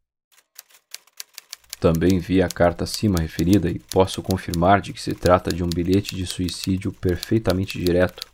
Também 1.80 2.18
vi 2.18 2.42
a 2.42 2.48
carta 2.48 2.84
acima 2.84 3.18
referida 3.18 3.70
e 3.70 3.78
posso 3.78 4.20
confirmar 4.20 4.82
de 4.82 4.92
que 4.92 5.00
se 5.00 5.14
trata 5.14 5.50
de 5.50 5.64
um 5.64 5.70
bilhete 5.70 6.14
de 6.14 6.26
suicídio 6.26 6.92
perfeitamente 6.92 7.82
direto, 7.82 8.28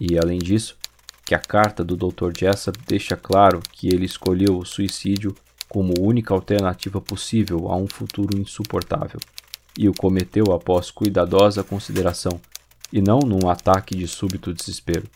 e, 0.00 0.16
além 0.16 0.38
disso, 0.38 0.76
que 1.24 1.34
a 1.34 1.40
carta 1.40 1.82
do 1.82 1.96
Dr. 1.96 2.30
Jessup 2.38 2.78
deixa 2.86 3.16
claro 3.16 3.60
que 3.72 3.88
ele 3.88 4.04
escolheu 4.04 4.56
o 4.56 4.64
suicídio 4.64 5.34
como 5.68 5.94
única 5.98 6.32
alternativa 6.32 7.00
possível 7.00 7.66
a 7.66 7.76
um 7.76 7.88
futuro 7.88 8.38
insuportável, 8.38 9.18
e 9.76 9.88
o 9.88 9.92
cometeu 9.92 10.52
após 10.52 10.92
cuidadosa 10.92 11.64
consideração, 11.64 12.40
e 12.92 13.02
não 13.02 13.18
num 13.18 13.48
ataque 13.48 13.96
de 13.96 14.06
súbito 14.06 14.54
desespero. 14.54 15.08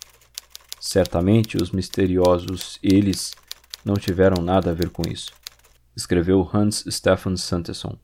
Certamente 0.86 1.56
os 1.56 1.72
misteriosos 1.72 2.78
eles 2.80 3.34
não 3.84 3.94
tiveram 3.94 4.40
nada 4.40 4.70
a 4.70 4.72
ver 4.72 4.88
com 4.88 5.02
isso, 5.02 5.32
escreveu 5.96 6.48
Hans 6.54 6.84
Stefan 6.88 7.36
Sanderson. 7.36 7.98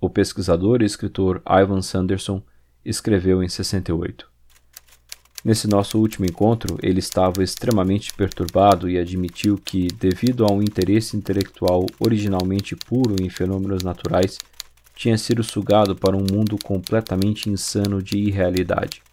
O 0.00 0.10
pesquisador 0.10 0.82
e 0.82 0.84
escritor 0.84 1.40
Ivan 1.48 1.80
Sanderson 1.80 2.42
escreveu 2.84 3.40
em 3.40 3.48
68. 3.48 4.28
Nesse 5.44 5.68
nosso 5.68 5.96
último 5.96 6.26
encontro, 6.26 6.76
ele 6.82 6.98
estava 6.98 7.44
extremamente 7.44 8.12
perturbado 8.12 8.90
e 8.90 8.98
admitiu 8.98 9.56
que, 9.56 9.86
devido 9.86 10.44
a 10.44 10.52
um 10.52 10.60
interesse 10.60 11.16
intelectual 11.16 11.86
originalmente 12.00 12.74
puro 12.74 13.14
em 13.22 13.30
fenômenos 13.30 13.84
naturais, 13.84 14.38
tinha 14.96 15.16
sido 15.16 15.44
sugado 15.44 15.94
para 15.94 16.16
um 16.16 16.26
mundo 16.28 16.58
completamente 16.64 17.48
insano 17.48 18.02
de 18.02 18.18
irrealidade. 18.18 19.04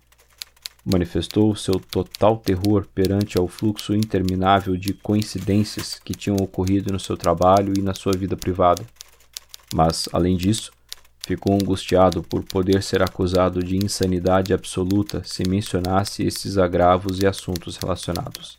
Manifestou 0.84 1.56
seu 1.56 1.80
total 1.80 2.38
terror 2.38 2.88
perante 2.94 3.38
ao 3.38 3.48
fluxo 3.48 3.94
interminável 3.94 4.76
de 4.76 4.94
coincidências 4.94 6.00
que 6.04 6.14
tinham 6.14 6.38
ocorrido 6.38 6.92
no 6.92 7.00
seu 7.00 7.16
trabalho 7.16 7.74
e 7.78 7.82
na 7.82 7.94
sua 7.94 8.14
vida 8.14 8.36
privada. 8.36 8.84
Mas, 9.74 10.10
além 10.12 10.36
disso, 10.36 10.72
Ficou 11.24 11.54
angustiado 11.54 12.24
por 12.24 12.44
poder 12.44 12.82
ser 12.82 13.04
acusado 13.04 13.64
de 13.64 13.78
insanidade 13.78 14.54
absoluta 14.54 15.22
se 15.24 15.48
mencionasse 15.48 16.24
esses 16.24 16.58
agravos 16.58 17.20
e 17.20 17.28
assuntos 17.28 17.78
relacionados. 17.78 18.58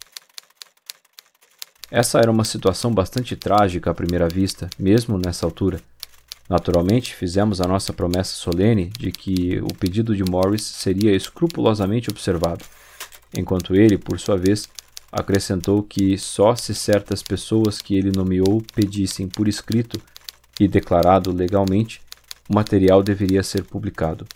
Essa 1.90 2.20
era 2.20 2.30
uma 2.30 2.44
situação 2.44 2.94
bastante 2.94 3.36
trágica 3.36 3.90
à 3.90 3.94
primeira 3.94 4.28
vista, 4.28 4.70
mesmo 4.78 5.18
nessa 5.18 5.44
altura. 5.44 5.80
Naturalmente, 6.52 7.14
fizemos 7.14 7.62
a 7.62 7.66
nossa 7.66 7.94
promessa 7.94 8.34
solene 8.34 8.92
de 8.98 9.10
que 9.10 9.58
o 9.62 9.72
pedido 9.72 10.14
de 10.14 10.22
Morris 10.22 10.60
seria 10.60 11.16
escrupulosamente 11.16 12.10
observado, 12.10 12.62
enquanto 13.34 13.74
ele, 13.74 13.96
por 13.96 14.20
sua 14.20 14.36
vez, 14.36 14.68
acrescentou 15.10 15.82
que 15.82 16.18
só 16.18 16.54
se 16.54 16.74
certas 16.74 17.22
pessoas 17.22 17.80
que 17.80 17.94
ele 17.94 18.12
nomeou 18.14 18.62
pedissem 18.74 19.26
por 19.26 19.48
escrito 19.48 19.98
e 20.60 20.68
declarado 20.68 21.32
legalmente 21.32 22.02
o 22.50 22.54
material 22.54 23.02
deveria 23.02 23.42
ser 23.42 23.64
publicado. 23.64 24.26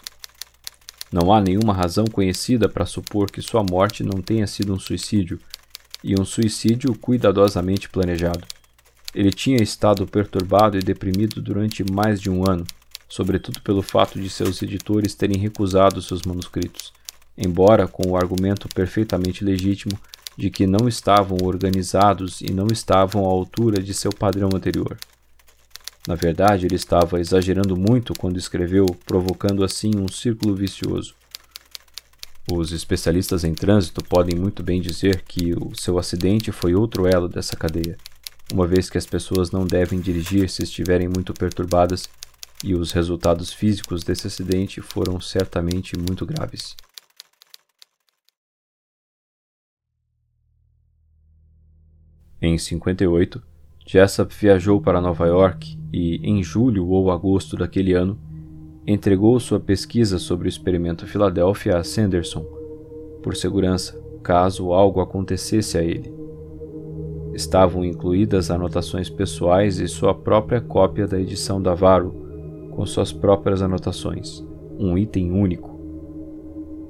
Não 1.13 1.31
há 1.31 1.39
nenhuma 1.39 1.75
razão 1.75 2.07
conhecida 2.07 2.67
para 2.67 2.87
supor 2.87 3.31
que 3.31 3.43
sua 3.43 3.63
morte 3.63 4.03
não 4.03 4.23
tenha 4.23 4.47
sido 4.47 4.73
um 4.73 4.79
suicídio, 4.79 5.39
e 6.03 6.19
um 6.19 6.25
suicídio 6.25 6.95
cuidadosamente 6.95 7.91
planejado. 7.91 8.56
Ele 9.17 9.33
tinha 9.33 9.63
estado 9.63 10.07
perturbado 10.07 10.77
e 10.77 10.83
deprimido 10.83 11.41
durante 11.41 11.83
mais 11.91 12.21
de 12.21 12.29
um 12.29 12.47
ano, 12.47 12.67
sobretudo 13.09 13.63
pelo 13.63 13.81
fato 13.81 14.21
de 14.21 14.29
seus 14.29 14.61
editores 14.61 15.15
terem 15.15 15.39
recusado 15.39 16.03
seus 16.03 16.21
manuscritos, 16.21 16.93
embora 17.35 17.89
com 17.89 18.11
o 18.11 18.15
argumento 18.15 18.69
perfeitamente 18.69 19.43
legítimo 19.43 19.99
de 20.37 20.51
que 20.51 20.67
não 20.67 20.87
estavam 20.87 21.39
organizados 21.43 22.43
e 22.43 22.53
não 22.53 22.67
estavam 22.67 23.25
à 23.25 23.29
altura 23.29 23.83
de 23.83 23.95
seu 23.95 24.13
padrão 24.13 24.51
anterior. 24.55 24.99
Na 26.07 26.15
verdade, 26.15 26.67
ele 26.67 26.77
estava 26.77 27.19
exagerando 27.19 27.75
muito 27.75 28.13
quando 28.13 28.37
escreveu, 28.37 28.85
provocando 29.07 29.65
assim 29.65 29.93
um 29.97 30.09
círculo 30.09 30.55
vicioso. 30.55 31.15
Os 32.53 32.71
especialistas 32.71 33.45
em 33.45 33.55
trânsito 33.55 34.05
podem 34.05 34.39
muito 34.39 34.63
bem 34.63 34.79
dizer 34.79 35.23
que 35.23 35.55
o 35.55 35.75
seu 35.75 35.99
acidente 35.99 36.53
foi 36.53 36.75
outro 36.75 37.07
elo 37.07 37.29
dessa 37.29 37.57
cadeia, 37.57 37.97
uma 38.53 38.67
vez 38.67 38.89
que 38.89 38.99
as 38.99 39.07
pessoas 39.07 39.51
não 39.51 39.67
devem 39.67 40.01
dirigir 40.01 40.49
se 40.49 40.63
estiverem 40.63 41.09
muito 41.09 41.35
perturbadas 41.35 42.09
e 42.65 42.75
os 42.75 42.93
resultados 42.93 43.53
físicos 43.53 44.03
desse 44.03 44.27
acidente 44.27 44.81
foram 44.81 45.21
certamente 45.21 45.97
muito 45.99 46.25
graves. 46.25 46.77
Em 52.41 52.57
58, 52.57 53.43
Jessup 53.87 54.35
viajou 54.35 54.81
para 54.81 55.01
Nova 55.01 55.27
York 55.27 55.79
e, 55.93 56.17
em 56.23 56.43
julho 56.43 56.87
ou 56.89 57.11
agosto 57.11 57.57
daquele 57.57 57.93
ano, 57.93 58.19
entregou 58.87 59.39
sua 59.41 59.59
pesquisa 59.59 60.19
sobre 60.19 60.47
o 60.47 60.49
experimento 60.49 61.07
Filadélfia 61.07 61.79
a 61.79 61.83
Sanderson, 61.83 62.45
por 63.23 63.35
segurança, 63.35 64.01
caso 64.23 64.73
algo 64.73 65.01
acontecesse 65.01 65.77
a 65.77 65.83
ele. 65.83 66.26
Estavam 67.37 67.85
incluídas 67.85 68.51
anotações 68.51 69.09
pessoais 69.09 69.79
e 69.79 69.87
sua 69.87 70.13
própria 70.13 70.61
cópia 70.61 71.07
da 71.07 71.21
edição 71.21 71.63
da 71.63 71.75
Varo, 71.75 72.13
com 72.71 72.85
suas 72.85 73.13
próprias 73.13 73.63
anotações, 73.63 74.45
um 74.79 74.99
item 74.99 75.31
único. 75.31 75.77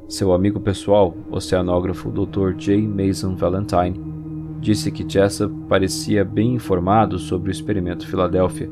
Seu 0.09 0.33
amigo 0.33 0.61
pessoal, 0.61 1.15
oceanógrafo 1.31 2.11
Dr. 2.11 2.55
J. 2.57 2.81
Mason 2.87 3.35
Valentine, 3.35 4.17
Disse 4.61 4.91
que 4.91 5.09
Jessup 5.09 5.55
parecia 5.69 6.25
bem 6.25 6.55
informado 6.55 7.19
sobre 7.19 7.51
o 7.51 7.53
experimento 7.53 8.07
Filadélfia 8.07 8.71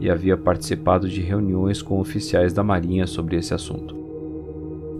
e 0.00 0.08
havia 0.08 0.36
participado 0.36 1.08
de 1.08 1.20
reuniões 1.20 1.82
com 1.82 2.00
oficiais 2.00 2.52
da 2.52 2.62
Marinha 2.62 3.06
sobre 3.06 3.36
esse 3.36 3.52
assunto. 3.52 4.05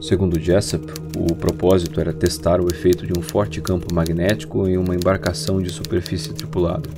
Segundo 0.00 0.38
Jessup, 0.38 0.84
o 1.18 1.34
propósito 1.34 2.00
era 2.00 2.12
testar 2.12 2.60
o 2.60 2.68
efeito 2.68 3.06
de 3.06 3.18
um 3.18 3.22
forte 3.22 3.60
campo 3.60 3.92
magnético 3.94 4.68
em 4.68 4.76
uma 4.76 4.94
embarcação 4.94 5.60
de 5.60 5.70
superfície 5.70 6.32
tripulada. 6.32 6.88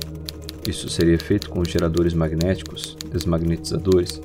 Isso 0.67 0.89
seria 0.89 1.17
feito 1.17 1.49
com 1.49 1.63
geradores 1.63 2.13
magnéticos, 2.13 2.97
desmagnetizadores. 3.11 4.21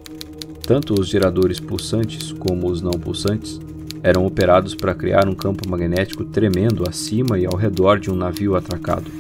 Tanto 0.63 1.01
os 1.01 1.09
geradores 1.09 1.61
pulsantes 1.61 2.33
como 2.33 2.69
os 2.69 2.83
não 2.83 2.93
pulsantes 2.93 3.61
eram 4.03 4.27
operados 4.27 4.75
para 4.75 4.95
criar 4.95 5.27
um 5.29 5.35
campo 5.35 5.69
magnético 5.69 6.25
tremendo 6.25 6.87
acima 6.87 7.39
e 7.39 7.47
ao 7.47 7.57
redor 7.57 7.99
de 7.99 8.11
um 8.11 8.17
navio 8.17 8.57
atracado. 8.57 9.11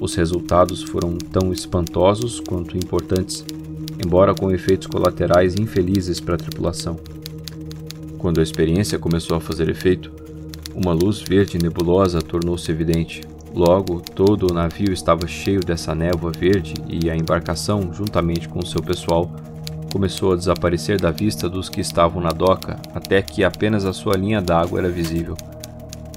Os 0.00 0.14
resultados 0.14 0.82
foram 0.82 1.18
tão 1.18 1.52
espantosos 1.52 2.40
quanto 2.40 2.78
importantes, 2.78 3.44
embora 4.02 4.34
com 4.34 4.50
efeitos 4.50 4.86
colaterais 4.86 5.56
infelizes 5.56 6.20
para 6.20 6.36
a 6.36 6.38
tripulação. 6.38 6.98
Quando 8.20 8.38
a 8.38 8.42
experiência 8.42 8.98
começou 8.98 9.34
a 9.34 9.40
fazer 9.40 9.70
efeito, 9.70 10.12
uma 10.74 10.92
luz 10.92 11.22
verde 11.22 11.56
nebulosa 11.56 12.20
tornou-se 12.20 12.70
evidente. 12.70 13.22
Logo, 13.54 13.98
todo 13.98 14.50
o 14.50 14.52
navio 14.52 14.92
estava 14.92 15.26
cheio 15.26 15.60
dessa 15.60 15.94
névoa 15.94 16.30
verde 16.30 16.74
e 16.86 17.08
a 17.08 17.16
embarcação, 17.16 17.90
juntamente 17.94 18.46
com 18.46 18.60
seu 18.60 18.82
pessoal, 18.82 19.34
começou 19.90 20.34
a 20.34 20.36
desaparecer 20.36 21.00
da 21.00 21.10
vista 21.10 21.48
dos 21.48 21.70
que 21.70 21.80
estavam 21.80 22.20
na 22.20 22.28
doca, 22.28 22.78
até 22.94 23.22
que 23.22 23.42
apenas 23.42 23.86
a 23.86 23.92
sua 23.94 24.18
linha 24.18 24.42
d'água 24.42 24.80
era 24.80 24.90
visível. 24.90 25.34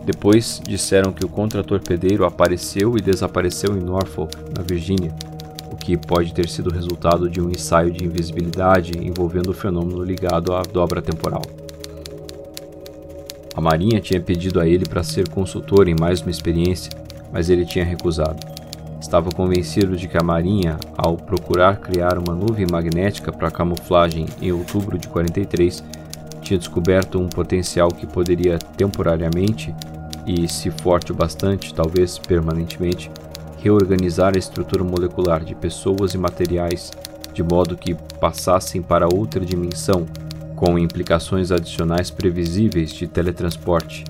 Depois 0.04 0.62
disseram 0.68 1.14
que 1.14 1.24
o 1.24 1.30
contratorpedeiro 1.30 2.26
apareceu 2.26 2.98
e 2.98 3.02
desapareceu 3.02 3.78
em 3.78 3.82
Norfolk, 3.82 4.36
na 4.54 4.62
Virgínia, 4.62 5.16
o 5.72 5.78
que 5.78 5.96
pode 5.96 6.34
ter 6.34 6.50
sido 6.50 6.70
resultado 6.70 7.30
de 7.30 7.40
um 7.40 7.50
ensaio 7.50 7.92
de 7.92 8.04
invisibilidade 8.04 8.98
envolvendo 8.98 9.52
o 9.52 9.54
fenômeno 9.54 10.04
ligado 10.04 10.54
à 10.54 10.64
dobra 10.64 11.02
temporal. 11.02 11.63
A 13.56 13.62
Marinha 13.62 14.02
tinha 14.02 14.20
pedido 14.20 14.60
a 14.60 14.68
ele 14.68 14.86
para 14.86 15.04
ser 15.04 15.30
consultor 15.30 15.88
em 15.88 15.96
mais 16.00 16.22
uma 16.22 16.32
experiência, 16.32 16.92
mas 17.32 17.50
ele 17.50 17.66
tinha 17.66 17.86
recusado. 17.86 18.40
Estava 19.00 19.30
convencido 19.30 19.96
de 19.96 20.08
que 20.08 20.18
a 20.18 20.24
Marinha, 20.24 20.78
ao 20.98 21.18
procurar 21.18 21.78
criar 21.78 22.18
uma 22.18 22.34
nuvem 22.34 22.66
magnética 22.72 23.32
para 23.32 23.52
camuflagem 23.52 24.26
em 24.42 24.52
outubro 24.52 24.98
de 24.98 25.08
43, 25.08 25.84
tinha 26.42 26.58
descoberto 26.58 27.20
um 27.20 27.28
potencial 27.28 27.90
que 27.90 28.08
poderia 28.08 28.58
temporariamente 28.58 29.74
e, 30.26 30.48
se 30.48 30.72
forte 30.72 31.12
o 31.12 31.16
bastante, 31.16 31.74
talvez 31.74 32.18
permanentemente, 32.18 33.12
reorganizar 33.62 34.34
a 34.36 34.40
estrutura 34.40 34.84
molecular 34.84 35.44
de 35.44 35.54
pessoas 35.54 36.14
e 36.14 36.18
materiais 36.18 36.92
de 37.34 37.44
modo 37.44 37.76
que 37.76 37.96
passassem 38.20 38.82
para 38.82 39.08
outra 39.08 39.44
dimensão, 39.44 40.06
com 40.56 40.78
implicações 40.78 41.52
adicionais 41.52 42.10
previsíveis 42.10 42.94
de 42.94 43.08
teletransporte, 43.08 44.04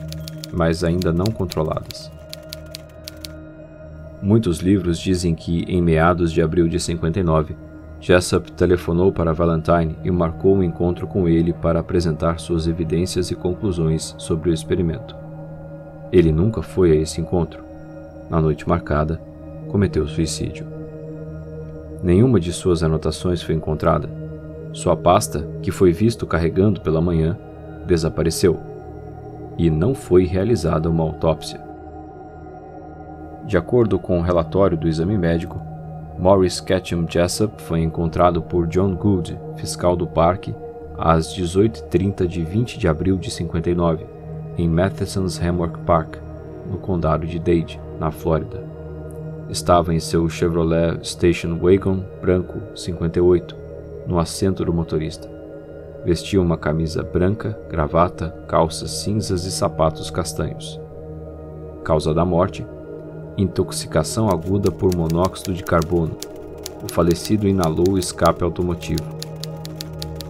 mas 0.51 0.83
ainda 0.83 1.11
não 1.11 1.25
controladas. 1.25 2.11
Muitos 4.21 4.59
livros 4.59 4.99
dizem 4.99 5.35
que, 5.35 5.63
em 5.67 5.81
meados 5.81 6.31
de 6.31 6.41
abril 6.41 6.67
de 6.69 6.79
59, 6.79 7.55
Jessup 7.99 8.51
telefonou 8.51 9.11
para 9.11 9.33
Valentine 9.33 9.97
e 10.03 10.11
marcou 10.11 10.55
um 10.55 10.63
encontro 10.63 11.07
com 11.07 11.27
ele 11.27 11.53
para 11.53 11.79
apresentar 11.79 12.39
suas 12.39 12.67
evidências 12.67 13.31
e 13.31 13.35
conclusões 13.35 14.15
sobre 14.17 14.49
o 14.49 14.53
experimento. 14.53 15.15
Ele 16.11 16.31
nunca 16.31 16.61
foi 16.61 16.91
a 16.91 16.95
esse 16.95 17.19
encontro. 17.19 17.63
Na 18.29 18.41
noite 18.41 18.67
marcada, 18.67 19.21
cometeu 19.69 20.07
suicídio. 20.07 20.67
Nenhuma 22.03 22.39
de 22.39 22.51
suas 22.53 22.83
anotações 22.83 23.41
foi 23.41 23.55
encontrada. 23.55 24.22
Sua 24.73 24.97
pasta, 24.97 25.47
que 25.61 25.69
foi 25.69 25.91
visto 25.91 26.25
carregando 26.25 26.81
pela 26.81 26.99
manhã, 26.99 27.37
desapareceu. 27.85 28.59
E 29.55 29.69
não 29.69 29.93
foi 29.93 30.25
realizada 30.25 30.89
uma 30.89 31.03
autópsia. 31.03 31.61
De 33.45 33.55
acordo 33.55 33.99
com 33.99 34.17
o 34.17 34.23
relatório 34.23 34.75
do 34.75 34.87
exame 34.87 35.15
médico, 35.15 35.61
Morris 36.17 36.59
Ketchum 36.59 37.05
Jessup 37.07 37.61
foi 37.61 37.81
encontrado 37.81 38.41
por 38.41 38.65
John 38.67 38.95
Gould, 38.95 39.37
fiscal 39.57 39.95
do 39.95 40.07
parque, 40.07 40.55
às 40.97 41.35
18h30 41.35 42.25
de 42.25 42.43
20 42.43 42.79
de 42.79 42.87
abril 42.87 43.17
de 43.17 43.29
59, 43.29 44.05
em 44.57 44.67
Matheson's 44.67 45.39
Hammock 45.39 45.79
Park, 45.79 46.15
no 46.71 46.77
condado 46.77 47.27
de 47.27 47.37
Dade, 47.37 47.79
na 47.99 48.09
Flórida. 48.09 48.63
Estava 49.49 49.93
em 49.93 49.99
seu 49.99 50.27
Chevrolet 50.29 50.97
Station 51.03 51.57
Wagon 51.57 52.03
branco 52.21 52.59
58, 52.75 53.62
no 54.07 54.19
assento 54.19 54.65
do 54.65 54.73
motorista. 54.73 55.29
Vestia 56.05 56.41
uma 56.41 56.57
camisa 56.57 57.01
branca, 57.01 57.57
gravata, 57.69 58.29
calças 58.47 58.91
cinzas 58.91 59.45
e 59.45 59.51
sapatos 59.51 60.11
castanhos. 60.11 60.79
Causa 61.83 62.13
da 62.13 62.25
morte: 62.25 62.65
intoxicação 63.37 64.29
aguda 64.29 64.69
por 64.71 64.95
monóxido 64.95 65.53
de 65.53 65.63
carbono. 65.63 66.17
O 66.83 66.91
falecido 66.91 67.47
inalou 67.47 67.91
o 67.91 67.97
escape 67.97 68.43
automotivo. 68.43 69.03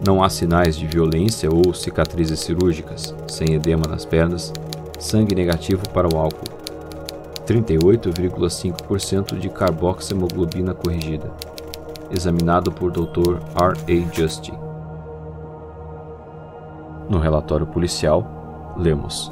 Não 0.06 0.22
há 0.22 0.30
sinais 0.30 0.76
de 0.76 0.86
violência 0.86 1.50
ou 1.50 1.74
cicatrizes 1.74 2.42
cirúrgicas, 2.42 3.16
sem 3.28 3.54
edema 3.54 3.88
nas 3.90 4.06
pernas, 4.06 4.54
sangue 5.00 5.34
negativo 5.34 5.88
para 5.90 6.14
o 6.14 6.18
álcool. 6.18 6.54
38,5% 7.48 9.38
de 9.40 9.50
carboxiemoglobina 9.50 10.74
corrigida. 10.74 11.32
Examinado 12.14 12.72
por 12.72 12.92
Dr. 12.92 13.40
R. 13.60 13.76
A. 13.88 14.16
Justy. 14.16 14.54
No 17.10 17.18
relatório 17.18 17.66
policial, 17.66 18.76
lemos: 18.78 19.32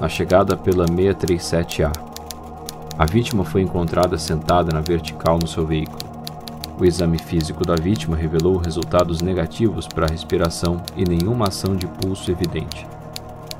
Na 0.00 0.08
chegada 0.08 0.56
pela 0.56 0.86
637A, 0.86 1.92
a 2.98 3.04
vítima 3.04 3.44
foi 3.44 3.60
encontrada 3.60 4.16
sentada 4.16 4.72
na 4.72 4.80
vertical 4.80 5.38
no 5.38 5.46
seu 5.46 5.66
veículo. 5.66 5.98
O 6.80 6.84
exame 6.86 7.18
físico 7.18 7.62
da 7.62 7.74
vítima 7.74 8.16
revelou 8.16 8.56
resultados 8.56 9.20
negativos 9.20 9.86
para 9.86 10.06
a 10.06 10.10
respiração 10.10 10.82
e 10.96 11.04
nenhuma 11.04 11.48
ação 11.48 11.76
de 11.76 11.86
pulso 11.86 12.30
evidente. 12.30 12.86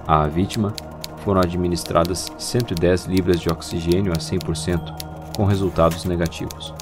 À 0.09 0.27
vítima 0.27 0.73
foram 1.19 1.43
administradas 1.43 2.33
110 2.39 3.05
libras 3.05 3.39
de 3.39 3.51
oxigênio 3.51 4.11
a 4.11 4.17
100%, 4.17 5.37
com 5.37 5.45
resultados 5.45 6.07
negativos. 6.07 6.73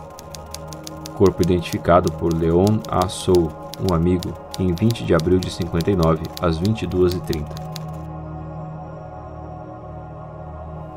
Corpo 1.20 1.42
identificado 1.42 2.10
por 2.12 2.32
Leon 2.32 2.78
A. 2.88 3.06
Sou, 3.06 3.52
um 3.78 3.94
amigo, 3.94 4.32
em 4.58 4.72
20 4.72 5.04
de 5.04 5.14
abril 5.14 5.38
de 5.38 5.50
59, 5.50 6.22
às 6.40 6.58
22h30. 6.58 7.44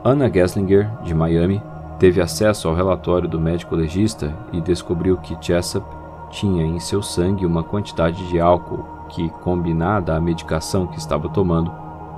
Anna 0.02 0.32
Gesslinger, 0.32 0.90
de 1.04 1.14
Miami, 1.14 1.62
teve 2.00 2.22
acesso 2.22 2.70
ao 2.70 2.74
relatório 2.74 3.28
do 3.28 3.38
médico 3.38 3.76
legista 3.76 4.34
e 4.54 4.62
descobriu 4.62 5.18
que 5.18 5.36
Jessup 5.42 5.86
tinha 6.30 6.64
em 6.64 6.80
seu 6.80 7.04
sangue 7.04 7.46
uma 7.46 7.62
quantidade 7.62 8.26
de 8.30 8.40
álcool 8.40 8.86
que, 9.10 9.28
combinada 9.28 10.16
à 10.16 10.22
medicação 10.22 10.88
que 10.88 11.00
estava 11.00 11.28
tomando, 11.28 11.70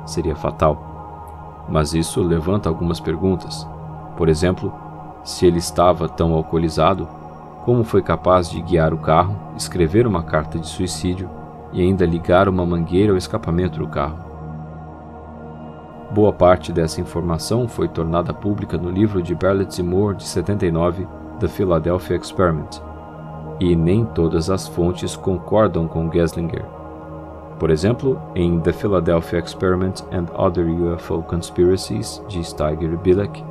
seria 0.06 0.36
fatal. 0.36 1.66
Mas 1.68 1.96
isso 1.96 2.22
levanta 2.22 2.70
algumas 2.70 3.00
perguntas. 3.00 3.68
Por 4.16 4.30
exemplo, 4.30 4.72
se 5.24 5.48
ele 5.48 5.58
estava 5.58 6.08
tão 6.08 6.36
alcoolizado, 6.36 7.25
como 7.66 7.84
foi 7.84 8.04
capaz 8.04 8.48
de 8.48 8.62
guiar 8.62 8.94
o 8.94 8.98
carro, 9.00 9.36
escrever 9.58 10.06
uma 10.06 10.22
carta 10.22 10.60
de 10.60 10.68
suicídio 10.68 11.28
e 11.74 11.82
ainda 11.82 12.06
ligar 12.06 12.48
uma 12.48 12.64
mangueira 12.64 13.12
ao 13.12 13.18
escapamento 13.18 13.80
do 13.80 13.88
carro? 13.88 14.24
Boa 16.12 16.32
parte 16.32 16.72
dessa 16.72 17.02
informação 17.02 17.68
foi 17.68 17.88
tornada 17.88 18.32
pública 18.32 18.78
no 18.78 18.92
livro 18.92 19.20
de 19.20 19.34
Bartlett 19.34 19.82
Moore 19.82 20.18
de 20.18 20.26
79, 20.26 21.08
The 21.40 21.48
Philadelphia 21.48 22.16
Experiment, 22.16 22.80
e 23.60 23.76
nem 23.76 24.06
todas 24.06 24.52
as 24.52 24.68
fontes 24.68 25.16
concordam 25.16 25.88
com 25.88 26.12
Gesslinger. 26.12 26.64
Por 27.58 27.72
exemplo, 27.72 28.22
em 28.36 28.60
The 28.60 28.74
Philadelphia 28.74 29.40
Experiment 29.40 30.04
and 30.12 30.28
Other 30.38 30.68
UFO 30.68 31.24
Conspiracies, 31.24 32.22
de 32.28 32.44
Steiger 32.44 32.96
Bilek, 32.96 33.44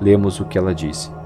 lemos 0.00 0.40
o 0.40 0.44
que 0.46 0.58
ela 0.58 0.74
disse. 0.74 1.21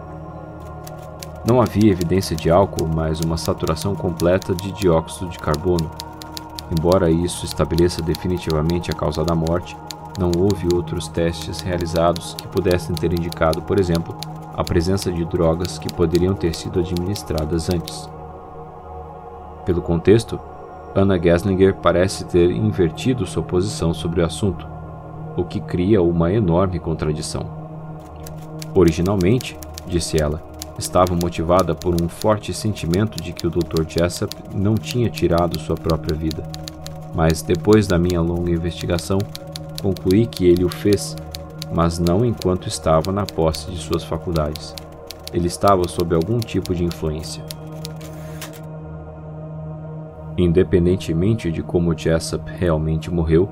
Não 1.47 1.61
havia 1.61 1.93
evidência 1.93 2.35
de 2.35 2.51
álcool, 2.51 2.89
mas 2.89 3.21
uma 3.21 3.37
saturação 3.37 3.95
completa 3.95 4.53
de 4.53 4.73
dióxido 4.73 5.31
de 5.31 5.39
carbono. 5.39 5.89
Embora 6.77 7.09
isso 7.09 7.45
estabeleça 7.45 8.03
definitivamente 8.03 8.91
a 8.91 8.95
causa 8.95 9.25
da 9.25 9.33
morte, 9.33 9.77
não 10.19 10.33
houve 10.37 10.67
outros 10.75 11.07
testes 11.07 11.61
realizados 11.61 12.35
que 12.35 12.49
pudessem 12.49 12.97
ter 12.97 13.13
indicado, 13.13 13.63
por 13.63 13.79
exemplo, 13.79 14.17
a 14.57 14.65
presença 14.65 15.13
de 15.13 15.25
drogas 15.25 15.79
que 15.79 15.93
poderiam 15.93 16.35
ter 16.35 16.53
sido 16.53 16.81
administradas 16.81 17.71
antes. 17.71 18.11
Pelo 19.65 19.81
contexto, 19.81 20.41
Anna 20.97 21.17
Gesslinger 21.17 21.77
parece 21.77 22.25
ter 22.25 22.51
invertido 22.51 23.25
sua 23.25 23.43
posição 23.43 23.95
sobre 23.95 24.21
o 24.21 24.25
assunto, 24.25 24.67
o 25.37 25.45
que 25.45 25.61
cria 25.61 26.03
uma 26.03 26.33
enorme 26.33 26.81
contradição. 26.81 27.47
Originalmente, 28.75 29.57
disse 29.87 30.21
ela, 30.21 30.43
estava 30.79 31.15
motivada 31.15 31.75
por 31.75 32.01
um 32.01 32.09
forte 32.09 32.53
sentimento 32.53 33.23
de 33.23 33.33
que 33.33 33.47
o 33.47 33.51
Dr. 33.51 33.85
Jessup 33.89 34.35
não 34.55 34.75
tinha 34.75 35.09
tirado 35.09 35.59
sua 35.59 35.77
própria 35.77 36.17
vida. 36.17 36.43
Mas 37.15 37.41
depois 37.43 37.87
da 37.87 37.99
minha 37.99 38.21
longa 38.21 38.51
investigação, 38.51 39.19
concluí 39.81 40.27
que 40.27 40.45
ele 40.47 40.65
o 40.65 40.69
fez, 40.69 41.17
mas 41.75 41.99
não 41.99 42.25
enquanto 42.25 42.69
estava 42.69 43.11
na 43.11 43.25
posse 43.25 43.71
de 43.71 43.79
suas 43.79 44.05
faculdades. 44.05 44.75
Ele 45.33 45.47
estava 45.47 45.89
sob 45.89 46.15
algum 46.15 46.39
tipo 46.39 46.75
de 46.75 46.85
influência. 46.85 47.43
Independentemente 50.37 51.51
de 51.51 51.63
como 51.63 51.97
Jessup 51.97 52.51
realmente 52.59 53.11
morreu, 53.11 53.49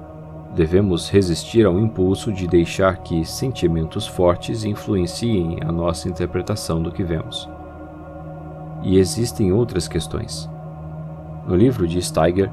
devemos 0.55 1.09
resistir 1.09 1.66
ao 1.66 1.78
impulso 1.78 2.32
de 2.32 2.46
deixar 2.46 2.98
que 2.98 3.24
sentimentos 3.24 4.07
fortes 4.07 4.64
influenciem 4.64 5.59
a 5.62 5.72
nossa 5.72 6.09
interpretação 6.09 6.82
do 6.82 6.92
que 6.92 7.02
vemos. 7.02 7.48
E 8.82 8.98
existem 8.98 9.52
outras 9.52 9.88
questões. 9.88 10.48
No 11.46 11.57
livro 11.57 11.86
de 11.86 12.00
Steiger, 12.00 12.50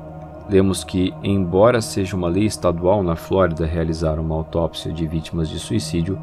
lemos 0.50 0.84
que, 0.84 1.14
embora 1.24 1.82
seja 1.82 2.16
uma 2.16 2.28
lei 2.28 2.46
estadual 2.46 3.04
na 3.04 3.16
Flórida 3.16 3.66
realizar 3.66 4.20
uma 4.20 4.36
autópsia 4.36 4.92
de 4.92 5.06
vítimas 5.06 5.48
de 5.48 5.60
suicídio, 5.60 6.20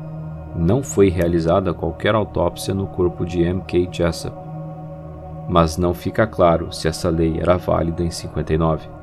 não 0.57 0.83
foi 0.83 1.09
realizada 1.09 1.73
qualquer 1.73 2.15
autópsia 2.15 2.75
no 2.75 2.87
corpo 2.87 3.25
de 3.25 3.43
M.K. 3.43 3.89
Jessup 3.93 4.49
mas 5.49 5.79
não 5.79 5.95
fica 5.95 6.27
claro 6.27 6.71
se 6.71 6.87
essa 6.87 7.09
lei 7.09 7.41
era 7.41 7.57
válida 7.57 8.03
em 8.03 8.11
59. 8.11 8.98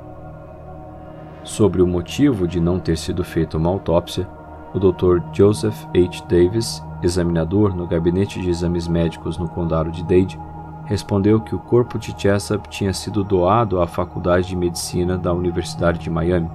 Sobre 1.46 1.80
o 1.80 1.88
motivo 1.88 2.48
de 2.48 2.60
não 2.60 2.80
ter 2.80 2.98
sido 2.98 3.24
feita 3.24 3.56
uma 3.56 3.70
autópsia, 3.70 4.28
o 4.74 4.80
Dr. 4.80 5.20
Joseph 5.32 5.86
H. 5.96 6.26
Davis, 6.28 6.84
examinador 7.04 7.76
no 7.76 7.86
Gabinete 7.86 8.42
de 8.42 8.50
Exames 8.50 8.88
Médicos 8.88 9.38
no 9.38 9.48
Condado 9.48 9.92
de 9.92 10.04
Dade, 10.04 10.40
respondeu 10.86 11.40
que 11.40 11.54
o 11.54 11.60
corpo 11.60 12.00
de 12.00 12.16
Jessup 12.18 12.68
tinha 12.68 12.92
sido 12.92 13.24
doado 13.24 13.80
à 13.80 13.86
Faculdade 13.86 14.48
de 14.48 14.56
Medicina 14.56 15.20
da 15.20 15.32
Universidade 15.32 16.00
de 16.00 16.10
Miami. 16.10 16.50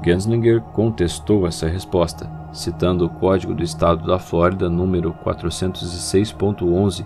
Genslinger 0.00 0.60
contestou 0.60 1.44
essa 1.44 1.66
resposta, 1.66 2.30
citando 2.52 3.06
o 3.06 3.10
Código 3.10 3.52
do 3.52 3.64
Estado 3.64 4.06
da 4.06 4.20
Flórida 4.20 4.70
número 4.70 5.12
406.11, 5.24 7.04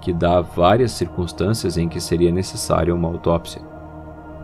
que 0.00 0.12
dá 0.12 0.40
várias 0.40 0.90
circunstâncias 0.90 1.78
em 1.78 1.88
que 1.88 2.00
seria 2.00 2.32
necessária 2.32 2.92
uma 2.92 3.06
autópsia. 3.06 3.62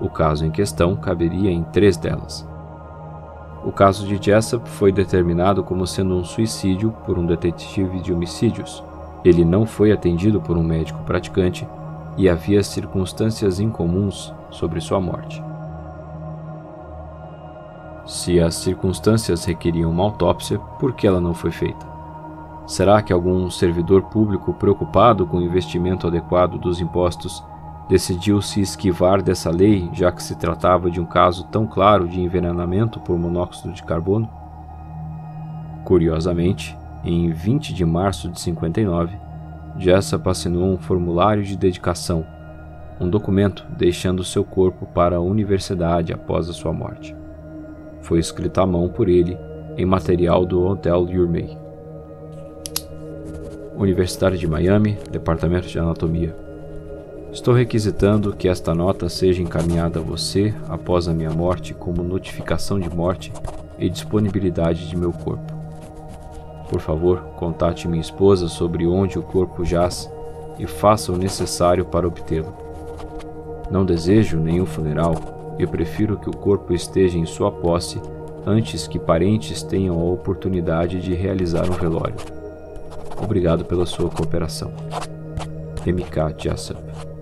O 0.01 0.09
caso 0.11 0.45
em 0.45 0.51
questão 0.51 0.95
caberia 0.95 1.51
em 1.51 1.63
três 1.63 1.97
delas. 1.97 2.47
O 3.65 3.73
caso 3.73 4.07
de 4.07 4.23
Jessup 4.23 4.69
foi 4.69 4.93
determinado 4.93 5.65
como 5.65 5.87
sendo 5.87 6.15
um 6.15 6.23
suicídio 6.23 6.93
por 7.05 7.19
um 7.19 7.27
detetive 7.27 8.01
de 8.01 8.13
homicídios. 8.13 8.83
Ele 9.25 9.45
não 9.45 9.67
foi 9.67 9.91
atendido 9.91 10.41
por 10.41 10.57
um 10.57 10.63
médico 10.63 11.03
praticante 11.05 11.67
e 12.17 12.29
havia 12.29 12.63
circunstâncias 12.63 13.59
incomuns 13.59 14.33
sobre 14.51 14.81
sua 14.81 15.01
morte. 15.01 15.43
Se 18.07 18.39
as 18.39 18.55
circunstâncias 18.55 19.45
requeriam 19.45 19.91
uma 19.91 20.05
autópsia, 20.05 20.61
por 20.79 20.93
que 20.93 21.07
ela 21.07 21.21
não 21.21 21.35
foi 21.35 21.51
feita? 21.51 21.85
Será 22.65 23.03
que 23.03 23.13
algum 23.13 23.51
servidor 23.51 24.03
público 24.03 24.53
preocupado 24.53 25.27
com 25.27 25.39
o 25.39 25.43
investimento 25.43 26.07
adequado 26.07 26.57
dos 26.57 26.81
impostos 26.81 27.43
decidiu 27.89 28.43
se 28.43 28.61
esquivar 28.61 29.23
dessa 29.23 29.51
lei, 29.51 29.89
já 29.93 30.11
que 30.11 30.23
se 30.23 30.37
tratava 30.37 30.91
de 30.91 31.01
um 31.01 31.07
caso 31.07 31.45
tão 31.45 31.67
claro 31.67 32.09
de 32.09 32.21
envenenamento 32.21 33.01
por 33.01 33.19
monóxido 33.19 33.73
de 33.73 33.83
carbono? 33.83 34.29
Curiosamente, 35.85 36.77
em 37.05 37.31
20 37.31 37.73
de 37.73 37.85
março 37.85 38.29
de 38.29 38.41
59, 38.41 39.17
Jessup 39.79 40.29
assinou 40.29 40.73
um 40.73 40.79
formulário 40.79 41.45
de 41.45 41.57
dedicação, 41.57 42.27
um 43.01 43.09
documento 43.09 43.65
deixando 43.77 44.25
seu 44.25 44.43
corpo 44.43 44.87
para 44.87 45.17
a 45.17 45.21
universidade 45.21 46.13
após 46.13 46.49
a 46.49 46.53
sua 46.53 46.73
morte. 46.73 47.15
Foi 48.01 48.19
escrito 48.19 48.61
à 48.61 48.67
mão 48.67 48.89
por 48.89 49.09
ele 49.09 49.37
em 49.77 49.85
material 49.85 50.47
do 50.47 50.65
Hotel 50.65 51.01
Urmey. 51.01 51.57
Universidade 53.77 54.39
de 54.39 54.47
Miami, 54.47 54.97
Departamento 55.11 55.69
de 55.69 55.79
Anatomia. 55.79 56.46
Estou 57.33 57.53
requisitando 57.53 58.35
que 58.35 58.49
esta 58.49 58.75
nota 58.75 59.09
seja 59.09 59.43
encaminhada 59.43 60.01
a 60.01 60.03
você 60.03 60.55
após 60.69 61.07
a 61.07 61.13
minha 61.13 61.31
morte 61.31 61.75
como 61.75 62.03
notificação 62.03 62.81
de 62.81 62.89
morte 62.89 63.33
e 63.79 63.91
disponibilidade 63.91 64.89
de 64.89 64.97
meu 64.97 65.13
corpo. 65.13 65.53
Por 66.69 66.81
favor, 66.81 67.21
contate 67.37 67.87
minha 67.87 68.01
esposa 68.01 68.49
sobre 68.49 68.87
onde 68.87 69.19
o 69.19 69.23
corpo 69.23 69.65
jaz 69.65 70.11
e 70.59 70.67
faça 70.67 71.13
o 71.13 71.17
necessário 71.17 71.85
para 71.85 72.09
obtê-lo. 72.09 72.53
Não 73.71 73.85
desejo 73.85 74.39
nenhum 74.39 74.67
funeral 74.67 75.57
e 75.59 75.67
prefiro 75.67 76.19
que 76.19 76.31
o 76.31 76.37
corpo 76.37 76.73
esteja 76.73 77.19
em 77.19 77.27
sua 77.27 77.51
posse 77.51 78.01
antes 78.47 78.87
que 78.87 78.99
parentes 78.99 79.63
tenham 79.63 80.01
a 80.01 80.05
oportunidade 80.05 81.01
de 81.01 81.15
realizar 81.15 81.69
um 81.69 81.75
velório. 81.75 82.17
Obrigado 83.21 83.65
pela 83.65 83.87
sua 83.87 84.09
cooperação. 84.09 84.73
MK 85.85 86.35
Jessup 86.39 87.16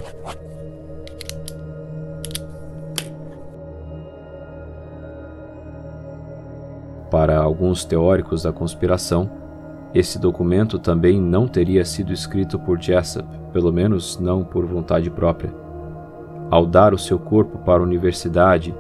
Para 7.11 7.39
alguns 7.39 7.85
teóricos 7.85 8.43
da 8.43 8.53
conspiração, 8.53 9.31
esse 9.95 10.19
documento 10.19 10.81
também 10.81 11.21
não 11.21 11.47
teria 11.47 11.85
sido 11.85 12.13
escrito 12.13 12.59
por 12.59 12.81
Jessup, 12.81 13.29
pelo 13.53 13.73
menos 13.73 14.19
não 14.19 14.43
por 14.43 14.67
vontade 14.67 15.09
própria. 15.09 15.55
Ao 16.51 16.67
dar 16.67 16.93
o 16.93 16.99
seu 16.99 17.17
corpo 17.19 17.59
para 17.59 17.81
a 17.81 17.87
universidade 17.87 18.75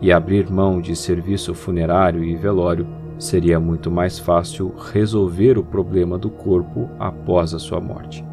e 0.00 0.12
abrir 0.12 0.48
mão 0.48 0.80
de 0.80 0.94
serviço 0.94 1.54
funerário 1.54 2.22
e 2.22 2.36
velório, 2.36 2.86
seria 3.18 3.58
muito 3.58 3.90
mais 3.90 4.18
fácil 4.18 4.72
resolver 4.92 5.58
o 5.58 5.64
problema 5.64 6.16
do 6.16 6.30
corpo 6.30 6.88
após 7.00 7.52
a 7.52 7.58
sua 7.58 7.80
morte. 7.80 8.24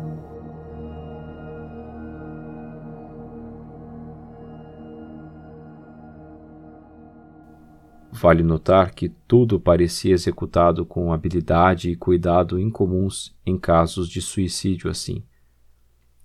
Vale 8.22 8.44
notar 8.44 8.94
que 8.94 9.08
tudo 9.08 9.62
parecia 9.62 10.14
executado 10.14 10.86
com 10.86 11.14
habilidade 11.14 11.90
e 11.90 11.96
cuidado 11.96 12.60
incomuns 12.60 13.34
em 13.46 13.58
casos 13.58 14.10
de 14.10 14.22
suicídio 14.22 14.92
assim. 14.92 15.24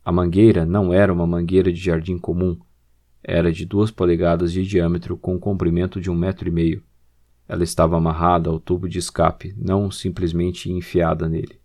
A 0.05 0.11
mangueira 0.11 0.67
não 0.67 0.93
era 0.93 1.13
uma 1.13 1.25
mangueira 1.25 1.73
de 1.73 1.81
jardim 1.81 2.19
comum, 2.19 2.59
era 3.23 3.53
de 3.53 3.65
duas 3.65 3.93
polegadas 3.93 4.53
de 4.53 4.67
diâmetro 4.67 5.17
com 5.17 5.37
um 5.37 5.39
comprimento 5.39 6.01
de 6.01 6.11
um 6.11 6.17
metro 6.17 6.49
e 6.49 6.51
meio. 6.51 6.83
Ela 7.47 7.63
estava 7.63 7.97
amarrada 7.97 8.51
ao 8.51 8.59
tubo 8.59 8.89
de 8.89 8.99
escape, 8.99 9.55
não 9.57 9.89
simplesmente 9.89 10.73
enfiada 10.73 11.29
nele. 11.29 11.61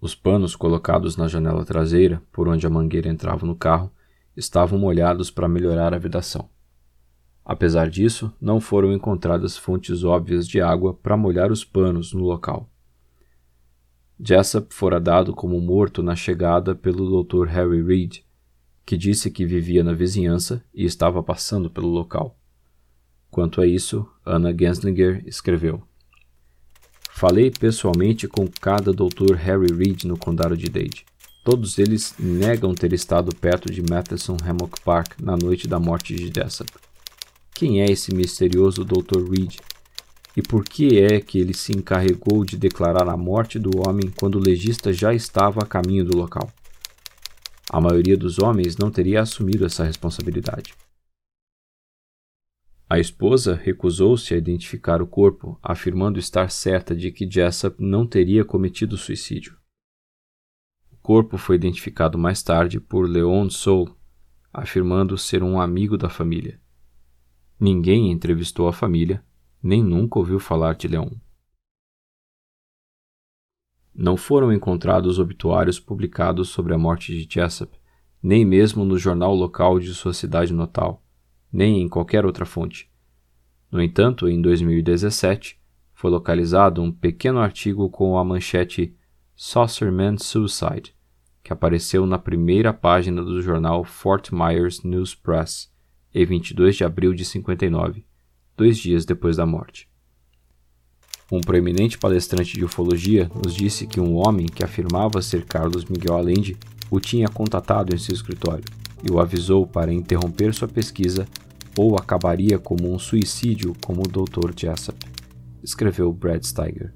Os 0.00 0.12
panos 0.12 0.56
colocados 0.56 1.16
na 1.16 1.28
janela 1.28 1.64
traseira, 1.64 2.20
por 2.32 2.48
onde 2.48 2.66
a 2.66 2.70
mangueira 2.70 3.08
entrava 3.08 3.46
no 3.46 3.54
carro, 3.54 3.92
estavam 4.36 4.76
molhados 4.76 5.30
para 5.30 5.48
melhorar 5.48 5.94
a 5.94 5.98
vedação. 5.98 6.50
Apesar 7.48 7.88
disso, 7.88 8.32
não 8.40 8.60
foram 8.60 8.92
encontradas 8.92 9.56
fontes 9.56 10.02
óbvias 10.02 10.48
de 10.48 10.60
água 10.60 10.92
para 10.92 11.16
molhar 11.16 11.52
os 11.52 11.64
panos 11.64 12.12
no 12.12 12.24
local. 12.24 12.68
Jessup 14.18 14.74
fora 14.74 14.98
dado 14.98 15.32
como 15.32 15.60
morto 15.60 16.02
na 16.02 16.16
chegada 16.16 16.74
pelo 16.74 17.22
Dr. 17.22 17.46
Harry 17.46 17.80
Reid, 17.80 18.24
que 18.84 18.96
disse 18.96 19.30
que 19.30 19.46
vivia 19.46 19.84
na 19.84 19.92
vizinhança 19.92 20.60
e 20.74 20.84
estava 20.84 21.22
passando 21.22 21.70
pelo 21.70 21.86
local. 21.86 22.36
Quanto 23.30 23.60
a 23.60 23.66
isso, 23.66 24.04
Anna 24.24 24.52
Genslinger 24.52 25.22
escreveu: 25.24 25.80
Falei 27.12 27.52
pessoalmente 27.52 28.26
com 28.26 28.48
cada 28.60 28.92
Dr. 28.92 29.36
Harry 29.36 29.72
Reid 29.72 30.04
no 30.08 30.18
condado 30.18 30.56
de 30.56 30.68
Dade. 30.68 31.06
Todos 31.44 31.78
eles 31.78 32.12
negam 32.18 32.74
ter 32.74 32.92
estado 32.92 33.32
perto 33.36 33.72
de 33.72 33.82
Matheson 33.88 34.36
Hammock 34.44 34.80
Park 34.80 35.20
na 35.20 35.36
noite 35.36 35.68
da 35.68 35.78
morte 35.78 36.12
de 36.12 36.32
Jessup. 36.34 36.85
Quem 37.58 37.80
é 37.80 37.86
esse 37.86 38.14
misterioso 38.14 38.84
Dr. 38.84 39.30
Reed? 39.30 39.56
E 40.36 40.42
por 40.42 40.62
que 40.62 41.00
é 41.00 41.22
que 41.22 41.38
ele 41.38 41.54
se 41.54 41.72
encarregou 41.72 42.44
de 42.44 42.54
declarar 42.54 43.08
a 43.08 43.16
morte 43.16 43.58
do 43.58 43.70
homem 43.78 44.10
quando 44.10 44.34
o 44.34 44.42
legista 44.42 44.92
já 44.92 45.14
estava 45.14 45.62
a 45.62 45.66
caminho 45.66 46.04
do 46.04 46.14
local? 46.14 46.52
A 47.70 47.80
maioria 47.80 48.14
dos 48.14 48.38
homens 48.38 48.76
não 48.76 48.90
teria 48.90 49.22
assumido 49.22 49.64
essa 49.64 49.84
responsabilidade. 49.84 50.74
A 52.90 52.98
esposa 52.98 53.54
recusou-se 53.54 54.34
a 54.34 54.36
identificar 54.36 55.00
o 55.00 55.06
corpo, 55.06 55.58
afirmando 55.62 56.18
estar 56.18 56.50
certa 56.50 56.94
de 56.94 57.10
que 57.10 57.26
Jessup 57.28 57.82
não 57.82 58.06
teria 58.06 58.44
cometido 58.44 58.98
suicídio. 58.98 59.56
O 60.92 60.96
corpo 60.98 61.38
foi 61.38 61.56
identificado 61.56 62.18
mais 62.18 62.42
tarde 62.42 62.78
por 62.78 63.08
Leon 63.08 63.48
Soul, 63.48 63.96
afirmando 64.52 65.16
ser 65.16 65.42
um 65.42 65.58
amigo 65.58 65.96
da 65.96 66.10
família. 66.10 66.60
Ninguém 67.58 68.12
entrevistou 68.12 68.68
a 68.68 68.72
família, 68.72 69.24
nem 69.62 69.82
nunca 69.82 70.18
ouviu 70.18 70.38
falar 70.38 70.74
de 70.74 70.86
Leon. 70.86 71.10
Não 73.94 74.14
foram 74.14 74.52
encontrados 74.52 75.18
obituários 75.18 75.80
publicados 75.80 76.50
sobre 76.50 76.74
a 76.74 76.78
morte 76.78 77.12
de 77.12 77.26
Jessup, 77.32 77.74
nem 78.22 78.44
mesmo 78.44 78.84
no 78.84 78.98
jornal 78.98 79.34
local 79.34 79.78
de 79.78 79.94
sua 79.94 80.12
cidade 80.12 80.52
natal, 80.52 81.02
nem 81.50 81.80
em 81.80 81.88
qualquer 81.88 82.26
outra 82.26 82.44
fonte. 82.44 82.90
No 83.70 83.82
entanto, 83.82 84.28
em 84.28 84.40
2017, 84.42 85.58
foi 85.94 86.10
localizado 86.10 86.82
um 86.82 86.92
pequeno 86.92 87.38
artigo 87.38 87.88
com 87.88 88.18
a 88.18 88.24
manchete 88.24 88.94
Saucerman 89.34 90.18
Suicide, 90.18 90.94
que 91.42 91.54
apareceu 91.54 92.06
na 92.06 92.18
primeira 92.18 92.74
página 92.74 93.24
do 93.24 93.40
jornal 93.40 93.82
Fort 93.82 94.30
Myers 94.30 94.82
News 94.82 95.14
Press, 95.14 95.74
em 96.16 96.24
22 96.24 96.76
de 96.76 96.82
abril 96.82 97.12
de 97.12 97.26
59, 97.26 98.02
dois 98.56 98.78
dias 98.78 99.04
depois 99.04 99.36
da 99.36 99.44
morte. 99.44 99.86
Um 101.30 101.42
proeminente 101.42 101.98
palestrante 101.98 102.54
de 102.54 102.64
ufologia 102.64 103.30
nos 103.44 103.54
disse 103.54 103.86
que 103.86 104.00
um 104.00 104.14
homem 104.14 104.46
que 104.46 104.64
afirmava 104.64 105.20
ser 105.20 105.44
Carlos 105.44 105.84
Miguel 105.84 106.16
Allende 106.16 106.56
o 106.90 106.98
tinha 106.98 107.28
contatado 107.28 107.94
em 107.94 107.98
seu 107.98 108.14
escritório 108.14 108.64
e 109.04 109.12
o 109.12 109.20
avisou 109.20 109.66
para 109.66 109.92
interromper 109.92 110.54
sua 110.54 110.66
pesquisa 110.66 111.28
ou 111.76 111.98
acabaria 111.98 112.58
como 112.58 112.90
um 112.90 112.98
suicídio 112.98 113.74
como 113.84 114.00
o 114.00 114.08
Dr. 114.08 114.52
Jessup, 114.56 114.98
escreveu 115.62 116.10
Brad 116.14 116.42
Steiger. 116.42 116.94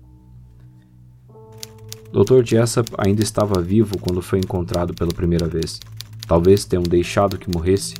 Dr. 2.11 2.43
Jessup 2.43 2.91
ainda 2.97 3.23
estava 3.23 3.61
vivo 3.61 3.99
quando 3.99 4.23
foi 4.23 4.39
encontrado 4.39 4.95
pela 4.95 5.13
primeira 5.13 5.47
vez. 5.47 5.79
Talvez 6.27 6.65
tenham 6.65 6.83
deixado 6.83 7.39
que 7.39 7.51
morresse 7.55 7.95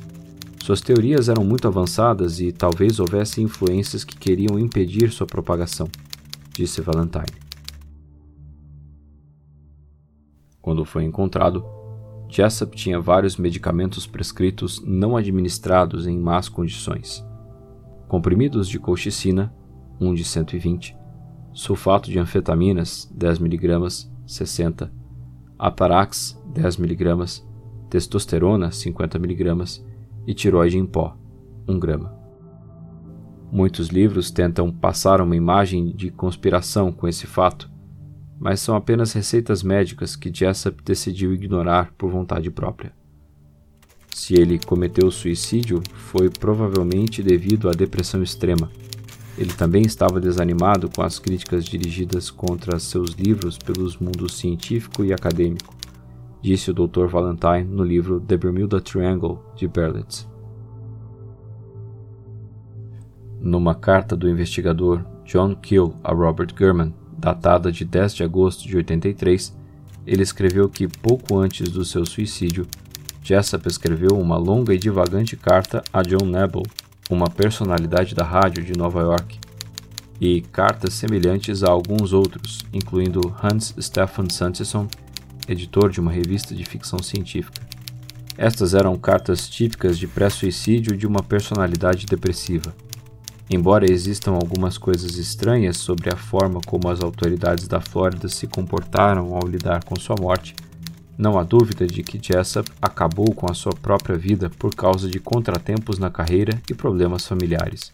suas 0.61 0.79
teorias 0.79 1.27
eram 1.27 1.43
muito 1.43 1.67
avançadas 1.67 2.39
e 2.39 2.51
talvez 2.51 2.99
houvesse 2.99 3.41
influências 3.41 4.03
que 4.03 4.15
queriam 4.15 4.59
impedir 4.59 5.11
sua 5.11 5.25
propagação, 5.25 5.89
disse 6.53 6.81
Valentine. 6.81 7.25
Quando 10.61 10.85
foi 10.85 11.03
encontrado, 11.03 11.65
Jessup 12.29 12.75
tinha 12.77 12.99
vários 12.99 13.37
medicamentos 13.37 14.05
prescritos 14.05 14.79
não 14.85 15.17
administrados 15.17 16.05
em 16.05 16.17
más 16.17 16.47
condições. 16.47 17.25
Comprimidos 18.07 18.69
de 18.69 18.77
colchicina, 18.77 19.51
1 19.99 20.13
de 20.13 20.23
120, 20.23 20.95
sulfato 21.53 22.11
de 22.11 22.19
anfetaminas, 22.19 23.11
10mg, 23.17 24.07
60, 24.27 24.93
Aparax, 25.57 26.39
10mg, 26.53 27.43
testosterona, 27.89 28.69
50mg 28.69 29.90
e 30.25 30.33
tiroide 30.33 30.77
em 30.77 30.85
pó, 30.85 31.17
1 31.67 31.79
grama. 31.79 32.15
Muitos 33.51 33.89
livros 33.89 34.31
tentam 34.31 34.71
passar 34.71 35.19
uma 35.19 35.35
imagem 35.35 35.93
de 35.93 36.09
conspiração 36.09 36.91
com 36.91 37.07
esse 37.07 37.27
fato, 37.27 37.69
mas 38.39 38.59
são 38.59 38.75
apenas 38.75 39.13
receitas 39.13 39.61
médicas 39.61 40.15
que 40.15 40.33
Jessup 40.33 40.81
decidiu 40.83 41.33
ignorar 41.33 41.93
por 41.97 42.09
vontade 42.09 42.49
própria. 42.49 42.93
Se 44.13 44.33
ele 44.33 44.59
cometeu 44.59 45.09
suicídio, 45.11 45.81
foi 45.93 46.29
provavelmente 46.29 47.21
devido 47.21 47.69
à 47.69 47.71
depressão 47.71 48.23
extrema. 48.23 48.69
Ele 49.37 49.53
também 49.53 49.83
estava 49.83 50.19
desanimado 50.19 50.89
com 50.89 51.01
as 51.01 51.19
críticas 51.19 51.65
dirigidas 51.65 52.29
contra 52.29 52.79
seus 52.79 53.11
livros 53.11 53.57
pelos 53.57 53.97
mundos 53.97 54.37
científico 54.37 55.03
e 55.03 55.13
acadêmico, 55.13 55.73
disse 56.41 56.71
o 56.71 56.73
Dr. 56.73 57.05
Valentine 57.07 57.63
no 57.63 57.83
livro 57.83 58.19
The 58.19 58.37
Bermuda 58.37 58.81
Triangle 58.81 59.39
de 59.55 59.67
Berlitz. 59.67 60.27
Numa 63.39 63.73
carta 63.73 64.15
do 64.15 64.29
investigador 64.29 65.05
John 65.25 65.55
Keel 65.55 65.93
a 66.03 66.13
Robert 66.13 66.53
Gurman, 66.55 66.93
datada 67.17 67.71
de 67.71 67.85
10 67.85 68.15
de 68.15 68.23
agosto 68.23 68.67
de 68.67 68.75
83, 68.77 69.55
ele 70.05 70.23
escreveu 70.23 70.67
que 70.67 70.87
pouco 70.87 71.37
antes 71.37 71.69
do 71.69 71.85
seu 71.85 72.05
suicídio, 72.05 72.67
Jessup 73.23 73.67
escreveu 73.67 74.17
uma 74.17 74.37
longa 74.37 74.73
e 74.73 74.77
divagante 74.77 75.35
carta 75.35 75.83
a 75.93 76.01
John 76.01 76.25
Nebel, 76.25 76.63
uma 77.09 77.29
personalidade 77.29 78.15
da 78.15 78.23
rádio 78.23 78.63
de 78.63 78.73
Nova 78.73 79.01
York, 79.01 79.39
e 80.19 80.41
cartas 80.41 80.93
semelhantes 80.93 81.63
a 81.63 81.69
alguns 81.71 82.13
outros, 82.13 82.59
incluindo 82.73 83.35
Hans 83.41 83.75
Stefan 83.79 84.29
Santisson, 84.29 84.87
editor 85.47 85.89
de 85.89 85.99
uma 85.99 86.11
revista 86.11 86.55
de 86.55 86.63
ficção 86.65 86.99
científica. 86.99 87.61
Estas 88.37 88.73
eram 88.73 88.97
cartas 88.97 89.47
típicas 89.49 89.97
de 89.97 90.07
pré-suicídio 90.07 90.95
de 90.95 91.05
uma 91.05 91.21
personalidade 91.21 92.05
depressiva. 92.05 92.73
Embora 93.49 93.91
existam 93.91 94.31
algumas 94.31 94.77
coisas 94.77 95.17
estranhas 95.17 95.77
sobre 95.77 96.09
a 96.09 96.15
forma 96.15 96.61
como 96.65 96.89
as 96.89 97.01
autoridades 97.01 97.67
da 97.67 97.81
Flórida 97.81 98.29
se 98.29 98.47
comportaram 98.47 99.35
ao 99.35 99.45
lidar 99.47 99.83
com 99.83 99.99
sua 99.99 100.15
morte, 100.19 100.55
não 101.17 101.37
há 101.37 101.43
dúvida 101.43 101.85
de 101.85 102.01
que 102.01 102.19
Jessup 102.19 102.71
acabou 102.81 103.33
com 103.35 103.51
a 103.51 103.53
sua 103.53 103.73
própria 103.73 104.17
vida 104.17 104.49
por 104.49 104.73
causa 104.73 105.09
de 105.09 105.19
contratempos 105.19 105.99
na 105.99 106.09
carreira 106.09 106.59
e 106.69 106.73
problemas 106.73 107.27
familiares. 107.27 107.93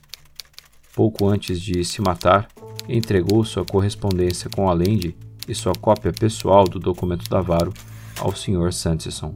Pouco 0.96 1.28
antes 1.28 1.60
de 1.60 1.84
se 1.84 2.02
matar, 2.02 2.48
entregou 2.88 3.44
sua 3.44 3.66
correspondência 3.66 4.50
com 4.50 4.70
a 4.70 4.74
Lende 4.74 5.16
e 5.48 5.56
sua 5.56 5.74
cópia 5.74 6.12
pessoal 6.12 6.66
do 6.66 6.80
documento 6.80 7.30
da 7.30 7.42
Varo 7.42 7.74
ao 8.20 8.36
Sr. 8.36 8.74
Sanderson. 8.74 9.36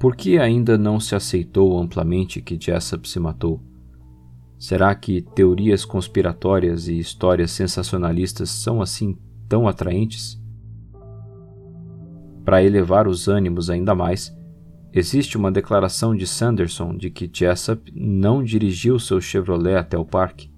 Por 0.00 0.16
que 0.16 0.38
ainda 0.38 0.76
não 0.76 0.98
se 0.98 1.14
aceitou 1.14 1.78
amplamente 1.78 2.42
que 2.42 2.58
Jessup 2.60 3.08
se 3.08 3.20
matou? 3.20 3.60
Será 4.58 4.94
que 4.94 5.22
teorias 5.22 5.84
conspiratórias 5.84 6.88
e 6.88 6.98
histórias 6.98 7.52
sensacionalistas 7.52 8.50
são 8.50 8.82
assim 8.82 9.16
tão 9.48 9.68
atraentes? 9.68 10.40
Para 12.44 12.62
elevar 12.62 13.06
os 13.06 13.28
ânimos 13.28 13.70
ainda 13.70 13.94
mais, 13.94 14.36
existe 14.92 15.36
uma 15.36 15.52
declaração 15.52 16.14
de 16.14 16.26
Sanderson 16.26 16.96
de 16.96 17.08
que 17.08 17.30
Jessup 17.32 17.92
não 17.94 18.42
dirigiu 18.42 18.98
seu 18.98 19.20
Chevrolet 19.20 19.76
até 19.76 19.96
o 19.96 20.04
parque, 20.04 20.51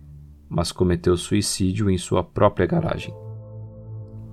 mas 0.55 0.71
cometeu 0.71 1.17
suicídio 1.17 1.91
em 1.91 1.99
sua 1.99 2.23
própria 2.23 2.65
garagem. 2.65 3.13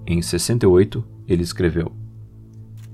Em 0.05 0.22
68, 0.22 1.03
ele 1.28 1.41
escreveu: 1.41 1.91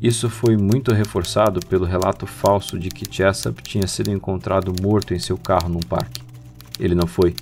Isso 0.02 0.30
foi 0.30 0.56
muito 0.56 0.94
reforçado 0.94 1.60
pelo 1.68 1.86
relato 1.86 2.26
falso 2.26 2.80
de 2.80 2.90
que 2.90 3.06
Jessup 3.10 3.62
tinha 3.62 3.86
sido 3.86 4.12
encontrado 4.12 4.74
morto 4.82 5.14
em 5.14 5.20
seu 5.20 5.38
carro 5.38 5.68
num 5.68 5.82
parque. 5.82 6.22
Ele 6.80 6.96
não 6.96 7.06
foi. 7.06 7.36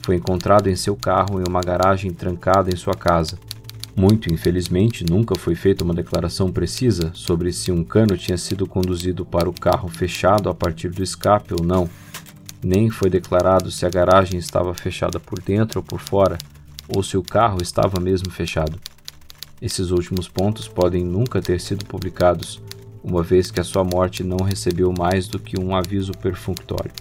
Foi 0.00 0.16
encontrado 0.16 0.68
em 0.68 0.76
seu 0.76 0.94
carro 0.94 1.40
em 1.40 1.44
uma 1.48 1.62
garagem 1.62 2.12
trancada 2.12 2.70
em 2.70 2.76
sua 2.76 2.94
casa. 2.94 3.38
Muito 3.96 4.32
infelizmente, 4.32 5.02
nunca 5.08 5.34
foi 5.34 5.54
feita 5.54 5.82
uma 5.82 5.94
declaração 5.94 6.52
precisa 6.52 7.10
sobre 7.14 7.50
se 7.50 7.72
um 7.72 7.82
cano 7.82 8.18
tinha 8.18 8.36
sido 8.36 8.66
conduzido 8.66 9.24
para 9.24 9.48
o 9.48 9.58
carro 9.58 9.88
fechado 9.88 10.50
a 10.50 10.54
partir 10.54 10.90
do 10.90 11.02
escape 11.02 11.54
ou 11.58 11.64
não 11.64 11.88
nem 12.62 12.90
foi 12.90 13.10
declarado 13.10 13.70
se 13.70 13.84
a 13.86 13.90
garagem 13.90 14.38
estava 14.38 14.74
fechada 14.74 15.20
por 15.20 15.40
dentro 15.40 15.80
ou 15.80 15.84
por 15.84 16.00
fora, 16.00 16.38
ou 16.88 17.02
se 17.02 17.16
o 17.16 17.22
carro 17.22 17.58
estava 17.62 18.00
mesmo 18.00 18.30
fechado. 18.30 18.78
Esses 19.60 19.90
últimos 19.90 20.28
pontos 20.28 20.68
podem 20.68 21.04
nunca 21.04 21.40
ter 21.40 21.60
sido 21.60 21.84
publicados, 21.84 22.62
uma 23.02 23.22
vez 23.22 23.50
que 23.50 23.60
a 23.60 23.64
sua 23.64 23.84
morte 23.84 24.22
não 24.22 24.38
recebeu 24.38 24.92
mais 24.96 25.28
do 25.28 25.38
que 25.38 25.58
um 25.58 25.74
aviso 25.74 26.12
perfunctório. 26.12 26.92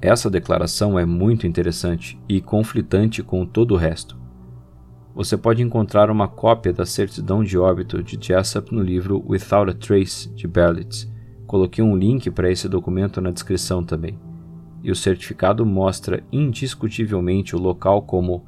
Essa 0.00 0.28
declaração 0.28 0.98
é 0.98 1.06
muito 1.06 1.46
interessante 1.46 2.18
e 2.28 2.40
conflitante 2.40 3.22
com 3.22 3.46
todo 3.46 3.74
o 3.74 3.76
resto. 3.76 4.20
Você 5.14 5.36
pode 5.36 5.62
encontrar 5.62 6.10
uma 6.10 6.26
cópia 6.26 6.72
da 6.72 6.84
certidão 6.84 7.44
de 7.44 7.56
óbito 7.56 8.02
de 8.02 8.18
Jessup 8.20 8.74
no 8.74 8.82
livro 8.82 9.22
Without 9.28 9.70
a 9.70 9.74
Trace, 9.74 10.28
de 10.30 10.48
Berlitz, 10.48 11.11
Coloquei 11.52 11.84
um 11.84 11.94
link 11.94 12.30
para 12.30 12.50
esse 12.50 12.66
documento 12.66 13.20
na 13.20 13.30
descrição 13.30 13.84
também. 13.84 14.18
E 14.82 14.90
o 14.90 14.96
certificado 14.96 15.66
mostra 15.66 16.24
indiscutivelmente 16.32 17.54
o 17.54 17.58
local 17.58 18.00
como 18.00 18.46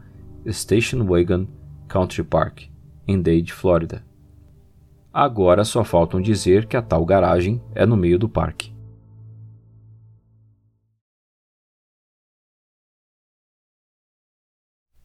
Station 0.49 1.05
Wagon 1.05 1.47
Country 1.87 2.25
Park, 2.25 2.63
em 3.07 3.21
Dade, 3.21 3.53
Flórida. 3.53 4.03
Agora 5.13 5.65
só 5.65 5.85
faltam 5.85 6.19
dizer 6.19 6.65
que 6.65 6.79
a 6.79 6.81
tal 6.81 7.05
garagem 7.05 7.63
é 7.75 7.85
no 7.85 7.95
meio 7.95 8.19
do 8.19 8.27
parque. 8.27 8.73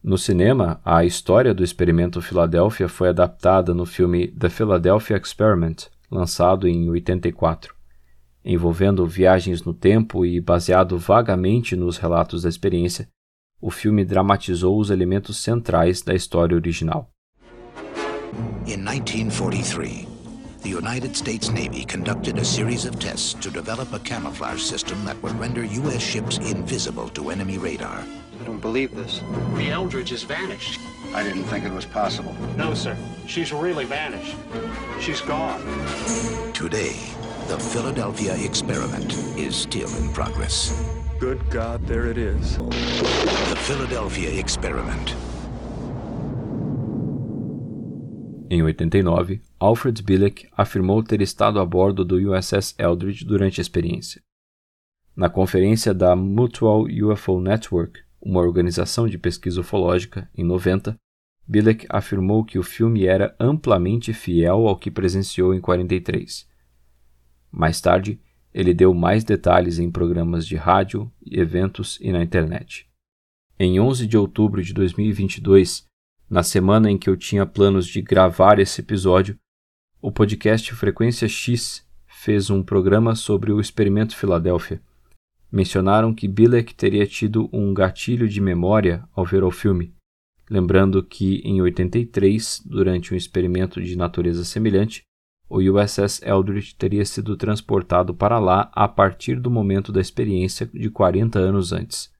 No 0.01 0.17
cinema, 0.17 0.79
a 0.85 1.03
história 1.03 1.53
do 1.53 1.65
experimento 1.65 2.21
Filadélfia 2.21 2.87
foi 2.87 3.09
adaptada 3.09 3.73
no 3.73 3.85
filme 3.85 4.29
The 4.29 4.47
Philadelphia 4.47 5.17
Experiment, 5.17 5.89
lançado 6.09 6.65
em 6.65 6.89
84 6.89 7.77
envolvendo 8.43 9.05
viagens 9.05 9.63
no 9.63 9.73
tempo 9.73 10.25
e 10.25 10.39
baseado 10.39 10.97
vagamente 10.97 11.75
nos 11.75 11.97
relatos 11.97 12.43
da 12.43 12.49
experiência, 12.49 13.07
o 13.61 13.69
filme 13.69 14.05
dramatizou 14.05 14.79
os 14.79 14.89
elementos 14.89 15.37
centrais 15.37 16.01
da 16.01 16.13
história 16.13 16.55
original. 16.55 17.09
In 18.65 18.83
1943, 18.83 20.07
the 20.61 20.69
United 20.69 21.15
States 21.15 21.49
Navy 21.49 21.85
conducted 21.85 22.37
a 22.37 22.45
series 22.45 22.85
of 22.85 22.97
tests 22.97 23.33
to 23.33 23.49
develop 23.49 23.91
a 23.93 23.99
camouflage 23.99 24.61
system 24.61 25.03
that 25.05 25.17
would 25.23 25.37
render 25.39 25.63
U.S. 25.63 26.01
ships 26.01 26.37
invisible 26.37 27.09
to 27.09 27.31
enemy 27.31 27.57
radar. 27.57 28.03
I 28.39 28.45
don't 28.45 28.61
believe 28.61 28.95
this. 28.95 29.21
The 29.55 29.69
Eldridge 29.69 30.11
has 30.11 30.23
vanished. 30.23 30.79
I 31.13 31.23
didn't 31.23 31.43
think 31.45 31.65
it 31.65 31.73
was 31.73 31.85
possible. 31.85 32.35
No, 32.55 32.73
sir. 32.73 32.95
She's 33.27 33.51
really 33.51 33.85
vanished. 33.85 34.35
She's 34.99 35.21
gone. 35.21 35.61
Today, 36.53 36.95
the 37.49 37.57
Philadelphia 37.57 38.35
experiment 38.45 39.11
is 39.35 39.55
still 39.55 39.89
in 39.97 40.13
progress. 40.13 40.71
Good 41.19 41.39
God, 41.49 41.81
there 41.87 42.05
it 42.05 42.17
is. 42.19 42.57
The 42.57 43.55
Philadelphia 43.55 44.39
Experiment. 44.39 45.15
Em 48.51 48.61
89, 48.61 49.41
Alfred 49.59 50.03
Bielek 50.03 50.47
afirmou 50.55 51.01
ter 51.01 51.21
estado 51.21 51.59
a 51.59 51.65
bordo 51.65 52.05
do 52.05 52.17
USS 52.17 52.75
Eldridge 52.77 53.25
durante 53.25 53.59
a 53.59 53.63
experiência. 53.63 54.21
Na 55.15 55.27
conferência 55.27 55.91
da 55.91 56.15
Mutual 56.15 56.83
UFO 56.83 57.41
Network, 57.41 57.99
uma 58.21 58.41
organização 58.41 59.07
de 59.07 59.17
pesquisa 59.17 59.61
ufológica, 59.61 60.29
em 60.37 60.43
90, 60.43 60.95
Bielek 61.47 61.87
afirmou 61.89 62.45
que 62.45 62.59
o 62.59 62.63
filme 62.63 63.07
era 63.07 63.35
amplamente 63.39 64.13
fiel 64.13 64.67
ao 64.67 64.77
que 64.77 64.91
presenciou 64.91 65.55
em 65.55 65.59
43 65.59 66.47
mais 67.51 67.79
tarde, 67.81 68.19
ele 68.53 68.73
deu 68.73 68.93
mais 68.93 69.23
detalhes 69.23 69.79
em 69.79 69.91
programas 69.91 70.45
de 70.45 70.55
rádio, 70.55 71.11
eventos 71.25 71.97
e 72.01 72.11
na 72.11 72.23
internet. 72.23 72.87
Em 73.59 73.79
11 73.79 74.07
de 74.07 74.17
outubro 74.17 74.63
de 74.63 74.73
2022, 74.73 75.85
na 76.29 76.43
semana 76.43 76.89
em 76.89 76.97
que 76.97 77.09
eu 77.09 77.17
tinha 77.17 77.45
planos 77.45 77.87
de 77.87 78.01
gravar 78.01 78.59
esse 78.59 78.81
episódio, 78.81 79.37
o 80.01 80.11
podcast 80.11 80.73
Frequência 80.73 81.27
X 81.27 81.85
fez 82.07 82.49
um 82.49 82.63
programa 82.63 83.15
sobre 83.15 83.51
o 83.51 83.59
experimento 83.59 84.15
Filadélfia. 84.15 84.81
Mencionaram 85.51 86.13
que 86.13 86.27
Bilek 86.27 86.75
teria 86.75 87.07
tido 87.07 87.49
um 87.51 87.73
gatilho 87.73 88.27
de 88.27 88.39
memória 88.39 89.03
ao 89.15 89.25
ver 89.25 89.43
o 89.43 89.51
filme, 89.51 89.93
lembrando 90.49 91.03
que 91.03 91.41
em 91.43 91.61
83, 91.61 92.61
durante 92.65 93.13
um 93.13 93.17
experimento 93.17 93.81
de 93.81 93.95
natureza 93.95 94.43
semelhante, 94.45 95.03
o 95.49 95.57
USS 95.57 96.21
Eldridge 96.21 96.75
teria 96.75 97.03
sido 97.03 97.35
transportado 97.35 98.13
para 98.13 98.37
lá 98.37 98.69
a 98.71 98.87
partir 98.87 99.39
do 99.39 99.49
momento 99.49 99.91
da 99.91 99.99
experiência 99.99 100.67
de 100.67 100.89
40 100.91 101.39
anos 101.39 101.73
antes. 101.73 102.13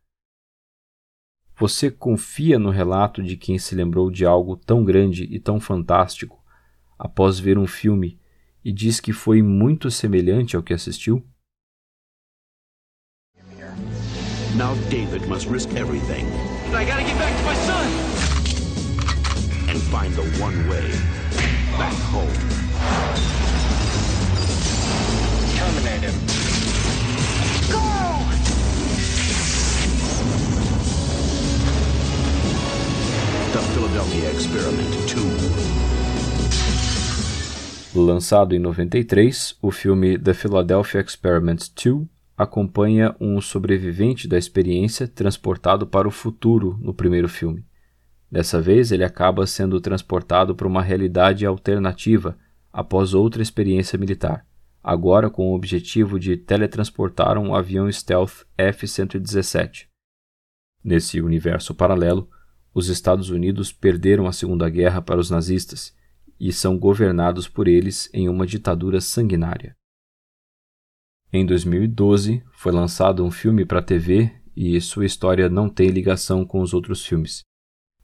Você 1.56 1.92
confia 1.92 2.58
no 2.58 2.72
relato 2.72 3.22
de 3.22 3.38
quem 3.38 3.60
se 3.60 3.76
lembrou 3.76 4.10
de 4.10 4.26
algo 4.26 4.56
tão 4.56 4.84
grande 4.84 5.26
e 5.26 5.40
tão 5.40 5.60
fantástico 5.60 6.44
após 6.98 7.38
ver 7.38 7.58
um 7.58 7.68
filme 7.68 8.20
e 8.66 8.72
diz 8.72 9.00
que 9.00 9.14
foi 9.14 9.42
muito 9.42 9.92
semelhante 9.92 10.56
ao 10.56 10.64
que 10.64 10.74
assistiu? 10.74 11.24
Now 14.56 14.76
David 14.90 15.28
must 15.28 15.48
risk 15.48 15.70
everything. 15.76 16.26
I 16.74 16.84
gotta 16.84 17.04
get 17.04 17.18
back 17.18 17.38
to 17.38 17.44
my 17.46 17.56
son! 17.56 17.88
And 19.70 19.80
find 19.92 20.14
the 20.16 20.24
one 20.42 20.68
way 20.68 20.90
back 21.78 21.94
home. 22.12 22.69
Terminate 25.56 26.06
him. 26.06 26.16
Go! 27.72 27.80
The 33.52 33.62
Philadelphia 33.74 34.32
Experiment 34.32 34.94
2. 35.14 35.80
Lançado 37.96 38.56
em 38.56 38.60
93, 38.60 39.58
o 39.62 39.72
filme 39.72 40.18
The 40.18 40.34
Philadelphia 40.34 41.02
Experiment 41.02 41.60
2 41.76 42.08
acompanha 42.38 43.14
um 43.20 43.42
sobrevivente 43.42 44.28
da 44.28 44.38
experiência 44.38 45.08
transportado 45.08 45.86
para 45.86 46.08
o 46.08 46.12
futuro 46.12 46.78
no 46.82 46.94
primeiro 46.94 47.28
filme. 47.28 47.66
Dessa 48.32 48.62
vez, 48.62 48.92
ele 48.92 49.04
acaba 49.04 49.46
sendo 49.46 49.82
transportado 49.82 50.56
para 50.56 50.68
uma 50.68 50.82
realidade 50.82 51.46
alternativa 51.46 52.38
após 52.72 53.14
outra 53.14 53.42
experiência 53.42 53.98
militar, 53.98 54.46
agora 54.84 55.30
com 55.30 55.52
o 55.52 55.56
objetivo 55.56 56.20
de 56.20 56.38
teletransportar 56.38 57.38
um 57.38 57.54
avião 57.54 57.92
stealth 57.92 58.46
F-117. 58.58 59.88
Nesse 60.84 61.22
universo 61.22 61.76
paralelo, 61.76 62.30
os 62.74 62.88
Estados 62.88 63.30
Unidos 63.30 63.74
perderam 63.74 64.28
a 64.28 64.32
Segunda 64.32 64.70
Guerra 64.70 65.02
para 65.02 65.20
os 65.20 65.30
nazistas 65.30 65.96
e 66.40 66.54
são 66.54 66.78
governados 66.78 67.48
por 67.48 67.68
eles 67.68 68.10
em 68.14 68.30
uma 68.30 68.48
ditadura 68.48 69.02
sanguinária. 69.02 69.76
Em 71.32 71.46
2012, 71.46 72.44
foi 72.52 72.72
lançado 72.72 73.24
um 73.24 73.30
filme 73.30 73.66
para 73.66 73.82
TV 73.82 74.34
e 74.56 74.80
sua 74.82 75.06
história 75.06 75.50
não 75.50 75.70
tem 75.70 75.90
ligação 75.90 76.46
com 76.46 76.62
os 76.62 76.74
outros 76.74 77.06
filmes. 77.06 77.44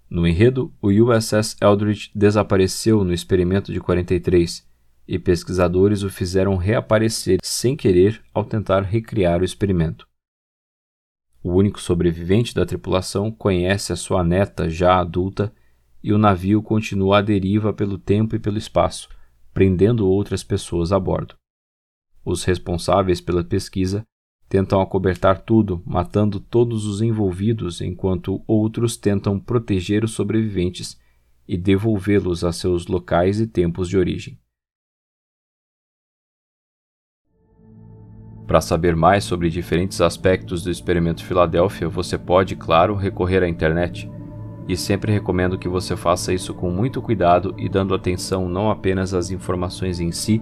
No 0.10 0.28
enredo, 0.28 0.74
o 0.82 0.90
USS 0.90 1.58
Eldridge 1.62 2.12
desapareceu 2.14 3.04
no 3.04 3.14
experimento 3.14 3.74
de 3.74 3.80
43 3.80 4.68
e 5.08 5.20
pesquisadores 5.20 6.04
o 6.04 6.10
fizeram 6.10 6.56
reaparecer 6.56 7.40
sem 7.44 7.76
querer 7.76 8.24
ao 8.34 8.44
tentar 8.44 8.82
recriar 8.82 9.42
o 9.42 9.46
experimento. 9.46 10.08
O 11.44 11.54
único 11.54 11.80
sobrevivente 11.80 12.56
da 12.56 12.66
tripulação 12.66 13.32
conhece 13.32 13.94
a 13.94 13.96
sua 13.96 14.24
neta 14.24 14.70
já 14.70 15.00
adulta 15.00 15.54
e 16.04 16.12
o 16.12 16.18
navio 16.18 16.62
continua 16.62 17.20
à 17.20 17.22
deriva 17.22 17.74
pelo 17.74 17.98
tempo 17.98 18.36
e 18.36 18.40
pelo 18.40 18.58
espaço, 18.58 19.10
prendendo 19.54 20.08
outras 20.08 20.44
pessoas 20.44 20.92
a 20.92 21.00
bordo. 21.00 21.36
Os 22.24 22.44
responsáveis 22.44 23.22
pela 23.22 23.44
pesquisa 23.44 24.04
tentam 24.48 24.80
acobertar 24.80 25.40
tudo, 25.40 25.82
matando 25.86 26.40
todos 26.40 26.86
os 26.86 27.02
envolvidos, 27.02 27.82
enquanto 27.82 28.42
outros 28.48 28.96
tentam 28.96 29.40
proteger 29.40 30.04
os 30.04 30.12
sobreviventes 30.12 31.00
e 31.48 31.58
devolvê-los 31.58 32.44
a 32.44 32.52
seus 32.52 32.88
locais 32.88 33.40
e 33.40 33.48
tempos 33.48 33.90
de 33.90 33.98
origem. 33.98 34.40
Para 38.48 38.62
saber 38.62 38.96
mais 38.96 39.24
sobre 39.24 39.50
diferentes 39.50 40.02
aspectos 40.02 40.64
do 40.64 40.70
experimento 40.70 41.26
Filadélfia, 41.26 41.90
você 41.90 42.16
pode, 42.16 42.56
claro, 42.56 42.96
recorrer 42.96 43.42
à 43.42 43.50
internet. 43.50 44.10
E 44.68 44.78
sempre 44.78 45.12
recomendo 45.12 45.58
que 45.58 45.68
você 45.68 45.96
faça 45.96 46.32
isso 46.32 46.54
com 46.54 46.70
muito 46.70 47.02
cuidado 47.02 47.56
e 47.58 47.68
dando 47.68 47.96
atenção 47.96 48.48
não 48.48 48.70
apenas 48.70 49.16
às 49.16 49.32
informações 49.32 50.00
em 50.00 50.12
si, 50.12 50.42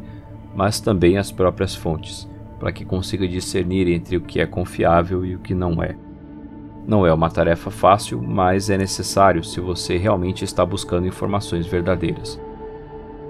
mas 0.54 0.82
também 0.82 1.18
às 1.18 1.32
próprias 1.32 1.74
fontes 1.76 2.28
para 2.64 2.72
que 2.72 2.86
consiga 2.86 3.28
discernir 3.28 3.90
entre 3.90 4.16
o 4.16 4.22
que 4.22 4.40
é 4.40 4.46
confiável 4.46 5.26
e 5.26 5.36
o 5.36 5.40
que 5.40 5.54
não 5.54 5.84
é. 5.84 5.98
Não 6.88 7.06
é 7.06 7.14
uma 7.14 7.30
tarefa 7.30 7.70
fácil, 7.70 8.24
mas 8.24 8.70
é 8.70 8.78
necessário 8.78 9.44
se 9.44 9.60
você 9.60 9.98
realmente 9.98 10.46
está 10.46 10.66
buscando 10.66 11.06
informações 11.06 11.68
verdadeiras. 11.68 12.40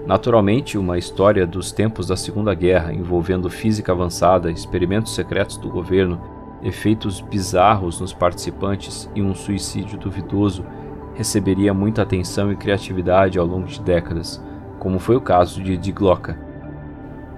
Naturalmente, 0.06 0.78
uma 0.78 0.98
história 0.98 1.44
dos 1.48 1.72
tempos 1.72 2.06
da 2.06 2.16
Segunda 2.16 2.54
Guerra 2.54 2.94
envolvendo 2.94 3.50
física 3.50 3.90
avançada, 3.90 4.52
experimentos 4.52 5.12
secretos 5.16 5.56
do 5.56 5.68
governo, 5.68 6.20
efeitos 6.62 7.20
bizarros 7.20 8.00
nos 8.00 8.12
participantes 8.12 9.10
e 9.16 9.20
um 9.20 9.34
suicídio 9.34 9.98
duvidoso 9.98 10.64
receberia 11.12 11.74
muita 11.74 12.02
atenção 12.02 12.52
e 12.52 12.56
criatividade 12.56 13.36
ao 13.36 13.46
longo 13.46 13.66
de 13.66 13.80
décadas, 13.80 14.40
como 14.78 15.00
foi 15.00 15.16
o 15.16 15.20
caso 15.20 15.60
de 15.60 15.76
Digloka, 15.76 16.38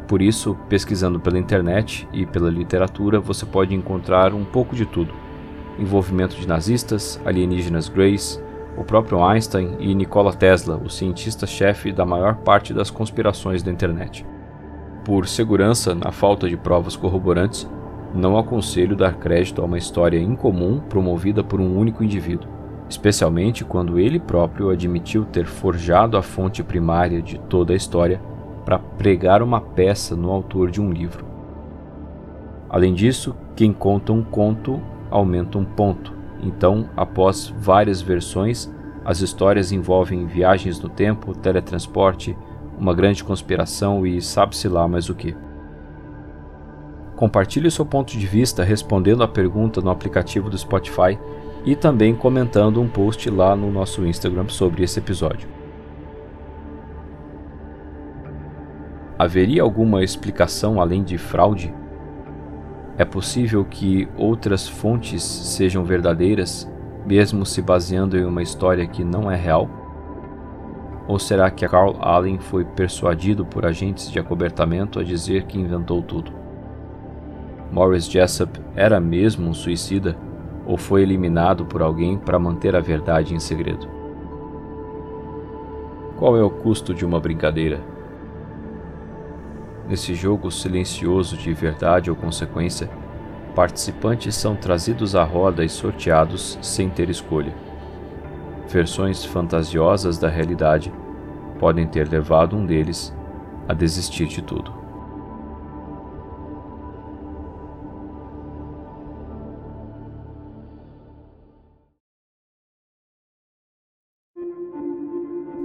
por 0.06 0.22
isso, 0.22 0.56
pesquisando 0.68 1.18
pela 1.18 1.38
internet 1.38 2.08
e 2.12 2.24
pela 2.24 2.48
literatura, 2.48 3.18
você 3.18 3.44
pode 3.44 3.74
encontrar 3.74 4.32
um 4.32 4.44
pouco 4.44 4.76
de 4.76 4.86
tudo: 4.86 5.12
envolvimento 5.78 6.36
de 6.36 6.46
nazistas, 6.46 7.20
alienígenas 7.24 7.88
greys, 7.88 8.42
o 8.76 8.84
próprio 8.84 9.24
Einstein 9.24 9.76
e 9.80 9.94
Nikola 9.94 10.32
Tesla, 10.32 10.76
o 10.76 10.88
cientista-chefe 10.88 11.92
da 11.92 12.06
maior 12.06 12.36
parte 12.36 12.72
das 12.72 12.90
conspirações 12.90 13.62
da 13.62 13.72
internet. 13.72 14.24
Por 15.04 15.26
segurança, 15.26 15.94
na 15.94 16.12
falta 16.12 16.48
de 16.48 16.56
provas 16.56 16.94
corroborantes, 16.94 17.68
não 18.14 18.38
aconselho 18.38 18.94
dar 18.94 19.14
crédito 19.14 19.60
a 19.60 19.64
uma 19.64 19.78
história 19.78 20.18
incomum 20.18 20.78
promovida 20.78 21.42
por 21.42 21.60
um 21.60 21.76
único 21.76 22.04
indivíduo, 22.04 22.48
especialmente 22.88 23.64
quando 23.64 23.98
ele 23.98 24.20
próprio 24.20 24.70
admitiu 24.70 25.24
ter 25.24 25.46
forjado 25.46 26.16
a 26.16 26.22
fonte 26.22 26.62
primária 26.62 27.20
de 27.20 27.38
toda 27.38 27.72
a 27.72 27.76
história 27.76 28.20
para 28.66 28.80
pregar 28.80 29.42
uma 29.42 29.60
peça 29.60 30.16
no 30.16 30.32
autor 30.32 30.72
de 30.72 30.80
um 30.80 30.90
livro. 30.90 31.24
Além 32.68 32.92
disso, 32.92 33.34
quem 33.54 33.72
conta 33.72 34.12
um 34.12 34.24
conto 34.24 34.82
aumenta 35.08 35.56
um 35.56 35.64
ponto. 35.64 36.12
Então, 36.42 36.90
após 36.96 37.54
várias 37.56 38.02
versões, 38.02 38.68
as 39.04 39.20
histórias 39.20 39.70
envolvem 39.70 40.26
viagens 40.26 40.80
no 40.80 40.88
tempo, 40.88 41.32
teletransporte, 41.32 42.36
uma 42.76 42.92
grande 42.92 43.22
conspiração 43.22 44.04
e 44.04 44.20
sabe-se 44.20 44.68
lá 44.68 44.88
mais 44.88 45.08
o 45.08 45.14
que. 45.14 45.36
Compartilhe 47.14 47.70
seu 47.70 47.86
ponto 47.86 48.18
de 48.18 48.26
vista 48.26 48.64
respondendo 48.64 49.22
a 49.22 49.28
pergunta 49.28 49.80
no 49.80 49.90
aplicativo 49.90 50.50
do 50.50 50.58
Spotify 50.58 51.16
e 51.64 51.76
também 51.76 52.16
comentando 52.16 52.82
um 52.82 52.88
post 52.88 53.30
lá 53.30 53.54
no 53.54 53.70
nosso 53.70 54.04
Instagram 54.04 54.48
sobre 54.48 54.82
esse 54.82 54.98
episódio. 54.98 55.55
Haveria 59.18 59.62
alguma 59.62 60.04
explicação 60.04 60.78
além 60.78 61.02
de 61.02 61.16
fraude? 61.16 61.74
É 62.98 63.04
possível 63.04 63.64
que 63.64 64.06
outras 64.14 64.68
fontes 64.68 65.22
sejam 65.22 65.84
verdadeiras, 65.84 66.70
mesmo 67.06 67.46
se 67.46 67.62
baseando 67.62 68.18
em 68.18 68.26
uma 68.26 68.42
história 68.42 68.86
que 68.86 69.02
não 69.02 69.30
é 69.30 69.34
real? 69.34 69.70
Ou 71.08 71.18
será 71.18 71.50
que 71.50 71.66
Carl 71.66 71.96
Allen 71.98 72.38
foi 72.38 72.64
persuadido 72.64 73.46
por 73.46 73.64
agentes 73.64 74.10
de 74.10 74.18
acobertamento 74.18 74.98
a 74.98 75.02
dizer 75.02 75.44
que 75.44 75.58
inventou 75.58 76.02
tudo? 76.02 76.30
Morris 77.72 78.10
Jessup 78.10 78.60
era 78.74 79.00
mesmo 79.00 79.48
um 79.48 79.54
suicida 79.54 80.14
ou 80.66 80.76
foi 80.76 81.02
eliminado 81.02 81.64
por 81.64 81.80
alguém 81.80 82.18
para 82.18 82.38
manter 82.38 82.76
a 82.76 82.80
verdade 82.80 83.34
em 83.34 83.38
segredo? 83.38 83.88
Qual 86.18 86.36
é 86.36 86.42
o 86.42 86.50
custo 86.50 86.92
de 86.92 87.04
uma 87.04 87.18
brincadeira? 87.18 87.95
Nesse 89.88 90.14
jogo 90.14 90.50
silencioso 90.50 91.36
de 91.36 91.52
verdade 91.54 92.10
ou 92.10 92.16
consequência, 92.16 92.90
participantes 93.54 94.34
são 94.34 94.56
trazidos 94.56 95.14
à 95.14 95.22
roda 95.22 95.64
e 95.64 95.68
sorteados 95.68 96.58
sem 96.60 96.90
ter 96.90 97.08
escolha. 97.08 97.54
Versões 98.68 99.24
fantasiosas 99.24 100.18
da 100.18 100.28
realidade 100.28 100.92
podem 101.60 101.86
ter 101.86 102.08
levado 102.08 102.56
um 102.56 102.66
deles 102.66 103.14
a 103.68 103.72
desistir 103.72 104.26
de 104.26 104.42
tudo. 104.42 104.74